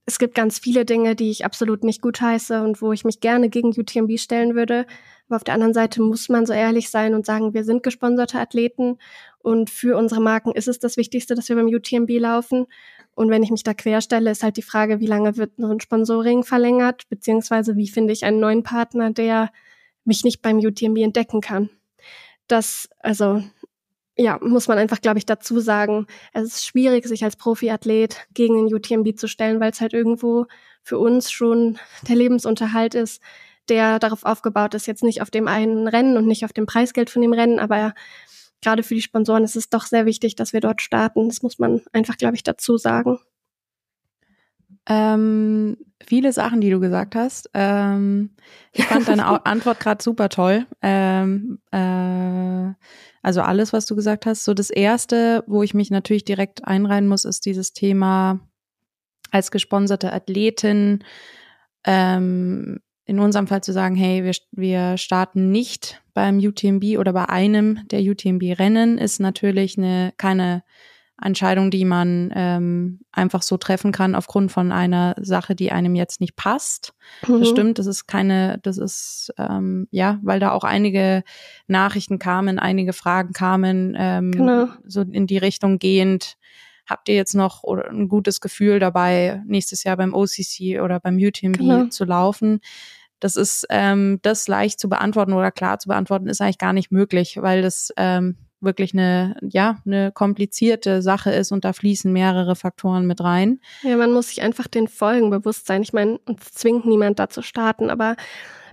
es 0.08 0.18
gibt 0.18 0.34
ganz 0.34 0.58
viele 0.58 0.86
Dinge, 0.86 1.16
die 1.16 1.30
ich 1.30 1.46
absolut 1.46 1.84
nicht 1.84 2.02
gut 2.02 2.20
heiße 2.20 2.64
und 2.64 2.82
wo 2.82 2.94
ich 2.94 3.06
mich 3.06 3.20
gerne 3.20 3.50
gegen 3.50 3.80
UTMB 3.80 4.18
stellen 4.18 4.56
würde. 4.56 4.88
Aber 5.28 5.36
auf 5.36 5.44
der 5.44 5.54
anderen 5.54 5.76
Seite 5.76 6.02
muss 6.02 6.30
man 6.30 6.48
so 6.48 6.54
ehrlich 6.54 6.90
sein 6.90 7.14
und 7.14 7.28
sagen, 7.28 7.54
wir 7.54 7.64
sind 7.64 7.84
gesponserte 7.84 8.40
Athleten 8.40 8.98
und 9.38 9.70
für 9.70 9.98
unsere 9.98 10.20
Marken 10.20 10.52
ist 10.54 10.68
es 10.68 10.80
das 10.80 10.98
Wichtigste, 10.98 11.36
dass 11.36 11.48
wir 11.48 11.58
beim 11.58 11.68
UTMB 11.68 12.10
laufen. 12.20 12.66
Und 13.14 13.30
wenn 13.30 13.44
ich 13.44 13.52
mich 13.52 13.62
da 13.62 13.76
querstelle, 13.76 14.32
ist 14.32 14.42
halt 14.42 14.58
die 14.58 14.64
Frage, 14.64 15.00
wie 15.00 15.06
lange 15.06 15.38
wird 15.38 15.60
ein 15.60 15.80
Sponsoring 15.80 16.44
verlängert, 16.44 17.08
beziehungsweise 17.10 17.76
wie 17.76 17.88
finde 17.88 18.14
ich 18.14 18.26
einen 18.26 18.40
neuen 18.40 18.64
Partner, 18.64 19.12
der 19.12 19.52
mich 20.08 20.24
nicht 20.24 20.42
beim 20.42 20.58
UTMB 20.58 20.98
entdecken 20.98 21.42
kann. 21.42 21.70
Das, 22.48 22.90
also 23.00 23.44
ja, 24.18 24.40
muss 24.42 24.68
man 24.68 24.78
einfach, 24.78 25.00
glaube 25.00 25.20
ich, 25.20 25.26
dazu 25.26 25.60
sagen, 25.60 26.08
es 26.34 26.46
ist 26.46 26.66
schwierig, 26.66 27.06
sich 27.06 27.24
als 27.24 27.36
Profiathlet 27.36 28.28
gegen 28.34 28.56
den 28.56 28.74
UTMB 28.74 29.18
zu 29.18 29.28
stellen, 29.28 29.60
weil 29.60 29.72
es 29.72 29.82
halt 29.82 29.94
irgendwo 29.94 30.48
für 30.82 30.98
uns 30.98 31.30
schon 31.32 31.78
der 32.08 32.16
Lebensunterhalt 32.16 32.96
ist, 32.96 33.22
der 33.70 34.00
darauf 34.00 34.24
aufgebaut 34.24 34.74
ist, 34.74 34.88
jetzt 34.88 35.04
nicht 35.04 35.22
auf 35.22 35.30
dem 35.30 35.48
einen 35.48 35.88
Rennen 35.88 36.18
und 36.18 36.26
nicht 36.26 36.46
auf 36.46 36.54
dem 36.54 36.66
Preisgeld 36.66 37.10
von 37.10 37.22
dem 37.22 37.34
Rennen, 37.34 37.60
aber 37.60 37.94
gerade 38.62 38.82
für 38.82 38.96
die 38.96 39.02
Sponsoren 39.02 39.44
ist 39.44 39.56
es 39.56 39.70
doch 39.70 39.86
sehr 39.86 40.06
wichtig, 40.06 40.36
dass 40.36 40.54
wir 40.54 40.62
dort 40.62 40.82
starten. 40.82 41.28
Das 41.28 41.44
muss 41.44 41.60
man 41.60 41.82
einfach, 41.92 42.18
glaube 42.18 42.36
ich, 42.36 42.44
dazu 42.44 42.78
sagen. 42.78 43.20
Ähm, 44.88 45.78
viele 46.06 46.32
Sachen, 46.32 46.62
die 46.62 46.70
du 46.70 46.80
gesagt 46.80 47.16
hast. 47.16 47.50
Ähm, 47.54 48.32
ich 48.72 48.86
fand 48.86 49.08
deine 49.08 49.26
Antwort 49.46 49.80
gerade 49.80 50.02
super 50.02 50.30
toll. 50.30 50.66
Ähm, 50.82 51.60
äh, 51.72 52.74
also 53.22 53.42
alles, 53.42 53.74
was 53.74 53.86
du 53.86 53.96
gesagt 53.96 54.26
hast. 54.26 54.46
So 54.46 54.54
das 54.54 54.70
erste, 54.70 55.44
wo 55.48 55.64
ich 55.64 55.74
mich 55.74 55.92
natürlich 55.92 56.24
direkt 56.24 56.66
einreihen 56.66 57.08
muss, 57.08 57.26
ist 57.26 57.46
dieses 57.46 57.74
Thema 57.74 58.40
als 59.32 59.52
gesponserte 59.52 60.14
Athletin 60.14 61.04
ähm, 61.86 62.80
in 63.06 63.20
unserem 63.20 63.48
Fall 63.48 63.62
zu 63.62 63.74
sagen, 63.74 63.96
hey, 63.96 64.24
wir, 64.24 64.34
wir 64.52 64.98
starten 64.98 65.52
nicht 65.52 66.02
beim 66.14 66.40
UTMB 66.40 66.98
oder 66.98 67.14
bei 67.14 67.28
einem 67.28 67.88
der 67.88 68.02
UTMB-Rennen, 68.02 68.98
ist 68.98 69.20
natürlich 69.20 69.78
eine 69.78 70.14
keine 70.18 70.64
Entscheidung, 71.22 71.72
die 71.72 71.86
man 71.86 72.32
ähm, 72.36 73.00
einfach 73.12 73.42
so 73.42 73.58
treffen 73.58 73.92
kann 73.92 74.14
aufgrund 74.14 74.52
von 74.52 74.72
einer 74.72 75.16
Sache, 75.20 75.56
die 75.56 75.72
einem 75.72 75.96
jetzt 75.96 76.22
nicht 76.22 76.36
passt. 76.36 76.94
Mhm. 77.28 77.40
Das 77.40 77.50
stimmt, 77.50 77.80
das 77.80 77.88
ist 77.88 78.06
keine, 78.06 78.60
das 78.62 78.78
ist 78.78 79.34
ähm, 79.38 79.88
ja, 79.90 80.20
weil 80.22 80.40
da 80.40 80.52
auch 80.52 80.64
einige 80.64 81.24
Nachrichten 81.68 82.20
kamen, 82.20 82.60
einige 82.60 82.94
Fragen 82.94 83.34
kamen, 83.34 83.96
ähm, 83.98 84.32
genau. 84.32 84.68
so 84.86 85.02
in 85.02 85.26
die 85.26 85.40
Richtung 85.40 85.80
gehend. 85.80 86.36
Habt 86.86 87.10
ihr 87.10 87.16
jetzt 87.16 87.34
noch 87.34 87.64
ein 87.64 88.08
gutes 88.08 88.40
Gefühl 88.40 88.80
dabei, 88.80 89.42
nächstes 89.46 89.84
Jahr 89.84 89.98
beim 89.98 90.14
OCC 90.14 90.82
oder 90.82 91.00
beim 91.00 91.18
UTMB 91.18 91.58
genau. 91.58 91.86
zu 91.88 92.06
laufen? 92.06 92.60
Das 93.20 93.36
ist 93.36 93.66
ähm, 93.72 94.20
das 94.22 94.48
leicht 94.48 94.80
zu 94.80 94.88
beantworten 94.88 95.34
oder 95.34 95.52
klar 95.52 95.80
zu 95.80 95.90
beantworten, 95.90 96.28
ist 96.28 96.40
eigentlich 96.40 96.60
gar 96.60 96.74
nicht 96.74 96.92
möglich, 96.92 97.40
weil 97.42 97.64
das 97.64 97.92
ähm, 97.98 98.38
wirklich 98.60 98.94
eine, 98.94 99.36
ja, 99.42 99.78
eine 99.86 100.12
komplizierte 100.12 101.02
Sache 101.02 101.32
ist 101.32 101.52
und 101.52 101.66
da 101.66 101.74
fließen 101.74 102.12
mehrere 102.12 102.56
Faktoren 102.56 103.06
mit 103.06 103.22
rein. 103.22 103.60
Ja, 103.84 103.98
man 103.98 104.12
muss 104.12 104.30
sich 104.30 104.42
einfach 104.42 104.68
den 104.68 104.88
Folgen 104.88 105.30
bewusst 105.30 105.68
sein. 105.68 105.84
Ich 105.84 105.94
meine, 105.94 106.18
uns 106.26 106.52
zwingt 106.54 106.86
niemand 106.86 107.20
da 107.20 107.30
zu 107.30 107.42
starten, 107.42 107.90
aber 107.90 108.16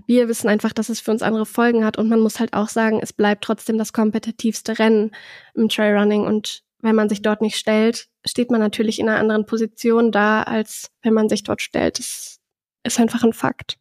wir 0.07 0.29
wissen 0.29 0.49
einfach, 0.49 0.73
dass 0.73 0.89
es 0.89 1.01
für 1.01 1.11
uns 1.11 1.23
andere 1.23 1.47
Folgen 1.47 1.85
hat 1.85 1.99
und 1.99 2.09
man 2.09 2.21
muss 2.21 2.41
halt 2.41 2.53
auch 2.53 2.69
sagen, 2.69 3.01
es 3.03 3.13
bleibt 3.13 3.45
trotzdem 3.45 3.79
das 3.79 3.93
kompetitivste 3.93 4.79
Rennen 4.79 5.13
im 5.55 5.69
Trailrunning 5.69 6.27
und 6.27 6.63
wenn 6.81 6.95
man 6.95 7.09
sich 7.09 7.23
dort 7.23 7.41
nicht 7.41 7.57
stellt, 7.57 8.09
steht 8.27 8.51
man 8.51 8.61
natürlich 8.61 8.99
in 8.99 9.09
einer 9.09 9.19
anderen 9.19 9.47
Position 9.47 10.13
da, 10.13 10.43
als 10.43 10.91
wenn 11.03 11.15
man 11.15 11.31
sich 11.31 11.43
dort 11.43 11.63
stellt. 11.63 11.99
Das 11.99 12.39
ist 12.85 13.01
einfach 13.01 13.25
ein 13.25 13.33
Fakt. 13.33 13.79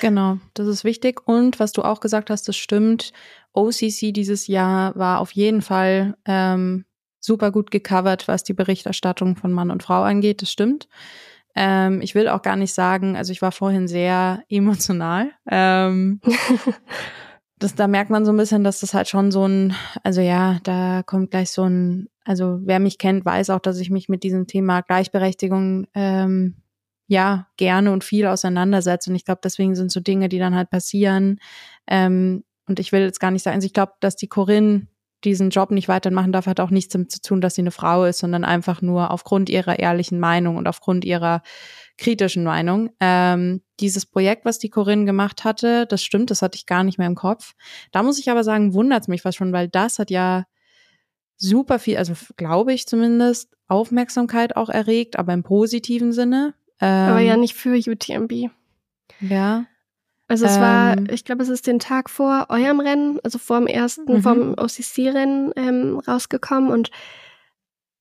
Genau, 0.00 0.38
das 0.54 0.68
ist 0.68 0.84
wichtig. 0.84 1.26
Und 1.26 1.58
was 1.58 1.72
du 1.72 1.82
auch 1.82 2.00
gesagt 2.00 2.30
hast, 2.30 2.48
das 2.48 2.56
stimmt. 2.56 3.12
OCC 3.54 4.12
dieses 4.12 4.46
Jahr 4.46 4.96
war 4.96 5.20
auf 5.20 5.32
jeden 5.32 5.62
Fall 5.62 6.16
ähm, 6.24 6.84
super 7.18 7.50
gut 7.50 7.70
gecovert, 7.70 8.28
was 8.28 8.44
die 8.44 8.54
Berichterstattung 8.54 9.36
von 9.36 9.52
Mann 9.52 9.70
und 9.70 9.82
Frau 9.82 10.02
angeht. 10.02 10.42
Das 10.42 10.50
stimmt. 10.50 10.88
Ähm, 11.54 12.00
ich 12.00 12.14
will 12.14 12.28
auch 12.28 12.42
gar 12.42 12.56
nicht 12.56 12.72
sagen, 12.72 13.16
also 13.16 13.32
ich 13.32 13.42
war 13.42 13.52
vorhin 13.52 13.88
sehr 13.88 14.42
emotional. 14.48 15.30
Ähm, 15.50 16.20
das, 17.58 17.74
da 17.74 17.88
merkt 17.88 18.10
man 18.10 18.24
so 18.24 18.32
ein 18.32 18.38
bisschen, 18.38 18.64
dass 18.64 18.80
das 18.80 18.94
halt 18.94 19.08
schon 19.08 19.30
so 19.30 19.46
ein, 19.46 19.74
also 20.02 20.20
ja, 20.20 20.58
da 20.64 21.02
kommt 21.04 21.30
gleich 21.30 21.50
so 21.50 21.64
ein, 21.64 22.08
also 22.24 22.60
wer 22.62 22.80
mich 22.80 22.98
kennt, 22.98 23.24
weiß 23.24 23.50
auch, 23.50 23.60
dass 23.60 23.78
ich 23.80 23.90
mich 23.90 24.08
mit 24.08 24.22
diesem 24.22 24.46
Thema 24.46 24.80
Gleichberechtigung 24.80 25.86
ähm, 25.94 26.61
ja 27.12 27.46
gerne 27.56 27.92
und 27.92 28.04
viel 28.04 28.26
auseinandersetze. 28.26 29.10
Und 29.10 29.16
ich 29.16 29.24
glaube, 29.24 29.40
deswegen 29.44 29.74
sind 29.74 29.92
so 29.92 30.00
Dinge, 30.00 30.28
die 30.28 30.38
dann 30.38 30.56
halt 30.56 30.70
passieren, 30.70 31.38
ähm, 31.86 32.44
und 32.66 32.78
ich 32.78 32.92
will 32.92 33.00
jetzt 33.02 33.20
gar 33.20 33.30
nicht 33.30 33.42
sagen, 33.42 33.56
also 33.56 33.66
ich 33.66 33.72
glaube, 33.72 33.92
dass 34.00 34.16
die 34.16 34.28
Corinne 34.28 34.86
diesen 35.24 35.50
Job 35.50 35.70
nicht 35.70 35.88
weitermachen 35.88 36.32
darf, 36.32 36.46
hat 36.46 36.60
auch 36.60 36.70
nichts 36.70 36.92
damit 36.92 37.12
zu 37.12 37.20
tun, 37.20 37.40
dass 37.40 37.54
sie 37.54 37.62
eine 37.62 37.70
Frau 37.70 38.04
ist, 38.04 38.18
sondern 38.18 38.44
einfach 38.44 38.82
nur 38.82 39.10
aufgrund 39.10 39.48
ihrer 39.50 39.78
ehrlichen 39.78 40.18
Meinung 40.18 40.56
und 40.56 40.66
aufgrund 40.66 41.04
ihrer 41.04 41.42
kritischen 41.96 42.44
Meinung. 42.44 42.90
Ähm, 42.98 43.62
dieses 43.78 44.06
Projekt, 44.06 44.44
was 44.44 44.58
die 44.58 44.70
Corinne 44.70 45.04
gemacht 45.04 45.44
hatte, 45.44 45.86
das 45.86 46.02
stimmt, 46.02 46.30
das 46.30 46.42
hatte 46.42 46.56
ich 46.56 46.66
gar 46.66 46.82
nicht 46.82 46.98
mehr 46.98 47.06
im 47.06 47.14
Kopf. 47.14 47.54
Da 47.92 48.02
muss 48.02 48.18
ich 48.18 48.30
aber 48.30 48.42
sagen, 48.42 48.74
wundert 48.74 49.02
es 49.02 49.08
mich 49.08 49.24
was 49.24 49.36
schon, 49.36 49.52
weil 49.52 49.68
das 49.68 49.98
hat 49.98 50.10
ja 50.10 50.44
super 51.36 51.78
viel, 51.78 51.98
also 51.98 52.14
glaube 52.36 52.72
ich 52.72 52.86
zumindest, 52.86 53.54
Aufmerksamkeit 53.68 54.56
auch 54.56 54.68
erregt, 54.68 55.18
aber 55.18 55.32
im 55.32 55.42
positiven 55.42 56.12
Sinne. 56.12 56.54
Ähm, 56.80 57.08
aber 57.10 57.20
ja 57.20 57.36
nicht 57.36 57.54
für 57.54 57.74
UTMB. 57.74 58.50
Ja. 59.20 59.66
Also 60.28 60.46
es 60.46 60.56
ähm, 60.56 60.60
war, 60.62 61.10
ich 61.10 61.24
glaube, 61.24 61.42
es 61.42 61.48
ist 61.48 61.66
den 61.66 61.78
Tag 61.78 62.08
vor 62.08 62.46
eurem 62.48 62.80
Rennen, 62.80 63.20
also 63.22 63.38
vor 63.38 63.58
dem 63.58 63.66
ersten, 63.66 64.14
mhm. 64.14 64.22
vom 64.22 64.54
OCC-Rennen 64.56 65.52
ähm, 65.56 65.98
rausgekommen 65.98 66.70
und 66.70 66.90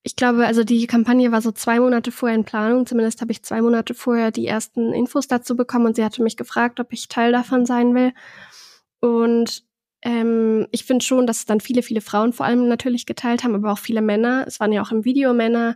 ich 0.04 0.16
glaube, 0.16 0.48
also 0.48 0.64
die 0.64 0.88
Kampagne 0.88 1.32
war 1.32 1.42
so 1.42 1.52
zwei 1.52 1.80
Monate 1.80 2.12
vorher 2.12 2.36
in 2.36 2.44
Planung. 2.44 2.88
Zumindest 2.88 3.22
habe 3.22 3.32
ich 3.32 3.44
zwei 3.44 3.62
Monate 3.62 3.94
vorher 3.94 4.32
die 4.32 4.48
ersten 4.48 4.94
Infos 4.94 5.28
dazu 5.28 5.56
bekommen 5.56 5.86
und 5.86 5.96
sie 5.96 6.04
hatte 6.04 6.24
mich 6.24 6.38
gefragt, 6.38 6.80
ob 6.80 6.92
ich 6.92 7.08
Teil 7.08 7.32
davon 7.32 7.68
sein 7.68 7.94
will. 7.94 8.14
Und 9.00 9.64
ähm, 10.02 10.68
ich 10.72 10.86
finde 10.86 11.06
schon, 11.06 11.28
dass 11.28 11.40
es 11.40 11.46
dann 11.46 11.60
viele, 11.60 11.84
viele 11.84 12.02
Frauen 12.02 12.34
vor 12.34 12.48
allem 12.48 12.68
natürlich 12.68 13.06
geteilt 13.06 13.44
haben, 13.44 13.54
aber 13.54 13.72
auch 13.72 13.78
viele 13.78 14.02
Männer. 14.02 14.46
Es 14.48 14.60
waren 14.60 14.72
ja 14.72 14.82
auch 14.82 14.92
im 14.92 15.06
Video 15.06 15.34
Männer. 15.34 15.76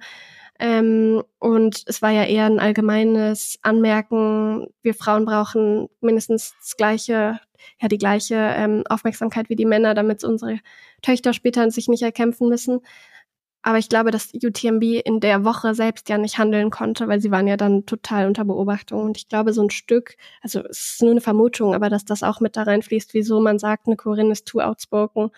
Ähm, 0.60 1.24
und 1.40 1.84
es 1.86 2.02
war 2.02 2.12
ja 2.12 2.24
eher 2.24 2.46
ein 2.46 2.60
allgemeines 2.60 3.60
Anmerken, 3.62 4.68
wir 4.82 4.94
Frauen 4.94 5.26
brauchen 5.26 5.90
mindestens 6.00 6.54
das 6.62 6.78
gleiche, 6.78 7.40
ja, 7.82 7.88
die 7.90 7.98
gleiche 7.98 8.36
ähm, 8.36 8.84
Aufmerksamkeit 8.90 9.50
wie 9.50 9.58
die 9.58 9.66
Männer, 9.66 9.94
damit 9.94 10.24
unsere 10.24 10.60
Töchter 11.02 11.34
später 11.34 11.70
sich 11.72 11.88
nicht 11.90 12.04
erkämpfen 12.04 12.48
müssen. 12.48 12.80
Aber 13.64 13.80
ich 13.80 13.90
glaube, 13.90 14.12
dass 14.12 14.32
UTMB 14.34 14.84
in 15.04 15.20
der 15.20 15.44
Woche 15.44 15.74
selbst 15.74 16.08
ja 16.10 16.20
nicht 16.20 16.38
handeln 16.38 16.70
konnte, 16.70 17.08
weil 17.08 17.20
sie 17.20 17.32
waren 17.32 17.48
ja 17.48 17.58
dann 17.58 17.88
total 17.88 18.28
unter 18.28 18.46
Beobachtung. 18.46 19.02
Und 19.02 19.18
ich 19.18 19.28
glaube, 19.28 19.54
so 19.54 19.64
ein 19.64 19.72
Stück, 19.72 20.18
also 20.42 20.62
es 20.70 20.94
ist 20.94 21.02
nur 21.02 21.12
eine 21.12 21.22
Vermutung, 21.22 21.74
aber 21.74 21.90
dass 21.90 22.06
das 22.06 22.22
auch 22.22 22.40
mit 22.42 22.56
da 22.58 22.64
reinfließt, 22.64 23.16
wieso 23.16 23.42
man 23.42 23.58
sagt, 23.58 23.88
eine 23.88 23.96
Corinne 23.96 24.32
ist 24.32 24.46
too 24.46 24.62
outspoken, 24.62 25.32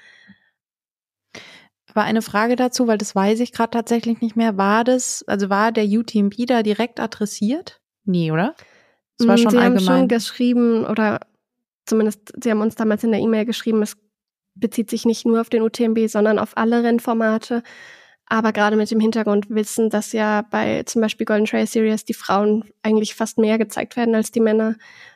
war 1.97 2.05
eine 2.05 2.21
Frage 2.21 2.55
dazu, 2.55 2.88
weil 2.88 2.97
das 2.97 3.15
weiß 3.15 3.41
ich 3.41 3.51
gerade 3.51 3.71
tatsächlich 3.71 4.21
nicht 4.21 4.38
mehr. 4.38 4.55
War 4.55 4.86
das, 4.86 5.25
also 5.27 5.49
war 5.49 5.73
der 5.73 5.86
UTMB 5.86 6.33
da 6.47 6.63
direkt 6.63 7.01
adressiert? 7.01 7.81
Nee, 8.05 8.31
oder? 8.31 8.55
Das 9.17 9.27
war 9.27 9.36
mm, 9.36 9.39
schon 9.39 9.51
sie 9.51 9.57
allgemein. 9.57 9.88
haben 9.88 9.99
schon 9.99 10.07
geschrieben, 10.07 10.86
oder 10.86 11.19
zumindest 11.86 12.33
sie 12.41 12.51
haben 12.51 12.62
uns 12.62 12.75
damals 12.75 13.03
in 13.03 13.12
der 13.12 13.19
E-Mail 13.19 13.45
geschrieben, 13.45 13.81
es 13.81 13.97
bezieht 14.55 14.89
sich 14.89 15.05
nicht 15.05 15.25
nur 15.25 15.41
auf 15.41 15.49
den 15.49 15.62
UTMB, 15.63 16.07
sondern 16.07 16.39
auf 16.39 16.55
alle 16.55 16.83
Rennformate. 16.83 17.63
Aber 18.27 18.53
gerade 18.53 18.75
mit 18.75 18.91
dem 18.91 18.99
Hintergrund 18.99 19.49
wissen, 19.49 19.89
dass 19.89 20.12
ja 20.12 20.43
bei 20.49 20.83
zum 20.83 21.01
Beispiel 21.01 21.25
Golden 21.25 21.45
Trail 21.45 21.65
Series 21.65 22.05
die 22.05 22.13
Frauen 22.13 22.65
eigentlich 22.83 23.15
fast 23.15 23.38
mehr 23.38 23.57
gezeigt 23.57 23.95
werden 23.95 24.15
als 24.15 24.31
die 24.31 24.41
Männer. 24.41 24.75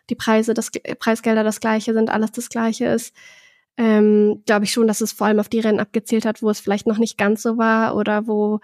Die 0.09 0.15
Preise, 0.15 0.53
das 0.53 0.71
Preisgelder 0.99 1.43
das 1.43 1.59
gleiche 1.59 1.93
sind, 1.93 2.09
alles 2.09 2.31
das 2.31 2.49
gleiche 2.49 2.85
ist 2.85 3.13
ähm, 3.77 4.43
glaube 4.45 4.65
ich 4.65 4.73
schon, 4.73 4.88
dass 4.88 5.01
es 5.01 5.12
vor 5.12 5.27
allem 5.27 5.39
auf 5.39 5.49
die 5.49 5.60
Rennen 5.60 5.79
abgezielt 5.79 6.25
hat, 6.25 6.41
wo 6.41 6.49
es 6.49 6.60
vielleicht 6.60 6.88
noch 6.88 6.97
nicht 6.97 7.17
ganz 7.17 7.41
so 7.41 7.57
war 7.57 7.95
oder 7.95 8.27
wo 8.27 8.60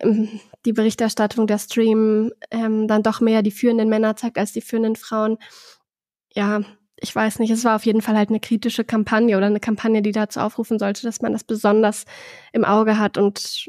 ähm, 0.00 0.40
die 0.64 0.72
Berichterstattung, 0.72 1.46
der 1.46 1.58
Stream 1.58 2.32
ähm, 2.50 2.88
dann 2.88 3.02
doch 3.02 3.20
mehr 3.20 3.42
die 3.42 3.50
führenden 3.50 3.88
Männer 3.88 4.16
zeigt 4.16 4.38
als 4.38 4.52
die 4.52 4.60
führenden 4.60 4.96
Frauen. 4.96 5.38
Ja, 6.32 6.62
ich 6.96 7.14
weiß 7.14 7.38
nicht, 7.38 7.50
es 7.50 7.64
war 7.64 7.76
auf 7.76 7.86
jeden 7.86 8.02
Fall 8.02 8.16
halt 8.16 8.30
eine 8.30 8.40
kritische 8.40 8.84
Kampagne 8.84 9.36
oder 9.36 9.46
eine 9.46 9.60
Kampagne, 9.60 10.02
die 10.02 10.12
dazu 10.12 10.40
aufrufen 10.40 10.78
sollte, 10.78 11.02
dass 11.02 11.22
man 11.22 11.32
das 11.32 11.44
besonders 11.44 12.04
im 12.52 12.64
Auge 12.64 12.98
hat. 12.98 13.18
Und 13.18 13.68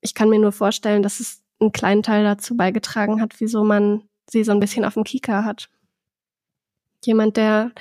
ich 0.00 0.14
kann 0.14 0.28
mir 0.28 0.38
nur 0.38 0.52
vorstellen, 0.52 1.02
dass 1.02 1.20
es 1.20 1.42
einen 1.60 1.72
kleinen 1.72 2.02
Teil 2.02 2.24
dazu 2.24 2.56
beigetragen 2.56 3.20
hat, 3.20 3.40
wieso 3.40 3.64
man 3.64 4.02
sie 4.28 4.44
so 4.44 4.52
ein 4.52 4.60
bisschen 4.60 4.84
auf 4.84 4.94
dem 4.94 5.04
Kika 5.04 5.44
hat. 5.44 5.70
Jemand, 7.04 7.36
der 7.36 7.72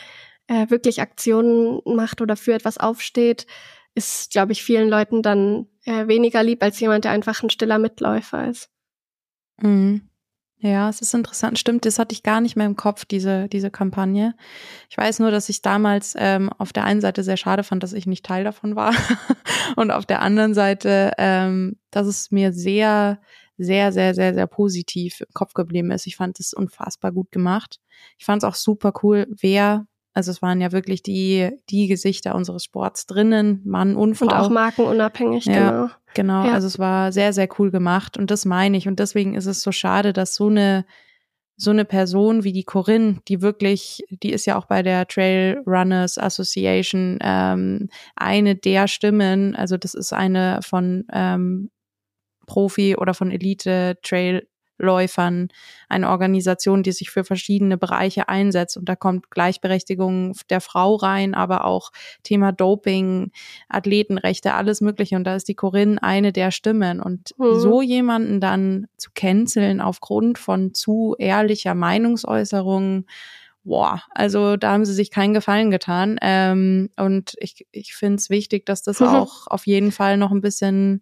äh, 0.54 0.70
wirklich 0.70 1.02
Aktionen 1.02 1.82
macht 1.86 2.22
oder 2.22 2.36
für 2.36 2.54
etwas 2.54 2.78
aufsteht, 2.78 3.48
ist, 3.96 4.32
glaube 4.32 4.52
ich, 4.52 4.64
vielen 4.64 4.90
Leuten 4.90 5.22
dann 5.22 5.68
äh, 5.86 6.08
weniger 6.08 6.44
lieb 6.44 6.62
als 6.64 6.80
jemand, 6.80 7.06
der 7.06 7.12
einfach 7.12 7.42
ein 7.44 7.50
stiller 7.50 7.80
Mitläufer 7.80 8.48
ist. 8.48 8.70
Mhm. 9.62 10.10
Ja, 10.60 10.88
es 10.88 11.02
ist 11.02 11.14
interessant. 11.14 11.60
Stimmt, 11.60 11.86
das 11.86 12.00
hatte 12.00 12.14
ich 12.14 12.24
gar 12.24 12.40
nicht 12.40 12.56
mehr 12.56 12.66
im 12.66 12.78
Kopf, 12.78 13.04
diese, 13.04 13.50
diese 13.50 13.70
Kampagne. 13.70 14.34
Ich 14.90 14.98
weiß 14.98 15.20
nur, 15.20 15.30
dass 15.30 15.50
ich 15.50 15.62
damals 15.62 16.14
ähm, 16.18 16.50
auf 16.58 16.72
der 16.72 16.86
einen 16.86 17.02
Seite 17.02 17.22
sehr 17.24 17.36
schade 17.36 17.64
fand, 17.64 17.84
dass 17.84 17.92
ich 17.92 18.08
nicht 18.08 18.26
Teil 18.26 18.46
davon 18.46 18.76
war. 18.76 18.94
Und 19.76 19.92
auf 19.92 20.06
der 20.06 20.22
anderen 20.22 20.54
Seite, 20.54 21.12
ähm, 21.18 21.78
dass 21.92 22.08
es 22.08 22.32
mir 22.32 22.54
sehr, 22.54 23.20
sehr, 23.58 23.92
sehr, 23.92 24.16
sehr, 24.16 24.34
sehr 24.34 24.48
positiv 24.48 25.20
im 25.20 25.34
Kopf 25.34 25.54
geblieben 25.54 25.92
ist. 25.92 26.08
Ich 26.08 26.16
fand 26.16 26.40
es 26.40 26.54
unfassbar 26.54 27.12
gut 27.12 27.32
gemacht. 27.32 27.82
Ich 28.18 28.24
fand 28.24 28.42
es 28.42 28.48
auch 28.48 28.56
super 28.56 28.94
cool, 29.04 29.28
wer 29.30 29.86
also 30.14 30.32
es 30.32 30.42
waren 30.42 30.62
ja 30.62 30.72
wirklich 30.72 31.02
die, 31.02 31.50
die 31.70 31.88
Gesichter 31.88 32.36
unseres 32.36 32.64
Sports 32.64 33.08
drinnen, 33.08 33.62
Mann 33.66 33.96
und 33.96 34.16
Frau. 34.16 34.26
Und 34.26 34.34
auch 34.34 34.50
markenunabhängig, 34.50 35.46
ja, 35.46 35.72
genau. 35.72 35.90
Genau, 36.14 36.46
ja. 36.46 36.54
also 36.54 36.68
es 36.68 36.78
war 36.78 37.12
sehr, 37.12 37.34
sehr 37.34 37.50
cool 37.58 37.72
gemacht 37.72 38.18
und 38.18 38.30
das 38.30 38.46
meine 38.46 38.78
ich. 38.78 38.88
Und 38.88 39.00
deswegen 39.00 39.34
ist 39.34 39.48
es 39.48 39.62
so 39.64 39.72
schade, 39.72 40.14
dass 40.14 40.36
so 40.36 40.48
eine, 40.48 40.86
so 41.58 41.72
eine 41.72 41.86
Person 41.86 42.44
wie 42.44 42.54
die 42.54 42.64
Corinne, 42.64 43.22
die 43.28 43.42
wirklich, 43.42 44.04
die 44.10 44.32
ist 44.32 44.46
ja 44.46 44.58
auch 44.58 44.66
bei 44.66 44.84
der 44.84 45.08
Trail 45.08 45.64
Runners 45.66 46.20
Association 46.20 47.18
ähm, 47.22 47.90
eine 48.16 48.56
der 48.56 48.88
Stimmen, 48.88 49.56
also 49.56 49.78
das 49.78 49.96
ist 49.96 50.14
eine 50.14 50.60
von 50.62 51.06
ähm, 51.12 51.72
Profi 52.46 52.96
oder 52.96 53.14
von 53.14 53.32
Elite 53.32 53.98
Trail 54.04 54.48
Läufern, 54.84 55.48
eine 55.90 56.10
Organisation, 56.10 56.84
die 56.84 56.92
sich 56.92 57.10
für 57.10 57.24
verschiedene 57.24 57.78
Bereiche 57.78 58.30
einsetzt. 58.30 58.78
Und 58.78 58.88
da 58.88 58.96
kommt 58.96 59.32
Gleichberechtigung 59.32 60.36
der 60.50 60.62
Frau 60.62 60.96
rein, 60.96 61.34
aber 61.34 61.66
auch 61.66 61.92
Thema 62.22 62.52
Doping, 62.52 63.32
Athletenrechte, 63.70 64.54
alles 64.54 64.82
Mögliche. 64.82 65.16
Und 65.16 65.24
da 65.24 65.36
ist 65.36 65.48
die 65.48 65.56
Corinne 65.56 66.02
eine 66.04 66.32
der 66.32 66.52
Stimmen. 66.52 67.00
Und 67.00 67.34
mhm. 67.38 67.60
so 67.60 67.82
jemanden 67.82 68.40
dann 68.40 68.88
zu 68.98 69.10
canceln 69.16 69.82
aufgrund 69.82 70.38
von 70.38 70.74
zu 70.74 71.16
ehrlicher 71.18 71.74
Meinungsäußerung, 71.74 73.06
boah, 73.64 74.04
also 74.12 74.58
da 74.58 74.74
haben 74.74 74.86
sie 74.86 74.94
sich 74.94 75.12
keinen 75.12 75.34
Gefallen 75.34 75.72
getan. 75.72 76.18
Ähm, 76.22 76.90
und 76.98 77.36
ich, 77.40 77.66
ich 77.72 77.94
finde 77.96 78.18
es 78.18 78.30
wichtig, 78.30 78.66
dass 78.66 78.84
das 78.84 79.02
auch 79.02 79.48
auf 79.48 79.66
jeden 79.66 79.92
Fall 79.92 80.18
noch 80.18 80.32
ein 80.32 80.42
bisschen 80.42 81.02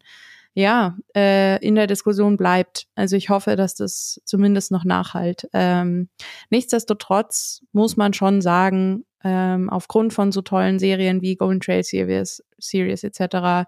ja, 0.54 0.98
äh, 1.16 1.66
in 1.66 1.76
der 1.76 1.88
Diskussion 1.88 2.38
bleibt. 2.38 2.88
Also 2.96 3.16
ich 3.16 3.30
hoffe, 3.30 3.56
dass 3.56 3.76
das 3.76 4.22
zumindest 4.26 4.72
noch 4.72 4.84
nachhalt. 4.84 5.48
Ähm, 5.54 6.10
nichtsdestotrotz 6.50 7.62
muss 7.72 7.96
man 7.96 8.14
schon 8.14 8.42
sagen, 8.42 9.06
ähm, 9.24 9.70
aufgrund 9.70 10.14
von 10.14 10.32
so 10.32 10.42
tollen 10.42 10.80
Serien 10.80 11.22
wie 11.22 11.36
Golden 11.36 11.62
Trail 11.62 11.84
Series, 11.84 12.44
Series 12.58 13.04
etc., 13.04 13.68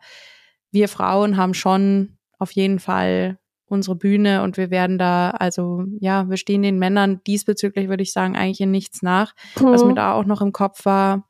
wir 0.71 0.89
Frauen 0.89 1.38
haben 1.38 1.53
schon 1.53 2.17
auf 2.39 2.51
jeden 2.51 2.79
Fall 2.79 3.38
unsere 3.67 3.95
Bühne 3.95 4.41
und 4.41 4.57
wir 4.57 4.71
werden 4.71 4.97
da, 4.97 5.31
also 5.31 5.84
ja, 5.99 6.29
wir 6.29 6.38
stehen 6.38 6.63
den 6.63 6.79
Männern 6.79 7.21
diesbezüglich, 7.25 7.89
würde 7.89 8.03
ich 8.03 8.11
sagen, 8.11 8.36
eigentlich 8.36 8.61
in 8.61 8.71
nichts 8.71 9.01
nach. 9.01 9.34
Mhm. 9.59 9.65
Was 9.65 9.84
mir 9.84 9.93
da 9.93 10.13
auch 10.13 10.25
noch 10.25 10.41
im 10.41 10.51
Kopf 10.51 10.86
war, 10.86 11.29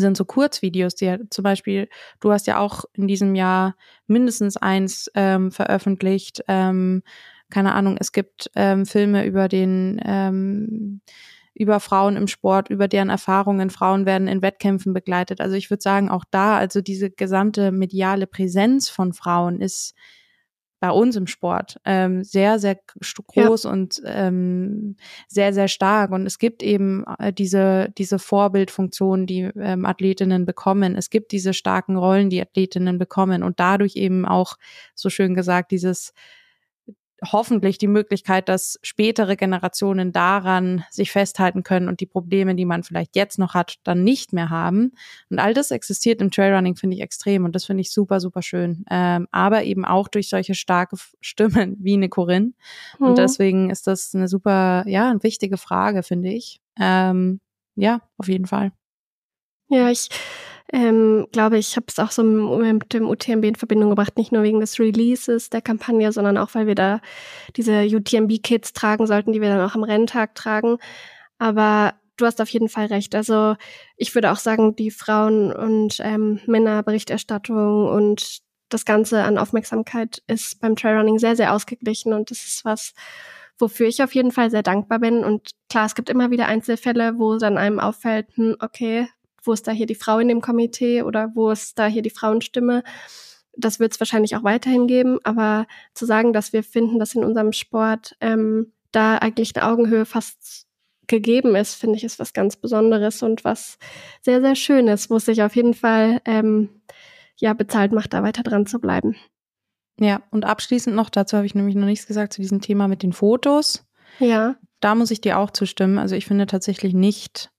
sind 0.00 0.16
so 0.16 0.24
Kurzvideos, 0.24 0.94
die 0.94 1.16
zum 1.30 1.42
Beispiel, 1.42 1.88
du 2.20 2.32
hast 2.32 2.46
ja 2.46 2.58
auch 2.58 2.84
in 2.94 3.08
diesem 3.08 3.34
Jahr 3.34 3.76
mindestens 4.06 4.56
eins 4.56 5.10
ähm, 5.14 5.50
veröffentlicht. 5.50 6.42
Ähm, 6.48 7.02
keine 7.50 7.74
Ahnung, 7.74 7.96
es 7.98 8.12
gibt 8.12 8.50
ähm, 8.56 8.86
Filme 8.86 9.24
über 9.24 9.48
den 9.48 10.00
ähm, 10.04 11.00
über 11.58 11.80
Frauen 11.80 12.16
im 12.16 12.28
Sport, 12.28 12.68
über 12.68 12.86
deren 12.86 13.08
Erfahrungen. 13.08 13.70
Frauen 13.70 14.04
werden 14.04 14.28
in 14.28 14.42
Wettkämpfen 14.42 14.92
begleitet. 14.92 15.40
Also 15.40 15.56
ich 15.56 15.70
würde 15.70 15.82
sagen, 15.82 16.10
auch 16.10 16.24
da, 16.30 16.58
also 16.58 16.82
diese 16.82 17.10
gesamte 17.10 17.72
mediale 17.72 18.26
Präsenz 18.26 18.90
von 18.90 19.14
Frauen 19.14 19.62
ist 19.62 19.94
bei 20.86 20.92
uns 20.92 21.16
im 21.16 21.26
Sport 21.26 21.80
ähm, 21.84 22.22
sehr, 22.22 22.60
sehr 22.60 22.78
groß 23.34 23.64
ja. 23.64 23.70
und 23.70 24.00
ähm, 24.04 24.94
sehr, 25.26 25.52
sehr 25.52 25.66
stark. 25.66 26.12
Und 26.12 26.26
es 26.26 26.38
gibt 26.38 26.62
eben 26.62 27.04
äh, 27.18 27.32
diese, 27.32 27.88
diese 27.98 28.20
Vorbildfunktion, 28.20 29.26
die 29.26 29.50
ähm, 29.58 29.84
Athletinnen 29.84 30.46
bekommen. 30.46 30.94
Es 30.94 31.10
gibt 31.10 31.32
diese 31.32 31.54
starken 31.54 31.96
Rollen, 31.96 32.30
die 32.30 32.40
Athletinnen 32.40 32.98
bekommen 32.98 33.42
und 33.42 33.58
dadurch 33.58 33.96
eben 33.96 34.26
auch, 34.26 34.58
so 34.94 35.10
schön 35.10 35.34
gesagt, 35.34 35.72
dieses 35.72 36.12
hoffentlich 37.24 37.78
die 37.78 37.86
Möglichkeit, 37.86 38.48
dass 38.48 38.78
spätere 38.82 39.36
Generationen 39.36 40.12
daran 40.12 40.84
sich 40.90 41.10
festhalten 41.10 41.62
können 41.62 41.88
und 41.88 42.00
die 42.00 42.06
Probleme, 42.06 42.54
die 42.54 42.64
man 42.64 42.82
vielleicht 42.82 43.16
jetzt 43.16 43.38
noch 43.38 43.54
hat, 43.54 43.76
dann 43.84 44.04
nicht 44.04 44.32
mehr 44.32 44.50
haben. 44.50 44.92
Und 45.30 45.38
all 45.38 45.54
das 45.54 45.70
existiert 45.70 46.20
im 46.20 46.30
Trailrunning, 46.30 46.76
finde 46.76 46.96
ich 46.96 47.02
extrem 47.02 47.44
und 47.44 47.54
das 47.54 47.64
finde 47.64 47.80
ich 47.80 47.92
super, 47.92 48.20
super 48.20 48.42
schön. 48.42 48.84
Ähm, 48.90 49.28
aber 49.30 49.64
eben 49.64 49.84
auch 49.84 50.08
durch 50.08 50.28
solche 50.28 50.54
starke 50.54 50.96
Stimmen 51.20 51.76
wie 51.80 51.94
eine 51.94 52.08
Corinne. 52.08 52.52
Mhm. 52.98 53.06
Und 53.06 53.18
deswegen 53.18 53.70
ist 53.70 53.86
das 53.86 54.14
eine 54.14 54.28
super, 54.28 54.84
ja, 54.86 55.10
eine 55.10 55.22
wichtige 55.22 55.56
Frage, 55.56 56.02
finde 56.02 56.30
ich. 56.30 56.60
Ähm, 56.78 57.40
ja, 57.76 58.00
auf 58.18 58.28
jeden 58.28 58.46
Fall. 58.46 58.72
Ja, 59.68 59.90
ich 59.90 60.08
ähm, 60.72 61.26
glaube, 61.32 61.58
ich 61.58 61.76
habe 61.76 61.86
es 61.88 61.98
auch 61.98 62.10
so 62.10 62.22
mit 62.24 62.92
dem 62.92 63.08
UTMB 63.08 63.44
in 63.44 63.54
Verbindung 63.54 63.90
gebracht, 63.90 64.16
nicht 64.16 64.32
nur 64.32 64.42
wegen 64.42 64.60
des 64.60 64.78
Releases 64.80 65.50
der 65.50 65.62
Kampagne, 65.62 66.10
sondern 66.12 66.38
auch, 66.38 66.54
weil 66.54 66.66
wir 66.66 66.74
da 66.74 67.00
diese 67.56 67.84
UTMB-Kits 67.84 68.72
tragen 68.72 69.06
sollten, 69.06 69.32
die 69.32 69.40
wir 69.40 69.48
dann 69.48 69.68
auch 69.68 69.74
am 69.74 69.84
Renntag 69.84 70.34
tragen. 70.34 70.78
Aber 71.38 71.94
du 72.16 72.26
hast 72.26 72.40
auf 72.40 72.48
jeden 72.48 72.68
Fall 72.68 72.86
recht. 72.86 73.14
Also 73.14 73.56
ich 73.96 74.14
würde 74.14 74.32
auch 74.32 74.38
sagen, 74.38 74.74
die 74.74 74.90
Frauen- 74.90 75.52
und 75.52 75.98
ähm, 76.00 76.40
Männerberichterstattung 76.46 77.88
und 77.88 78.40
das 78.68 78.84
Ganze 78.84 79.22
an 79.22 79.38
Aufmerksamkeit 79.38 80.22
ist 80.26 80.60
beim 80.60 80.74
Trailrunning 80.74 81.18
sehr, 81.18 81.36
sehr 81.36 81.52
ausgeglichen 81.52 82.12
und 82.12 82.30
das 82.30 82.44
ist 82.44 82.64
was, 82.64 82.94
wofür 83.58 83.86
ich 83.86 84.02
auf 84.02 84.14
jeden 84.14 84.32
Fall 84.32 84.50
sehr 84.50 84.62
dankbar 84.62 84.98
bin. 84.98 85.22
Und 85.22 85.50
klar, 85.70 85.86
es 85.86 85.94
gibt 85.94 86.10
immer 86.10 86.30
wieder 86.30 86.46
Einzelfälle, 86.46 87.18
wo 87.18 87.36
dann 87.38 87.58
einem 87.58 87.78
auffällt, 87.78 88.26
hm, 88.34 88.56
okay, 88.58 89.08
wo 89.46 89.52
ist 89.52 89.66
da 89.66 89.72
hier 89.72 89.86
die 89.86 89.94
Frau 89.94 90.18
in 90.18 90.28
dem 90.28 90.40
Komitee 90.40 91.02
oder 91.02 91.30
wo 91.34 91.50
ist 91.50 91.78
da 91.78 91.86
hier 91.86 92.02
die 92.02 92.10
Frauenstimme? 92.10 92.82
Das 93.56 93.80
wird 93.80 93.92
es 93.92 94.00
wahrscheinlich 94.00 94.36
auch 94.36 94.44
weiterhin 94.44 94.86
geben, 94.86 95.18
aber 95.24 95.66
zu 95.94 96.04
sagen, 96.04 96.32
dass 96.32 96.52
wir 96.52 96.62
finden, 96.62 96.98
dass 96.98 97.14
in 97.14 97.24
unserem 97.24 97.52
Sport 97.52 98.16
ähm, 98.20 98.72
da 98.92 99.16
eigentlich 99.18 99.56
eine 99.56 99.66
Augenhöhe 99.66 100.04
fast 100.04 100.66
gegeben 101.06 101.54
ist, 101.54 101.74
finde 101.74 101.96
ich, 101.96 102.04
ist 102.04 102.18
was 102.18 102.32
ganz 102.32 102.56
Besonderes 102.56 103.22
und 103.22 103.44
was 103.44 103.78
sehr, 104.22 104.40
sehr 104.40 104.56
Schönes, 104.56 105.08
wo 105.08 105.16
es 105.16 105.24
sich 105.24 105.42
auf 105.42 105.54
jeden 105.54 105.74
Fall 105.74 106.20
ähm, 106.24 106.68
ja 107.36 107.54
bezahlt 107.54 107.92
macht, 107.92 108.12
da 108.12 108.22
weiter 108.22 108.42
dran 108.42 108.66
zu 108.66 108.80
bleiben. 108.80 109.16
Ja, 109.98 110.22
und 110.30 110.44
abschließend 110.44 110.94
noch, 110.94 111.08
dazu 111.08 111.36
habe 111.36 111.46
ich 111.46 111.54
nämlich 111.54 111.74
noch 111.74 111.86
nichts 111.86 112.06
gesagt, 112.06 112.32
zu 112.32 112.42
diesem 112.42 112.60
Thema 112.60 112.88
mit 112.88 113.02
den 113.02 113.12
Fotos. 113.12 113.86
Ja. 114.18 114.56
Da 114.80 114.94
muss 114.94 115.10
ich 115.10 115.20
dir 115.20 115.38
auch 115.38 115.50
zustimmen. 115.50 115.98
Also 115.98 116.16
ich 116.16 116.26
finde 116.26 116.46
tatsächlich 116.46 116.92
nicht, 116.92 117.50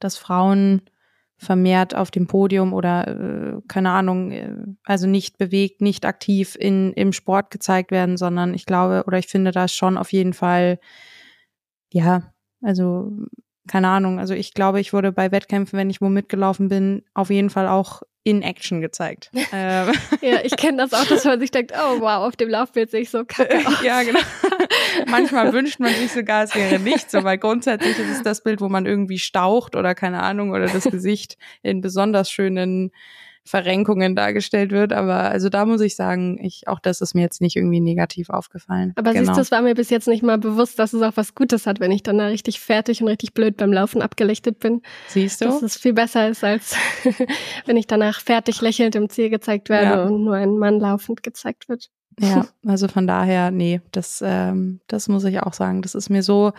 dass 0.00 0.16
Frauen 0.16 0.82
vermehrt 1.36 1.94
auf 1.94 2.10
dem 2.10 2.26
Podium 2.26 2.72
oder 2.72 3.08
äh, 3.08 3.60
keine 3.68 3.90
Ahnung, 3.90 4.30
äh, 4.30 4.54
also 4.84 5.06
nicht 5.06 5.38
bewegt, 5.38 5.80
nicht 5.80 6.04
aktiv 6.04 6.56
in, 6.58 6.92
im 6.92 7.12
Sport 7.12 7.50
gezeigt 7.50 7.90
werden, 7.90 8.16
sondern 8.16 8.54
ich 8.54 8.66
glaube 8.66 9.04
oder 9.06 9.18
ich 9.18 9.26
finde 9.26 9.50
das 9.50 9.74
schon 9.74 9.98
auf 9.98 10.12
jeden 10.12 10.32
Fall, 10.32 10.78
ja, 11.92 12.32
also 12.62 13.12
keine 13.66 13.88
Ahnung, 13.88 14.18
also 14.18 14.34
ich 14.34 14.52
glaube, 14.54 14.80
ich 14.80 14.92
wurde 14.92 15.10
bei 15.10 15.32
Wettkämpfen, 15.32 15.78
wenn 15.78 15.90
ich 15.90 16.00
wo 16.00 16.08
mitgelaufen 16.08 16.68
bin, 16.68 17.02
auf 17.14 17.30
jeden 17.30 17.50
Fall 17.50 17.66
auch 17.66 18.02
in 18.24 18.42
Action 18.42 18.80
gezeigt. 18.80 19.30
ähm. 19.52 19.92
Ja, 20.20 20.40
ich 20.42 20.56
kenne 20.56 20.78
das 20.78 20.92
auch, 20.92 21.06
dass 21.06 21.24
man 21.24 21.38
sich 21.40 21.50
denkt, 21.50 21.72
oh 21.76 22.00
wow, 22.00 22.26
auf 22.26 22.36
dem 22.36 22.48
Laufbild 22.48 22.90
sehe 22.90 23.02
ich 23.02 23.10
so 23.10 23.24
kacke 23.24 23.58
aus. 23.66 23.82
ja, 23.82 24.02
genau. 24.02 24.18
Manchmal 25.08 25.52
wünscht 25.52 25.80
man 25.80 25.92
sich 25.94 26.12
sogar, 26.12 26.44
es 26.44 26.54
wäre 26.54 26.78
nicht 26.78 27.10
so, 27.10 27.24
weil 27.24 27.38
grundsätzlich 27.38 27.98
ist 27.98 28.10
es 28.10 28.22
das 28.22 28.42
Bild, 28.42 28.60
wo 28.60 28.68
man 28.68 28.86
irgendwie 28.86 29.18
staucht 29.18 29.76
oder 29.76 29.94
keine 29.94 30.22
Ahnung 30.22 30.50
oder 30.50 30.66
das 30.66 30.84
Gesicht 30.84 31.36
in 31.62 31.80
besonders 31.80 32.30
schönen 32.30 32.90
Verrenkungen 33.46 34.16
dargestellt 34.16 34.72
wird. 34.72 34.92
Aber 34.92 35.30
also 35.30 35.50
da 35.50 35.66
muss 35.66 35.82
ich 35.82 35.96
sagen, 35.96 36.38
ich, 36.42 36.66
auch 36.66 36.80
das 36.80 37.02
ist 37.02 37.14
mir 37.14 37.20
jetzt 37.20 37.42
nicht 37.42 37.56
irgendwie 37.56 37.80
negativ 37.80 38.30
aufgefallen. 38.30 38.92
Aber 38.96 39.12
genau. 39.12 39.26
siehst 39.26 39.36
du, 39.36 39.42
es 39.42 39.50
war 39.50 39.60
mir 39.60 39.74
bis 39.74 39.90
jetzt 39.90 40.08
nicht 40.08 40.22
mal 40.22 40.38
bewusst, 40.38 40.78
dass 40.78 40.94
es 40.94 41.02
auch 41.02 41.16
was 41.16 41.34
Gutes 41.34 41.66
hat, 41.66 41.78
wenn 41.78 41.92
ich 41.92 42.02
dann 42.02 42.16
da 42.16 42.26
richtig 42.26 42.60
fertig 42.60 43.02
und 43.02 43.08
richtig 43.08 43.34
blöd 43.34 43.58
beim 43.58 43.72
Laufen 43.72 44.00
abgelichtet 44.00 44.60
bin. 44.60 44.80
Siehst 45.08 45.42
du? 45.42 45.46
Dass 45.46 45.62
es 45.62 45.76
viel 45.76 45.92
besser 45.92 46.28
ist, 46.28 46.42
als 46.42 46.74
wenn 47.66 47.76
ich 47.76 47.86
danach 47.86 48.20
fertig 48.20 48.62
lächelnd 48.62 48.94
im 48.96 49.10
Ziel 49.10 49.28
gezeigt 49.28 49.68
werde 49.68 49.86
ja. 49.90 50.04
und 50.04 50.24
nur 50.24 50.36
ein 50.36 50.56
Mann 50.56 50.80
laufend 50.80 51.22
gezeigt 51.22 51.68
wird. 51.68 51.90
Ja, 52.20 52.46
also 52.66 52.88
von 52.88 53.06
daher, 53.06 53.50
nee, 53.50 53.80
das, 53.92 54.22
ähm, 54.24 54.80
das 54.86 55.08
muss 55.08 55.24
ich 55.24 55.40
auch 55.40 55.52
sagen. 55.52 55.82
Das 55.82 55.94
ist 55.94 56.10
mir 56.10 56.22
so 56.22 56.52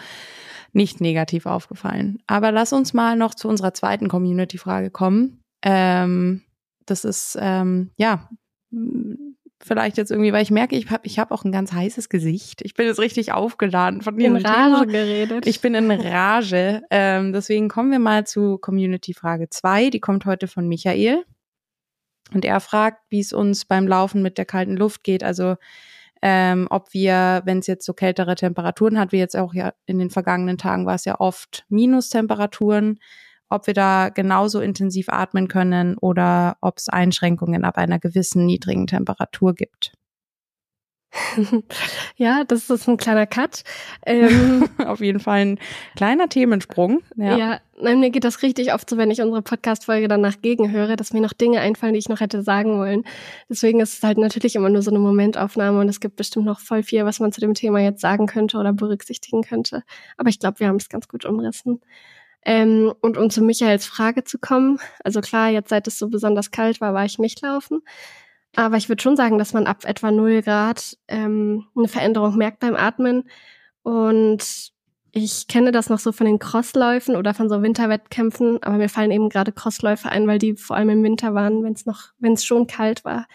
nicht 0.73 0.99
negativ 1.01 1.45
aufgefallen. 1.45 2.19
Aber 2.27 2.51
lass 2.51 2.73
uns 2.73 2.93
mal 2.93 3.15
noch 3.15 3.33
zu 3.33 3.47
unserer 3.47 3.73
zweiten 3.73 4.09
Community-Frage 4.09 4.91
kommen. 4.91 5.39
Ähm, 5.63 6.41
das 6.85 7.05
ist, 7.05 7.37
ähm, 7.39 7.91
ja, 7.97 8.29
vielleicht 9.63 9.97
jetzt 9.97 10.11
irgendwie, 10.11 10.33
weil 10.33 10.43
ich 10.43 10.51
merke, 10.51 10.75
ich 10.75 10.91
habe 10.91 11.07
ich 11.07 11.17
hab 11.17 11.31
auch 11.31 11.43
ein 11.43 11.51
ganz 11.51 11.71
heißes 11.71 12.09
Gesicht. 12.09 12.61
Ich 12.63 12.75
bin 12.75 12.85
jetzt 12.85 12.99
richtig 12.99 13.31
aufgeladen 13.31 14.01
von 14.01 14.17
diesem 14.17 14.35
In 14.35 14.45
Rage 14.45 14.81
Thema. 14.81 14.85
geredet. 14.85 15.47
Ich 15.47 15.61
bin 15.61 15.73
in 15.73 15.89
Rage. 15.89 16.83
ähm, 16.91 17.33
deswegen 17.33 17.69
kommen 17.69 17.91
wir 17.91 17.99
mal 17.99 18.27
zu 18.27 18.57
Community 18.57 19.13
Frage 19.13 19.49
2. 19.49 19.89
Die 19.89 19.99
kommt 19.99 20.25
heute 20.25 20.47
von 20.47 20.67
Michael. 20.67 21.23
Und 22.34 22.45
er 22.45 22.59
fragt, 22.59 23.03
wie 23.09 23.19
es 23.19 23.34
uns 23.34 23.65
beim 23.65 23.88
Laufen 23.88 24.21
mit 24.21 24.38
der 24.38 24.45
kalten 24.45 24.76
Luft 24.76 25.03
geht. 25.03 25.23
Also 25.23 25.55
ähm, 26.21 26.67
ob 26.69 26.93
wir, 26.93 27.41
wenn 27.45 27.59
es 27.59 27.67
jetzt 27.67 27.86
so 27.86 27.93
kältere 27.93 28.36
Temperaturen 28.36 28.97
hat, 28.97 29.11
wie 29.11 29.17
jetzt 29.19 29.38
auch 29.38 29.53
ja 29.53 29.73
in 29.86 29.99
den 29.99 30.09
vergangenen 30.09 30.57
Tagen 30.57 30.86
war 30.86 30.95
es 30.95 31.05
ja 31.05 31.19
oft 31.19 31.65
Minustemperaturen, 31.69 32.99
ob 33.49 33.67
wir 33.67 33.73
da 33.73 34.09
genauso 34.09 34.59
intensiv 34.59 35.09
atmen 35.09 35.47
können 35.47 35.97
oder 35.97 36.57
ob 36.61 36.78
es 36.78 36.89
Einschränkungen 36.89 37.63
ab 37.63 37.78
einer 37.78 37.99
gewissen 37.99 38.45
niedrigen 38.45 38.88
Temperatur 38.88 39.53
gibt. 39.53 39.93
ja, 42.18 42.43
das 42.43 42.70
ist 42.70 42.88
ein 42.88 42.97
kleiner 42.97 43.26
Cut. 43.26 43.63
Ähm, 44.05 44.68
Auf 44.86 44.99
jeden 44.99 45.20
Fall 45.20 45.39
ein 45.39 45.59
kleiner 45.95 46.30
Themensprung. 46.30 47.01
Ja. 47.16 47.38
ja, 47.38 47.59
nein, 47.80 47.99
mir 47.99 48.09
geht 48.09 48.24
das 48.24 48.41
richtig 48.41 48.74
oft 48.74 48.89
so, 48.89 48.97
wenn 48.97 49.11
ich 49.11 49.22
unsere 49.22 49.41
Podcast-Folge 49.41 50.07
danach 50.07 50.41
gegenhöre, 50.41 50.95
dass 50.95 51.13
mir 51.13 51.22
noch 51.22 51.34
Dinge 51.34 51.59
einfallen, 51.59 51.93
die 51.93 51.99
ich 51.99 52.09
noch 52.09 52.20
hätte 52.20 52.41
sagen 52.41 52.78
wollen. 52.78 53.03
Deswegen 53.49 53.80
ist 53.80 53.97
es 53.97 54.03
halt 54.03 54.18
natürlich 54.18 54.55
immer 54.55 54.70
nur 54.70 54.82
so 54.82 54.91
eine 54.91 54.99
Momentaufnahme 54.99 55.80
und 55.80 55.89
es 55.89 55.99
gibt 55.99 56.16
bestimmt 56.16 56.45
noch 56.45 56.59
voll 56.59 56.84
viel, 56.84 57.05
was 57.05 57.20
man 57.20 57.32
zu 57.32 57.41
dem 57.41 57.53
Thema 57.53 57.80
jetzt 57.80 58.01
sagen 58.01 58.28
könnte 58.28 58.57
oder 58.57 58.74
berücksichtigen 58.74 59.43
könnte. 59.43 59.84
Aber 60.18 60.30
ich 60.30 60.39
glaube, 60.39 60.59
wir 60.59 60.68
haben 60.68 60.78
es 60.78 60.89
ganz 60.89 61.07
gut 61.07 61.26
umrissen. 61.26 61.82
Ähm, 62.47 62.93
und 63.01 63.18
um 63.18 63.32
zu 63.32 63.41
Michaels 63.41 63.88
Frage 63.88 64.24
zu 64.24 64.38
kommen, 64.38 64.80
also 65.03 65.20
klar, 65.22 65.49
jetzt 65.49 65.70
seit 65.70 65.88
es 65.88 65.97
so 65.97 66.09
besonders 66.09 66.51
kalt 66.51 66.80
war, 66.80 66.93
war 66.93 67.03
ich 67.03 67.18
nicht 67.18 67.41
laufen. 67.41 67.82
Aber 68.55 68.77
ich 68.77 68.89
würde 68.89 69.01
schon 69.01 69.17
sagen, 69.17 69.37
dass 69.37 69.53
man 69.53 69.67
ab 69.67 69.83
etwa 69.85 70.11
0 70.11 70.41
Grad 70.41 70.97
ähm, 71.07 71.65
eine 71.75 71.87
Veränderung 71.87 72.37
merkt 72.37 72.59
beim 72.59 72.75
Atmen. 72.75 73.29
Und 73.83 74.71
ich 75.11 75.47
kenne 75.47 75.71
das 75.71 75.89
noch 75.89 75.99
so 75.99 76.11
von 76.11 76.25
den 76.25 76.39
Crossläufen 76.39 77.15
oder 77.15 77.33
von 77.33 77.47
so 77.49 77.61
Winterwettkämpfen, 77.61 78.61
aber 78.61 78.77
mir 78.77 78.89
fallen 78.89 79.11
eben 79.11 79.29
gerade 79.29 79.53
Crossläufe 79.53 80.09
ein, 80.09 80.27
weil 80.27 80.39
die 80.39 80.55
vor 80.55 80.75
allem 80.75 80.89
im 80.89 81.03
Winter 81.03 81.33
waren, 81.33 81.63
wenn 81.63 81.73
es 81.73 81.85
noch, 81.85 82.09
wenn 82.19 82.33
es 82.33 82.43
schon 82.43 82.67
kalt 82.67 83.05
war, 83.05 83.25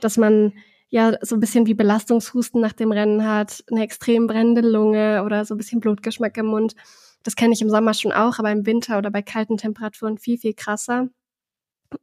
dass 0.00 0.16
man 0.16 0.52
ja 0.88 1.14
so 1.22 1.34
ein 1.34 1.40
bisschen 1.40 1.66
wie 1.66 1.74
Belastungshusten 1.74 2.60
nach 2.60 2.72
dem 2.72 2.92
Rennen 2.92 3.26
hat, 3.26 3.64
eine 3.70 3.82
extrem 3.82 4.28
brennende 4.28 4.60
Lunge 4.60 5.24
oder 5.24 5.44
so 5.44 5.54
ein 5.54 5.58
bisschen 5.58 5.80
Blutgeschmack 5.80 6.36
im 6.36 6.46
Mund. 6.46 6.76
Das 7.24 7.34
kenne 7.34 7.54
ich 7.54 7.60
im 7.60 7.70
Sommer 7.70 7.92
schon 7.92 8.12
auch, 8.12 8.38
aber 8.38 8.52
im 8.52 8.64
Winter 8.64 8.96
oder 8.98 9.10
bei 9.10 9.22
kalten 9.22 9.56
Temperaturen 9.56 10.18
viel, 10.18 10.38
viel 10.38 10.54
krasser. 10.54 11.08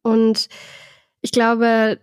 Und 0.02 0.50
ich 1.22 1.32
glaube, 1.32 1.98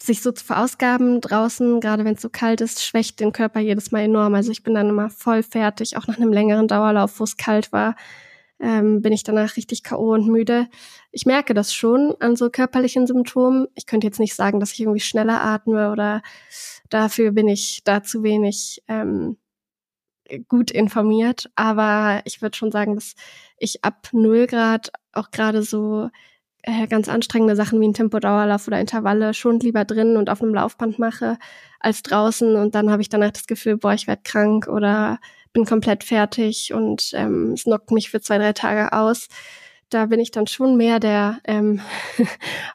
sich 0.00 0.22
so 0.22 0.32
zu 0.32 0.44
verausgaben 0.44 1.20
draußen, 1.20 1.80
gerade 1.80 2.04
wenn 2.04 2.14
es 2.14 2.22
so 2.22 2.28
kalt 2.28 2.60
ist, 2.60 2.84
schwächt 2.84 3.20
den 3.20 3.32
Körper 3.32 3.60
jedes 3.60 3.92
Mal 3.92 4.02
enorm. 4.02 4.34
Also 4.34 4.52
ich 4.52 4.62
bin 4.62 4.74
dann 4.74 4.88
immer 4.88 5.10
voll 5.10 5.42
fertig, 5.42 5.96
auch 5.96 6.06
nach 6.06 6.18
einem 6.18 6.32
längeren 6.32 6.68
Dauerlauf, 6.68 7.18
wo 7.18 7.24
es 7.24 7.36
kalt 7.36 7.72
war, 7.72 7.96
ähm, 8.60 9.02
bin 9.02 9.12
ich 9.12 9.22
danach 9.22 9.56
richtig 9.56 9.82
K.O. 9.82 10.14
und 10.14 10.28
müde. 10.28 10.68
Ich 11.12 11.26
merke 11.26 11.54
das 11.54 11.72
schon 11.74 12.14
an 12.20 12.36
so 12.36 12.50
körperlichen 12.50 13.06
Symptomen. 13.06 13.66
Ich 13.74 13.86
könnte 13.86 14.06
jetzt 14.06 14.20
nicht 14.20 14.34
sagen, 14.34 14.60
dass 14.60 14.72
ich 14.72 14.80
irgendwie 14.80 15.00
schneller 15.00 15.42
atme 15.42 15.90
oder 15.90 16.22
dafür 16.88 17.32
bin 17.32 17.48
ich 17.48 17.82
da 17.84 18.02
zu 18.02 18.22
wenig 18.22 18.82
ähm, 18.88 19.36
gut 20.48 20.70
informiert. 20.70 21.50
Aber 21.54 22.22
ich 22.24 22.42
würde 22.42 22.56
schon 22.56 22.72
sagen, 22.72 22.94
dass 22.94 23.14
ich 23.58 23.84
ab 23.84 24.08
null 24.12 24.46
Grad 24.46 24.90
auch 25.12 25.30
gerade 25.30 25.62
so 25.62 26.10
äh, 26.66 26.86
ganz 26.88 27.08
anstrengende 27.08 27.56
Sachen 27.56 27.80
wie 27.80 27.86
ein 27.88 27.94
Tempodauerlauf 27.94 28.66
oder 28.66 28.80
Intervalle 28.80 29.34
schon 29.34 29.60
lieber 29.60 29.84
drin 29.84 30.16
und 30.16 30.28
auf 30.28 30.42
einem 30.42 30.54
Laufband 30.54 30.98
mache 30.98 31.38
als 31.80 32.02
draußen 32.02 32.56
und 32.56 32.74
dann 32.74 32.90
habe 32.90 33.02
ich 33.02 33.08
danach 33.08 33.30
das 33.30 33.46
Gefühl, 33.46 33.76
boah, 33.76 33.94
ich 33.94 34.06
werde 34.06 34.22
krank 34.24 34.66
oder 34.66 35.18
bin 35.52 35.64
komplett 35.64 36.04
fertig 36.04 36.74
und 36.74 37.12
ähm, 37.14 37.52
es 37.52 37.64
knockt 37.64 37.90
mich 37.92 38.10
für 38.10 38.20
zwei, 38.20 38.38
drei 38.38 38.52
Tage 38.52 38.92
aus. 38.92 39.28
Da 39.90 40.06
bin 40.06 40.18
ich 40.18 40.32
dann 40.32 40.48
schon 40.48 40.76
mehr 40.76 40.98
der 40.98 41.38
ähm, 41.44 41.80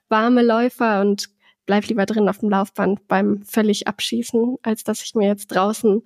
warme 0.10 0.42
Läufer 0.42 1.02
und 1.02 1.30
bleib 1.66 1.86
lieber 1.88 2.06
drin 2.06 2.30
auf 2.30 2.39
dem 2.39 2.50
Laufband 2.50 3.08
beim 3.08 3.44
völlig 3.44 3.88
Abschießen, 3.88 4.58
als 4.64 4.84
dass 4.84 5.04
ich 5.04 5.16
mir 5.16 5.28
jetzt 5.28 5.48
draußen 5.48 6.02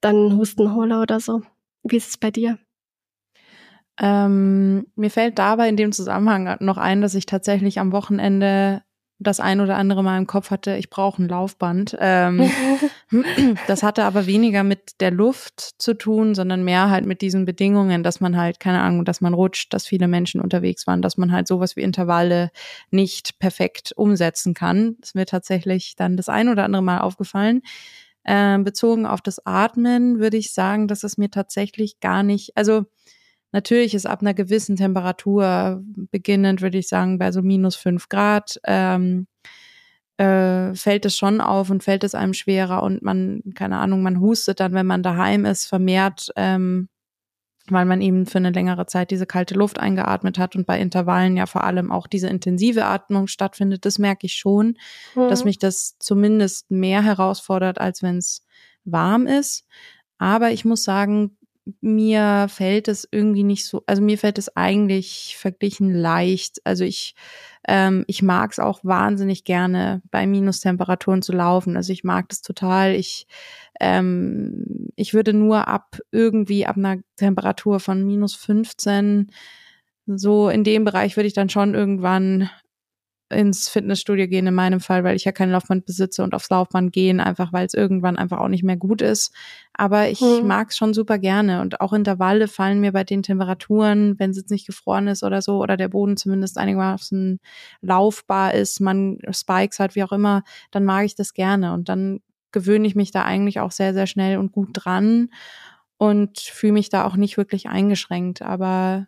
dann 0.00 0.36
Husten 0.36 0.74
hole 0.74 1.00
oder 1.00 1.18
so. 1.18 1.42
Wie 1.82 1.96
ist 1.96 2.08
es 2.10 2.16
bei 2.18 2.30
dir? 2.30 2.58
Ähm, 4.00 4.86
mir 4.96 5.10
fällt 5.10 5.38
dabei 5.38 5.68
in 5.68 5.76
dem 5.76 5.92
Zusammenhang 5.92 6.56
noch 6.60 6.78
ein, 6.78 7.00
dass 7.00 7.14
ich 7.14 7.26
tatsächlich 7.26 7.78
am 7.78 7.92
Wochenende 7.92 8.82
das 9.20 9.38
ein 9.40 9.60
oder 9.60 9.76
andere 9.76 10.02
Mal 10.02 10.18
im 10.18 10.26
Kopf 10.26 10.50
hatte, 10.50 10.76
ich 10.76 10.90
brauche 10.90 11.22
ein 11.22 11.28
Laufband. 11.28 11.96
Ähm, 12.00 12.50
das 13.66 13.82
hatte 13.82 14.04
aber 14.04 14.26
weniger 14.26 14.64
mit 14.64 15.00
der 15.00 15.12
Luft 15.12 15.74
zu 15.78 15.94
tun, 15.94 16.34
sondern 16.34 16.64
mehr 16.64 16.90
halt 16.90 17.06
mit 17.06 17.22
diesen 17.22 17.44
Bedingungen, 17.44 18.02
dass 18.02 18.20
man 18.20 18.36
halt, 18.36 18.58
keine 18.58 18.80
Ahnung, 18.80 19.04
dass 19.04 19.20
man 19.20 19.32
rutscht, 19.32 19.72
dass 19.72 19.86
viele 19.86 20.08
Menschen 20.08 20.40
unterwegs 20.40 20.86
waren, 20.86 21.00
dass 21.00 21.16
man 21.16 21.30
halt 21.30 21.46
sowas 21.46 21.76
wie 21.76 21.82
Intervalle 21.82 22.50
nicht 22.90 23.38
perfekt 23.38 23.92
umsetzen 23.96 24.52
kann. 24.52 24.96
Das 25.00 25.10
ist 25.10 25.14
mir 25.14 25.26
tatsächlich 25.26 25.94
dann 25.96 26.16
das 26.16 26.28
ein 26.28 26.48
oder 26.48 26.64
andere 26.64 26.82
Mal 26.82 27.00
aufgefallen. 27.00 27.62
Ähm, 28.26 28.64
bezogen 28.64 29.06
auf 29.06 29.20
das 29.20 29.44
Atmen 29.46 30.18
würde 30.18 30.38
ich 30.38 30.52
sagen, 30.52 30.88
dass 30.88 31.04
es 31.04 31.18
mir 31.18 31.30
tatsächlich 31.30 32.00
gar 32.00 32.22
nicht, 32.22 32.56
also 32.56 32.86
Natürlich 33.54 33.94
ist 33.94 34.04
ab 34.04 34.20
einer 34.20 34.34
gewissen 34.34 34.74
Temperatur, 34.74 35.80
beginnend 36.10 36.60
würde 36.60 36.78
ich 36.78 36.88
sagen, 36.88 37.18
bei 37.18 37.30
so 37.30 37.40
minus 37.40 37.76
fünf 37.76 38.08
Grad, 38.08 38.60
ähm, 38.64 39.28
äh, 40.16 40.74
fällt 40.74 41.04
es 41.06 41.16
schon 41.16 41.40
auf 41.40 41.70
und 41.70 41.84
fällt 41.84 42.02
es 42.02 42.16
einem 42.16 42.34
schwerer 42.34 42.82
und 42.82 43.02
man, 43.02 43.44
keine 43.54 43.78
Ahnung, 43.78 44.02
man 44.02 44.18
hustet 44.18 44.58
dann, 44.58 44.72
wenn 44.72 44.86
man 44.86 45.04
daheim 45.04 45.44
ist, 45.44 45.66
vermehrt, 45.66 46.32
ähm, 46.34 46.88
weil 47.68 47.84
man 47.84 48.00
eben 48.00 48.26
für 48.26 48.38
eine 48.38 48.50
längere 48.50 48.86
Zeit 48.86 49.12
diese 49.12 49.24
kalte 49.24 49.54
Luft 49.54 49.78
eingeatmet 49.78 50.36
hat 50.36 50.56
und 50.56 50.66
bei 50.66 50.80
Intervallen 50.80 51.36
ja 51.36 51.46
vor 51.46 51.62
allem 51.62 51.92
auch 51.92 52.08
diese 52.08 52.26
intensive 52.26 52.86
Atmung 52.86 53.28
stattfindet. 53.28 53.84
Das 53.84 54.00
merke 54.00 54.26
ich 54.26 54.34
schon, 54.34 54.78
mhm. 55.14 55.28
dass 55.28 55.44
mich 55.44 55.60
das 55.60 55.96
zumindest 56.00 56.72
mehr 56.72 57.04
herausfordert, 57.04 57.80
als 57.80 58.02
wenn 58.02 58.16
es 58.16 58.44
warm 58.84 59.28
ist. 59.28 59.64
Aber 60.18 60.50
ich 60.50 60.64
muss 60.64 60.82
sagen, 60.82 61.36
mir 61.84 62.46
fällt 62.48 62.88
es 62.88 63.06
irgendwie 63.10 63.44
nicht 63.44 63.66
so, 63.66 63.82
also 63.86 64.00
mir 64.00 64.16
fällt 64.16 64.38
es 64.38 64.56
eigentlich 64.56 65.36
verglichen 65.38 65.92
leicht. 65.94 66.60
Also 66.64 66.82
ich, 66.84 67.14
ähm, 67.68 68.04
ich 68.06 68.22
mag 68.22 68.52
es 68.52 68.58
auch 68.58 68.80
wahnsinnig 68.84 69.44
gerne, 69.44 70.00
bei 70.10 70.26
Minustemperaturen 70.26 71.20
zu 71.20 71.32
laufen. 71.32 71.76
Also 71.76 71.92
ich 71.92 72.02
mag 72.02 72.28
das 72.30 72.40
total. 72.40 72.94
Ich, 72.94 73.26
ähm, 73.80 74.88
ich 74.96 75.12
würde 75.12 75.34
nur 75.34 75.68
ab 75.68 75.98
irgendwie 76.10 76.66
ab 76.66 76.76
einer 76.78 76.96
Temperatur 77.16 77.80
von 77.80 78.04
minus 78.06 78.34
15 78.34 79.30
so 80.06 80.48
in 80.48 80.64
dem 80.64 80.84
Bereich 80.84 81.16
würde 81.16 81.26
ich 81.26 81.32
dann 81.32 81.48
schon 81.48 81.74
irgendwann 81.74 82.50
ins 83.34 83.68
Fitnessstudio 83.68 84.26
gehen 84.26 84.46
in 84.46 84.54
meinem 84.54 84.80
Fall, 84.80 85.04
weil 85.04 85.16
ich 85.16 85.24
ja 85.24 85.32
kein 85.32 85.50
Laufband 85.50 85.84
besitze 85.84 86.22
und 86.22 86.34
aufs 86.34 86.48
Laufband 86.50 86.92
gehen, 86.92 87.20
einfach 87.20 87.52
weil 87.52 87.66
es 87.66 87.74
irgendwann 87.74 88.16
einfach 88.16 88.38
auch 88.38 88.48
nicht 88.48 88.64
mehr 88.64 88.76
gut 88.76 89.02
ist. 89.02 89.34
Aber 89.74 90.08
ich 90.08 90.20
hm. 90.20 90.46
mag 90.46 90.70
es 90.70 90.76
schon 90.76 90.94
super 90.94 91.18
gerne 91.18 91.60
und 91.60 91.80
auch 91.80 91.92
Intervalle 91.92 92.48
fallen 92.48 92.80
mir 92.80 92.92
bei 92.92 93.04
den 93.04 93.22
Temperaturen, 93.22 94.18
wenn 94.18 94.30
es 94.30 94.36
jetzt 94.36 94.50
nicht 94.50 94.66
gefroren 94.66 95.08
ist 95.08 95.22
oder 95.22 95.42
so 95.42 95.58
oder 95.58 95.76
der 95.76 95.88
Boden 95.88 96.16
zumindest 96.16 96.56
einigermaßen 96.56 97.40
laufbar 97.82 98.54
ist, 98.54 98.80
man 98.80 99.18
Spikes 99.32 99.78
hat, 99.78 99.94
wie 99.94 100.04
auch 100.04 100.12
immer, 100.12 100.42
dann 100.70 100.84
mag 100.84 101.04
ich 101.04 101.14
das 101.14 101.34
gerne 101.34 101.74
und 101.74 101.88
dann 101.88 102.20
gewöhne 102.52 102.86
ich 102.86 102.94
mich 102.94 103.10
da 103.10 103.24
eigentlich 103.24 103.60
auch 103.60 103.72
sehr, 103.72 103.92
sehr 103.92 104.06
schnell 104.06 104.38
und 104.38 104.52
gut 104.52 104.70
dran 104.72 105.28
und 105.98 106.38
fühle 106.40 106.72
mich 106.72 106.88
da 106.88 107.04
auch 107.04 107.16
nicht 107.16 107.36
wirklich 107.36 107.68
eingeschränkt. 107.68 108.42
Aber 108.42 109.06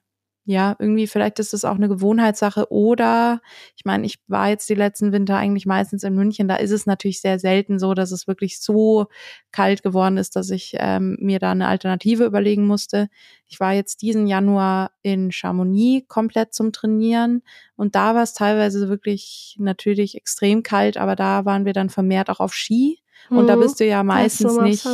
ja, 0.49 0.76
irgendwie 0.78 1.09
vielleicht 1.09 1.40
ist 1.40 1.53
es 1.53 1.64
auch 1.64 1.74
eine 1.74 1.88
Gewohnheitssache 1.88 2.70
oder 2.70 3.40
ich 3.76 3.84
meine, 3.84 4.07
ich 4.07 4.20
war 4.28 4.49
jetzt 4.49 4.68
die 4.68 4.76
letzten 4.76 5.11
Winter 5.11 5.36
eigentlich 5.36 5.66
meistens 5.66 6.05
in 6.05 6.14
München, 6.14 6.47
da 6.47 6.55
ist 6.55 6.70
es 6.70 6.86
natürlich 6.86 7.20
sehr 7.20 7.40
selten 7.40 7.80
so, 7.80 7.94
dass 7.94 8.12
es 8.12 8.28
wirklich 8.28 8.61
so 8.61 9.07
kalt 9.51 9.82
geworden 9.82 10.16
ist, 10.18 10.36
dass 10.36 10.51
ich 10.51 10.76
ähm, 10.78 11.16
mir 11.20 11.40
da 11.40 11.51
eine 11.51 11.66
Alternative 11.66 12.24
überlegen 12.24 12.64
musste. 12.64 13.09
Ich 13.49 13.59
war 13.59 13.72
jetzt 13.72 14.03
diesen 14.03 14.28
Januar 14.28 14.92
in 15.03 15.32
Chamonix 15.32 16.07
komplett 16.07 16.55
zum 16.55 16.72
Trainieren 16.72 17.42
und 17.74 17.97
da 17.97 18.14
war 18.14 18.22
es 18.22 18.32
teilweise 18.32 18.88
wirklich 18.88 19.57
natürlich 19.59 20.14
extrem 20.14 20.62
kalt, 20.62 20.97
aber 20.97 21.16
da 21.16 21.44
waren 21.44 21.64
wir 21.64 21.72
dann 21.72 21.90
vermehrt 21.90 22.30
auch 22.30 22.40
auf 22.40 22.55
Ski. 22.55 23.01
Und 23.28 23.49
da 23.49 23.57
mhm. 23.57 23.61
bist 23.61 23.80
du 23.80 23.84
ja 23.84 24.05
meistens 24.05 24.57
nicht. 24.59 24.86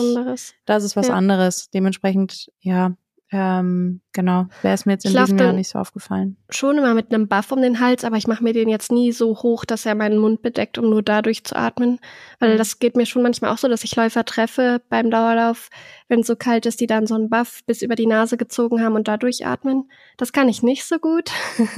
Das 0.64 0.84
ist 0.84 0.96
was 0.96 1.08
ja. 1.08 1.14
anderes. 1.14 1.68
Dementsprechend, 1.68 2.50
ja, 2.60 2.96
ähm, 3.34 4.02
genau, 4.12 4.46
wäre 4.60 4.74
es 4.74 4.84
mir 4.84 4.92
jetzt 4.92 5.06
in 5.06 5.14
diesem 5.14 5.38
Jahr 5.38 5.54
nicht 5.54 5.70
so 5.70 5.78
aufgefallen. 5.78 6.36
Schon 6.50 6.76
immer 6.76 6.92
mit 6.92 7.12
einem 7.12 7.28
Buff 7.28 7.50
um 7.50 7.62
den 7.62 7.80
Hals, 7.80 8.04
aber 8.04 8.18
ich 8.18 8.26
mache 8.26 8.44
mir 8.44 8.52
den 8.52 8.68
jetzt 8.68 8.92
nie 8.92 9.10
so 9.10 9.38
hoch, 9.42 9.64
dass 9.64 9.86
er 9.86 9.94
meinen 9.94 10.18
Mund 10.18 10.42
bedeckt, 10.42 10.76
um 10.76 10.90
nur 10.90 11.02
dadurch 11.02 11.42
zu 11.42 11.56
atmen. 11.56 11.98
Weil 12.40 12.54
mhm. 12.54 12.58
das 12.58 12.78
geht 12.78 12.94
mir 12.94 13.06
schon 13.06 13.22
manchmal 13.22 13.50
auch 13.50 13.56
so, 13.56 13.68
dass 13.68 13.84
ich 13.84 13.96
Läufer 13.96 14.26
treffe 14.26 14.82
beim 14.90 15.10
Dauerlauf, 15.10 15.70
wenn 16.08 16.20
es 16.20 16.26
so 16.26 16.36
kalt 16.36 16.66
ist, 16.66 16.80
die 16.80 16.86
dann 16.86 17.06
so 17.06 17.14
einen 17.14 17.30
Buff 17.30 17.60
bis 17.64 17.80
über 17.80 17.94
die 17.94 18.06
Nase 18.06 18.36
gezogen 18.36 18.82
haben 18.82 18.96
und 18.96 19.08
dadurch 19.08 19.46
atmen. 19.46 19.90
Das 20.18 20.34
kann 20.34 20.50
ich 20.50 20.62
nicht 20.62 20.84
so 20.84 20.98
gut. 20.98 21.30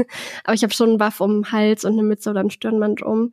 aber 0.44 0.55
ich 0.55 0.64
habe 0.64 0.74
schon 0.74 0.88
einen 0.88 0.98
Buff 0.98 1.20
um 1.20 1.42
den 1.42 1.52
Hals 1.52 1.84
und 1.84 1.92
eine 1.92 2.02
Mütze 2.02 2.30
oder 2.30 2.40
einen 2.40 2.50
Stirnband 2.50 3.02
um. 3.02 3.32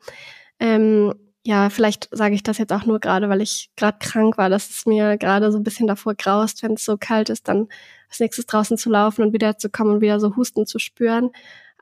Ähm, 0.60 1.16
ja, 1.44 1.70
vielleicht 1.70 2.10
sage 2.12 2.36
ich 2.36 2.44
das 2.44 2.60
jetzt 2.60 2.72
auch 2.72 2.86
nur 2.86 3.00
gerade, 3.00 3.28
weil 3.30 3.42
ich 3.42 3.72
gerade 3.76 3.98
krank 4.00 4.38
war, 4.38 4.50
dass 4.50 4.70
es 4.70 4.86
mir 4.86 5.18
gerade 5.18 5.52
so 5.52 5.58
ein 5.58 5.64
bisschen 5.64 5.88
davor 5.88 6.14
graust, 6.16 6.62
wenn 6.62 6.74
es 6.74 6.86
so 6.86 6.98
kalt 6.98 7.30
ist, 7.30 7.48
dann 7.48 7.68
als 8.10 8.20
nächstes 8.20 8.46
draußen 8.46 8.78
zu 8.78 8.90
laufen 8.90 9.24
und 9.24 9.34
wieder 9.34 9.58
zu 9.58 9.70
kommen 9.70 9.96
und 9.96 10.02
wieder 10.02 10.20
so 10.20 10.36
Husten 10.36 10.66
zu 10.68 10.78
spüren. 10.78 11.32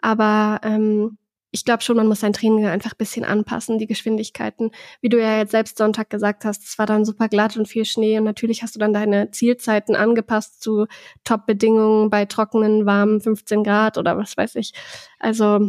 Aber 0.01 0.62
ähm, 0.64 1.18
ich 1.51 1.66
glaube 1.66 1.84
schon, 1.84 1.97
man 1.97 2.07
muss 2.07 2.20
sein 2.22 2.34
Training 2.34 2.68
einfach 2.68 2.93
bisschen 2.93 3.26
anpassen, 3.26 3.80
die 3.80 3.88
Geschwindigkeiten. 3.88 4.72
Wie 5.01 5.10
du 5.10 5.20
ja 5.20 5.38
jetzt 5.39 5.51
selbst 5.51 5.78
Sonntag 5.78 6.10
gesagt 6.10 6.45
hast, 6.45 6.64
es 6.64 6.78
war 6.78 6.86
dann 6.86 7.05
super 7.05 7.28
glatt 7.28 7.57
und 7.57 7.68
viel 7.68 7.86
Schnee 7.86 8.18
und 8.18 8.24
natürlich 8.24 8.62
hast 8.64 8.76
du 8.76 8.80
dann 8.80 8.93
deine 8.93 9.32
Zielzeiten 9.32 9.95
angepasst 9.95 10.62
zu 10.62 10.86
Top-Bedingungen 11.24 12.10
bei 12.10 12.26
trockenen, 12.26 12.86
warmen 12.86 13.20
15 13.20 13.64
Grad 13.64 13.97
oder 13.97 14.18
was 14.18 14.38
weiß 14.38 14.55
ich. 14.55 14.74
Also 15.18 15.60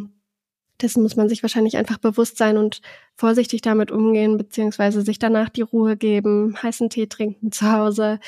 dessen 0.83 1.03
muss 1.03 1.17
man 1.17 1.29
sich 1.29 1.43
wahrscheinlich 1.43 1.77
einfach 1.77 1.99
bewusst 1.99 2.37
sein 2.37 2.57
und 2.57 2.81
vorsichtig 3.15 3.63
damit 3.63 3.91
umgehen, 3.91 4.37
beziehungsweise 4.37 5.03
sich 5.03 5.19
danach 5.19 5.49
die 5.49 5.63
Ruhe 5.63 5.97
geben, 5.97 6.57
heißen 6.63 6.91
Tee 6.91 7.07
trinken 7.07 7.53
zu 7.53 7.71
Hause, 7.71 8.21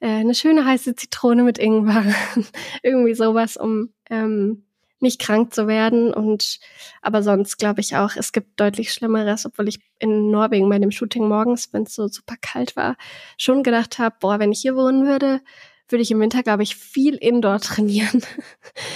äh, 0.00 0.08
eine 0.08 0.34
schöne 0.34 0.64
heiße 0.64 0.94
Zitrone 0.94 1.42
mit 1.42 1.58
Ingwer, 1.58 2.04
irgendwie 2.82 3.14
sowas, 3.14 3.56
um 3.56 3.90
ähm, 4.10 4.64
nicht 5.00 5.20
krank 5.20 5.54
zu 5.54 5.66
werden. 5.66 6.12
Und 6.12 6.58
aber 7.00 7.22
sonst 7.22 7.58
glaube 7.58 7.80
ich 7.80 7.96
auch, 7.96 8.16
es 8.16 8.32
gibt 8.32 8.60
deutlich 8.60 8.92
Schlimmeres, 8.92 9.46
obwohl 9.46 9.68
ich 9.68 9.78
in 9.98 10.30
Norwegen 10.30 10.68
bei 10.68 10.78
dem 10.78 10.90
Shooting 10.90 11.28
morgens, 11.28 11.72
wenn 11.72 11.84
es 11.84 11.94
so 11.94 12.08
super 12.08 12.34
kalt 12.40 12.76
war, 12.76 12.96
schon 13.38 13.62
gedacht 13.62 13.98
habe, 13.98 14.16
boah, 14.20 14.38
wenn 14.38 14.52
ich 14.52 14.60
hier 14.60 14.76
wohnen 14.76 15.06
würde, 15.06 15.40
würde 15.88 16.02
ich 16.02 16.10
im 16.10 16.20
Winter, 16.20 16.42
glaube 16.42 16.62
ich, 16.62 16.76
viel 16.76 17.14
Indoor 17.14 17.60
trainieren. 17.60 18.22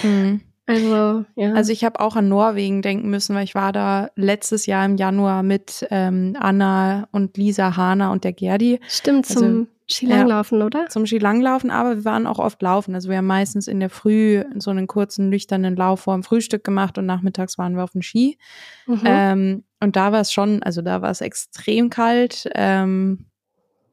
Mhm. 0.03 0.41
Also, 0.69 1.25
ja. 1.35 1.53
Also 1.53 1.71
ich 1.71 1.83
habe 1.83 1.99
auch 1.99 2.15
an 2.15 2.29
Norwegen 2.29 2.83
denken 2.83 3.09
müssen, 3.09 3.35
weil 3.35 3.43
ich 3.43 3.55
war 3.55 3.71
da 3.71 4.09
letztes 4.15 4.67
Jahr 4.67 4.85
im 4.85 4.97
Januar 4.97 5.41
mit 5.41 5.87
ähm, 5.89 6.37
Anna 6.39 7.07
und 7.11 7.37
Lisa 7.37 7.75
Hana 7.75 8.11
und 8.11 8.23
der 8.23 8.33
Gerdi. 8.33 8.79
Stimmt, 8.87 9.27
also, 9.27 9.39
zum 9.39 9.67
Skilanglaufen, 9.89 10.59
ja, 10.59 10.65
oder? 10.67 10.87
Zum 10.89 11.07
Skilanglaufen, 11.07 11.71
aber 11.71 11.95
wir 11.95 12.05
waren 12.05 12.27
auch 12.27 12.37
oft 12.37 12.61
laufen. 12.61 12.93
Also 12.93 13.09
wir 13.09 13.17
haben 13.17 13.25
meistens 13.25 13.67
in 13.67 13.79
der 13.79 13.89
Früh 13.89 14.43
so 14.59 14.69
einen 14.69 14.85
kurzen, 14.85 15.29
nüchternen 15.29 15.75
Lauf 15.75 16.01
vor 16.01 16.13
dem 16.13 16.21
Frühstück 16.21 16.63
gemacht 16.63 16.99
und 16.99 17.07
nachmittags 17.07 17.57
waren 17.57 17.75
wir 17.75 17.83
auf 17.83 17.93
dem 17.93 18.03
Ski. 18.03 18.37
Mhm. 18.85 19.01
Ähm, 19.05 19.63
und 19.79 19.95
da 19.95 20.11
war 20.11 20.21
es 20.21 20.31
schon, 20.31 20.61
also 20.61 20.83
da 20.83 21.01
war 21.01 21.09
es 21.09 21.21
extrem 21.21 21.89
kalt. 21.89 22.47
Ähm, 22.53 23.25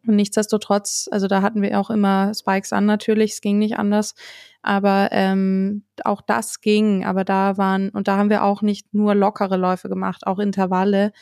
und 0.07 0.17
nichtsdestotrotz, 0.17 1.09
also 1.11 1.27
da 1.29 1.43
hatten 1.43 1.63
wir 1.63 1.79
auch 1.81 1.91
immer 1.91 2.33
Spikes 2.35 2.73
an 2.73 2.87
natürlich, 2.87 3.33
es 3.33 3.41
ging 3.41 3.59
nicht 3.59 3.79
anders. 3.79 4.15
Aber 4.63 5.11
ähm, 5.13 5.85
auch 6.05 6.21
das 6.23 6.61
ging, 6.61 7.05
aber 7.05 7.25
da 7.25 7.57
waren, 7.57 7.91
und 7.91 8.09
da 8.09 8.17
haben 8.17 8.31
wir 8.31 8.43
auch 8.43 8.63
nicht 8.63 8.93
nur 8.93 9.15
lockere 9.15 9.57
Läufe 9.57 9.89
gemacht, 9.89 10.27
auch 10.27 10.41
Intervalle. 10.41 11.13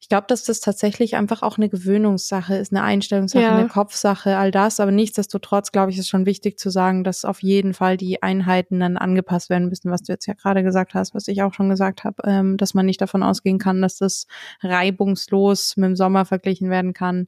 Ich 0.00 0.08
glaube, 0.08 0.26
dass 0.28 0.44
das 0.44 0.60
tatsächlich 0.60 1.16
einfach 1.16 1.42
auch 1.42 1.56
eine 1.56 1.68
Gewöhnungssache 1.68 2.56
ist, 2.56 2.72
eine 2.72 2.82
Einstellungssache, 2.82 3.42
ja. 3.42 3.56
eine 3.56 3.68
Kopfsache, 3.68 4.36
all 4.36 4.52
das. 4.52 4.78
Aber 4.78 4.92
nichtsdestotrotz, 4.92 5.72
glaube 5.72 5.90
ich, 5.90 5.98
ist 5.98 6.08
schon 6.08 6.24
wichtig 6.24 6.58
zu 6.58 6.70
sagen, 6.70 7.02
dass 7.02 7.24
auf 7.24 7.42
jeden 7.42 7.74
Fall 7.74 7.96
die 7.96 8.22
Einheiten 8.22 8.78
dann 8.78 8.96
angepasst 8.96 9.50
werden 9.50 9.68
müssen, 9.68 9.90
was 9.90 10.02
du 10.02 10.12
jetzt 10.12 10.26
ja 10.26 10.34
gerade 10.34 10.62
gesagt 10.62 10.94
hast, 10.94 11.14
was 11.14 11.26
ich 11.26 11.42
auch 11.42 11.52
schon 11.52 11.68
gesagt 11.68 12.04
habe, 12.04 12.22
ähm, 12.24 12.56
dass 12.56 12.74
man 12.74 12.86
nicht 12.86 13.00
davon 13.00 13.24
ausgehen 13.24 13.58
kann, 13.58 13.82
dass 13.82 13.98
das 13.98 14.26
reibungslos 14.62 15.76
mit 15.76 15.88
dem 15.88 15.96
Sommer 15.96 16.24
verglichen 16.24 16.70
werden 16.70 16.92
kann. 16.92 17.26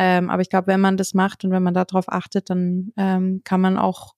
Ähm, 0.00 0.30
aber 0.30 0.42
ich 0.42 0.48
glaube, 0.48 0.68
wenn 0.68 0.80
man 0.80 0.96
das 0.96 1.12
macht 1.12 1.44
und 1.44 1.50
wenn 1.50 1.62
man 1.64 1.74
darauf 1.74 2.08
achtet, 2.08 2.50
dann 2.50 2.92
ähm, 2.96 3.42
kann 3.42 3.60
man 3.60 3.76
auch 3.76 4.14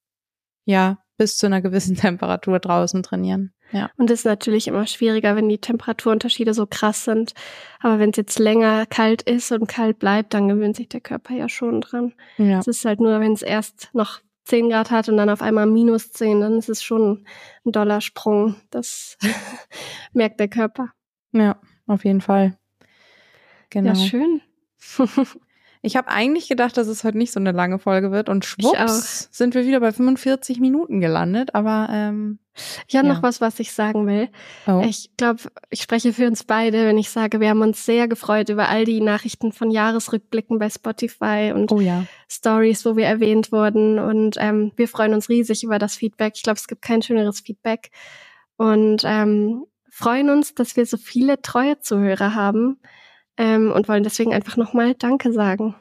ja 0.66 0.98
bis 1.16 1.38
zu 1.38 1.46
einer 1.46 1.62
gewissen 1.62 1.96
Temperatur 1.96 2.58
draußen 2.58 3.02
trainieren. 3.02 3.54
Ja. 3.72 3.90
Und 3.96 4.10
es 4.10 4.20
ist 4.20 4.24
natürlich 4.26 4.68
immer 4.68 4.86
schwieriger, 4.86 5.36
wenn 5.36 5.48
die 5.48 5.58
Temperaturunterschiede 5.58 6.52
so 6.52 6.66
krass 6.66 7.04
sind. 7.04 7.32
Aber 7.80 7.98
wenn 7.98 8.10
es 8.10 8.18
jetzt 8.18 8.38
länger 8.38 8.84
kalt 8.84 9.22
ist 9.22 9.52
und 9.52 9.68
kalt 9.68 9.98
bleibt, 9.98 10.34
dann 10.34 10.48
gewöhnt 10.48 10.76
sich 10.76 10.88
der 10.88 11.00
Körper 11.00 11.34
ja 11.34 11.48
schon 11.48 11.80
dran. 11.80 12.12
Ja. 12.36 12.58
Es 12.58 12.66
ist 12.66 12.84
halt 12.84 13.00
nur, 13.00 13.18
wenn 13.20 13.32
es 13.32 13.42
erst 13.42 13.88
noch 13.94 14.20
10 14.44 14.68
Grad 14.68 14.90
hat 14.90 15.08
und 15.08 15.16
dann 15.16 15.30
auf 15.30 15.40
einmal 15.40 15.66
minus 15.66 16.10
10, 16.10 16.40
dann 16.40 16.58
ist 16.58 16.68
es 16.68 16.82
schon 16.82 17.24
ein 17.64 17.72
doller 17.72 18.02
Sprung. 18.02 18.56
Das 18.70 19.16
merkt 20.12 20.40
der 20.40 20.48
Körper. 20.48 20.90
Ja, 21.32 21.58
auf 21.86 22.04
jeden 22.04 22.20
Fall. 22.20 22.58
Genau. 23.70 23.90
Ja, 23.90 23.94
schön. 23.94 24.42
Ich 25.82 25.96
habe 25.96 26.08
eigentlich 26.08 26.48
gedacht, 26.48 26.76
dass 26.76 26.88
es 26.88 27.04
heute 27.04 27.16
nicht 27.16 27.32
so 27.32 27.40
eine 27.40 27.52
lange 27.52 27.78
Folge 27.78 28.10
wird 28.10 28.28
und 28.28 28.44
schwupps 28.44 29.28
sind 29.32 29.54
wir 29.54 29.64
wieder 29.64 29.80
bei 29.80 29.92
45 29.92 30.60
Minuten 30.60 31.00
gelandet, 31.00 31.54
aber 31.54 31.88
ähm, 31.90 32.38
ich 32.86 32.96
habe 32.96 33.08
ja. 33.08 33.14
noch 33.14 33.22
was, 33.22 33.40
was 33.40 33.58
ich 33.60 33.72
sagen 33.72 34.06
will. 34.06 34.28
Oh. 34.66 34.82
Ich 34.84 35.10
glaube, 35.16 35.40
ich 35.70 35.80
spreche 35.80 36.12
für 36.12 36.26
uns 36.26 36.44
beide, 36.44 36.84
wenn 36.84 36.98
ich 36.98 37.08
sage, 37.08 37.40
wir 37.40 37.48
haben 37.48 37.62
uns 37.62 37.86
sehr 37.86 38.08
gefreut 38.08 38.50
über 38.50 38.68
all 38.68 38.84
die 38.84 39.00
Nachrichten 39.00 39.52
von 39.52 39.70
Jahresrückblicken 39.70 40.58
bei 40.58 40.68
Spotify 40.68 41.52
und 41.54 41.72
oh, 41.72 41.80
ja. 41.80 42.04
Stories, 42.28 42.84
wo 42.84 42.96
wir 42.96 43.06
erwähnt 43.06 43.50
wurden 43.50 43.98
und 43.98 44.36
ähm, 44.38 44.72
wir 44.76 44.86
freuen 44.86 45.14
uns 45.14 45.30
riesig 45.30 45.64
über 45.64 45.78
das 45.78 45.94
Feedback. 45.94 46.34
Ich 46.36 46.42
glaube, 46.42 46.58
es 46.58 46.68
gibt 46.68 46.82
kein 46.82 47.00
schöneres 47.00 47.40
Feedback 47.40 47.90
und 48.58 49.02
ähm, 49.06 49.64
freuen 49.88 50.28
uns, 50.28 50.54
dass 50.54 50.76
wir 50.76 50.84
so 50.84 50.98
viele 50.98 51.40
treue 51.40 51.78
Zuhörer 51.80 52.34
haben 52.34 52.80
ähm, 53.40 53.72
und 53.72 53.88
wollen 53.88 54.02
deswegen 54.02 54.34
einfach 54.34 54.58
nochmal 54.58 54.94
Danke 54.94 55.32
sagen. 55.32 55.74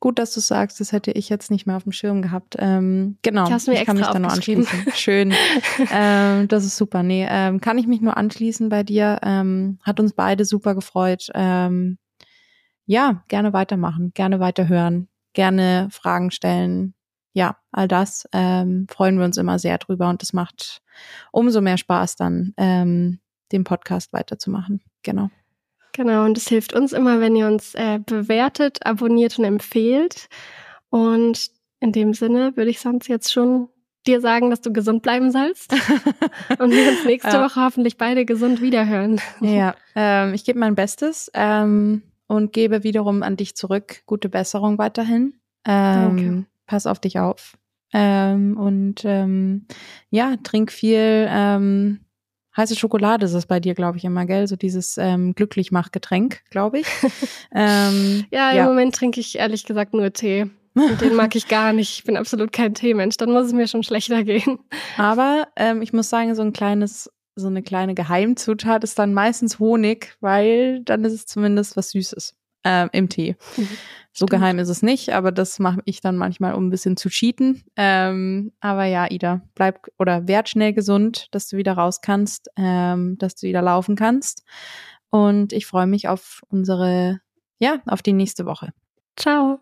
Gut, 0.00 0.18
dass 0.18 0.32
du 0.32 0.40
sagst, 0.40 0.80
das 0.80 0.92
hätte 0.92 1.12
ich 1.12 1.28
jetzt 1.28 1.50
nicht 1.50 1.66
mehr 1.66 1.76
auf 1.76 1.82
dem 1.82 1.92
Schirm 1.92 2.22
gehabt. 2.22 2.56
Ähm, 2.58 3.18
genau, 3.20 3.46
ich, 3.54 3.68
ich 3.68 3.84
kann 3.84 3.98
mich 3.98 4.06
da 4.06 4.18
nur 4.18 4.32
anschließen. 4.32 4.86
Schön, 4.94 5.34
ähm, 5.92 6.48
das 6.48 6.64
ist 6.64 6.78
super. 6.78 7.02
Nee, 7.02 7.26
ähm, 7.28 7.60
kann 7.60 7.76
ich 7.76 7.86
mich 7.86 8.00
nur 8.00 8.16
anschließen 8.16 8.70
bei 8.70 8.82
dir. 8.82 9.20
Ähm, 9.22 9.78
hat 9.82 10.00
uns 10.00 10.14
beide 10.14 10.46
super 10.46 10.74
gefreut. 10.74 11.28
Ähm, 11.34 11.98
ja, 12.86 13.22
gerne 13.28 13.52
weitermachen, 13.52 14.12
gerne 14.14 14.40
weiterhören, 14.40 15.08
gerne 15.34 15.88
Fragen 15.90 16.30
stellen. 16.30 16.94
Ja, 17.34 17.58
all 17.70 17.86
das 17.86 18.26
ähm, 18.32 18.86
freuen 18.88 19.18
wir 19.18 19.26
uns 19.26 19.36
immer 19.36 19.58
sehr 19.58 19.76
drüber 19.76 20.08
und 20.08 20.22
es 20.22 20.32
macht 20.32 20.80
umso 21.30 21.60
mehr 21.60 21.76
Spaß 21.76 22.16
dann, 22.16 22.54
ähm, 22.56 23.20
den 23.52 23.64
Podcast 23.64 24.14
weiterzumachen. 24.14 24.80
Genau. 25.02 25.28
Genau, 25.92 26.24
und 26.24 26.38
es 26.38 26.48
hilft 26.48 26.72
uns 26.72 26.92
immer, 26.92 27.20
wenn 27.20 27.36
ihr 27.36 27.46
uns 27.46 27.74
äh, 27.74 27.98
bewertet, 28.04 28.84
abonniert 28.86 29.38
und 29.38 29.44
empfehlt. 29.44 30.28
Und 30.88 31.50
in 31.80 31.92
dem 31.92 32.14
Sinne 32.14 32.56
würde 32.56 32.70
ich 32.70 32.80
sonst 32.80 33.08
jetzt 33.08 33.32
schon 33.32 33.68
dir 34.06 34.20
sagen, 34.20 34.50
dass 34.50 34.60
du 34.60 34.72
gesund 34.72 35.02
bleiben 35.02 35.30
sollst. 35.30 35.72
und 36.58 36.70
wir 36.70 36.88
uns 36.88 37.04
nächste 37.04 37.36
ja. 37.36 37.44
Woche 37.44 37.60
hoffentlich 37.60 37.96
beide 37.96 38.24
gesund 38.24 38.60
wiederhören. 38.60 39.20
Ja, 39.40 39.74
ähm, 39.94 40.34
ich 40.34 40.44
gebe 40.44 40.58
mein 40.58 40.74
Bestes 40.74 41.30
ähm, 41.34 42.02
und 42.26 42.52
gebe 42.52 42.82
wiederum 42.82 43.22
an 43.22 43.36
dich 43.36 43.56
zurück. 43.56 44.02
Gute 44.06 44.28
Besserung 44.28 44.78
weiterhin. 44.78 45.34
Ähm, 45.66 46.16
Danke. 46.16 46.46
Pass 46.66 46.86
auf 46.86 46.98
dich 46.98 47.18
auf. 47.18 47.56
Ähm, 47.92 48.56
und 48.56 49.04
ähm, 49.04 49.66
ja, 50.10 50.36
trink 50.42 50.70
viel 50.70 51.26
ähm, 51.28 52.00
heiße 52.56 52.76
Schokolade 52.76 53.26
ist 53.26 53.34
es 53.34 53.46
bei 53.46 53.60
dir, 53.60 53.74
glaube 53.74 53.98
ich, 53.98 54.04
immer, 54.04 54.26
gell? 54.26 54.46
So 54.46 54.56
dieses 54.56 54.98
ähm, 54.98 55.34
Glücklichmachgetränk, 55.34 56.42
glaube 56.50 56.80
ich. 56.80 56.86
ähm, 57.54 58.24
ja, 58.30 58.50
im 58.50 58.56
ja. 58.56 58.66
Moment 58.66 58.94
trinke 58.94 59.20
ich 59.20 59.38
ehrlich 59.38 59.64
gesagt 59.64 59.94
nur 59.94 60.12
Tee. 60.12 60.50
Und 60.74 61.00
den 61.00 61.14
mag 61.14 61.34
ich 61.34 61.48
gar 61.48 61.72
nicht. 61.72 61.98
Ich 61.98 62.04
bin 62.04 62.16
absolut 62.16 62.52
kein 62.52 62.74
Teemensch. 62.74 63.16
Dann 63.16 63.32
muss 63.32 63.46
es 63.46 63.52
mir 63.52 63.66
schon 63.66 63.82
schlechter 63.82 64.22
gehen. 64.22 64.58
Aber 64.96 65.48
ähm, 65.56 65.82
ich 65.82 65.92
muss 65.92 66.08
sagen, 66.08 66.34
so 66.34 66.42
ein 66.42 66.52
kleines, 66.52 67.10
so 67.34 67.48
eine 67.48 67.62
kleine 67.62 67.94
Geheimzutat 67.94 68.84
ist 68.84 68.98
dann 68.98 69.12
meistens 69.12 69.58
Honig, 69.58 70.16
weil 70.20 70.82
dann 70.84 71.04
ist 71.04 71.12
es 71.12 71.26
zumindest 71.26 71.76
was 71.76 71.90
Süßes 71.90 72.39
äh, 72.64 72.88
im 72.92 73.08
Tee. 73.08 73.36
Mhm. 73.56 73.68
So 74.12 74.26
Stimmt. 74.26 74.30
geheim 74.30 74.58
ist 74.58 74.68
es 74.68 74.82
nicht, 74.82 75.10
aber 75.10 75.30
das 75.30 75.58
mache 75.60 75.82
ich 75.84 76.00
dann 76.00 76.16
manchmal, 76.16 76.54
um 76.54 76.66
ein 76.66 76.70
bisschen 76.70 76.96
zu 76.96 77.08
cheaten. 77.08 77.62
Ähm, 77.76 78.52
aber 78.60 78.84
ja, 78.84 79.08
Ida, 79.08 79.42
bleib 79.54 79.86
oder 79.98 80.26
werd 80.26 80.48
schnell 80.48 80.72
gesund, 80.72 81.28
dass 81.30 81.48
du 81.48 81.56
wieder 81.56 81.74
raus 81.74 82.00
kannst, 82.00 82.50
ähm, 82.56 83.16
dass 83.18 83.36
du 83.36 83.46
wieder 83.46 83.62
laufen 83.62 83.94
kannst. 83.94 84.44
Und 85.10 85.52
ich 85.52 85.66
freue 85.66 85.86
mich 85.86 86.08
auf 86.08 86.42
unsere, 86.48 87.20
ja, 87.58 87.80
auf 87.86 88.02
die 88.02 88.12
nächste 88.12 88.46
Woche. 88.46 88.72
Ciao. 89.16 89.60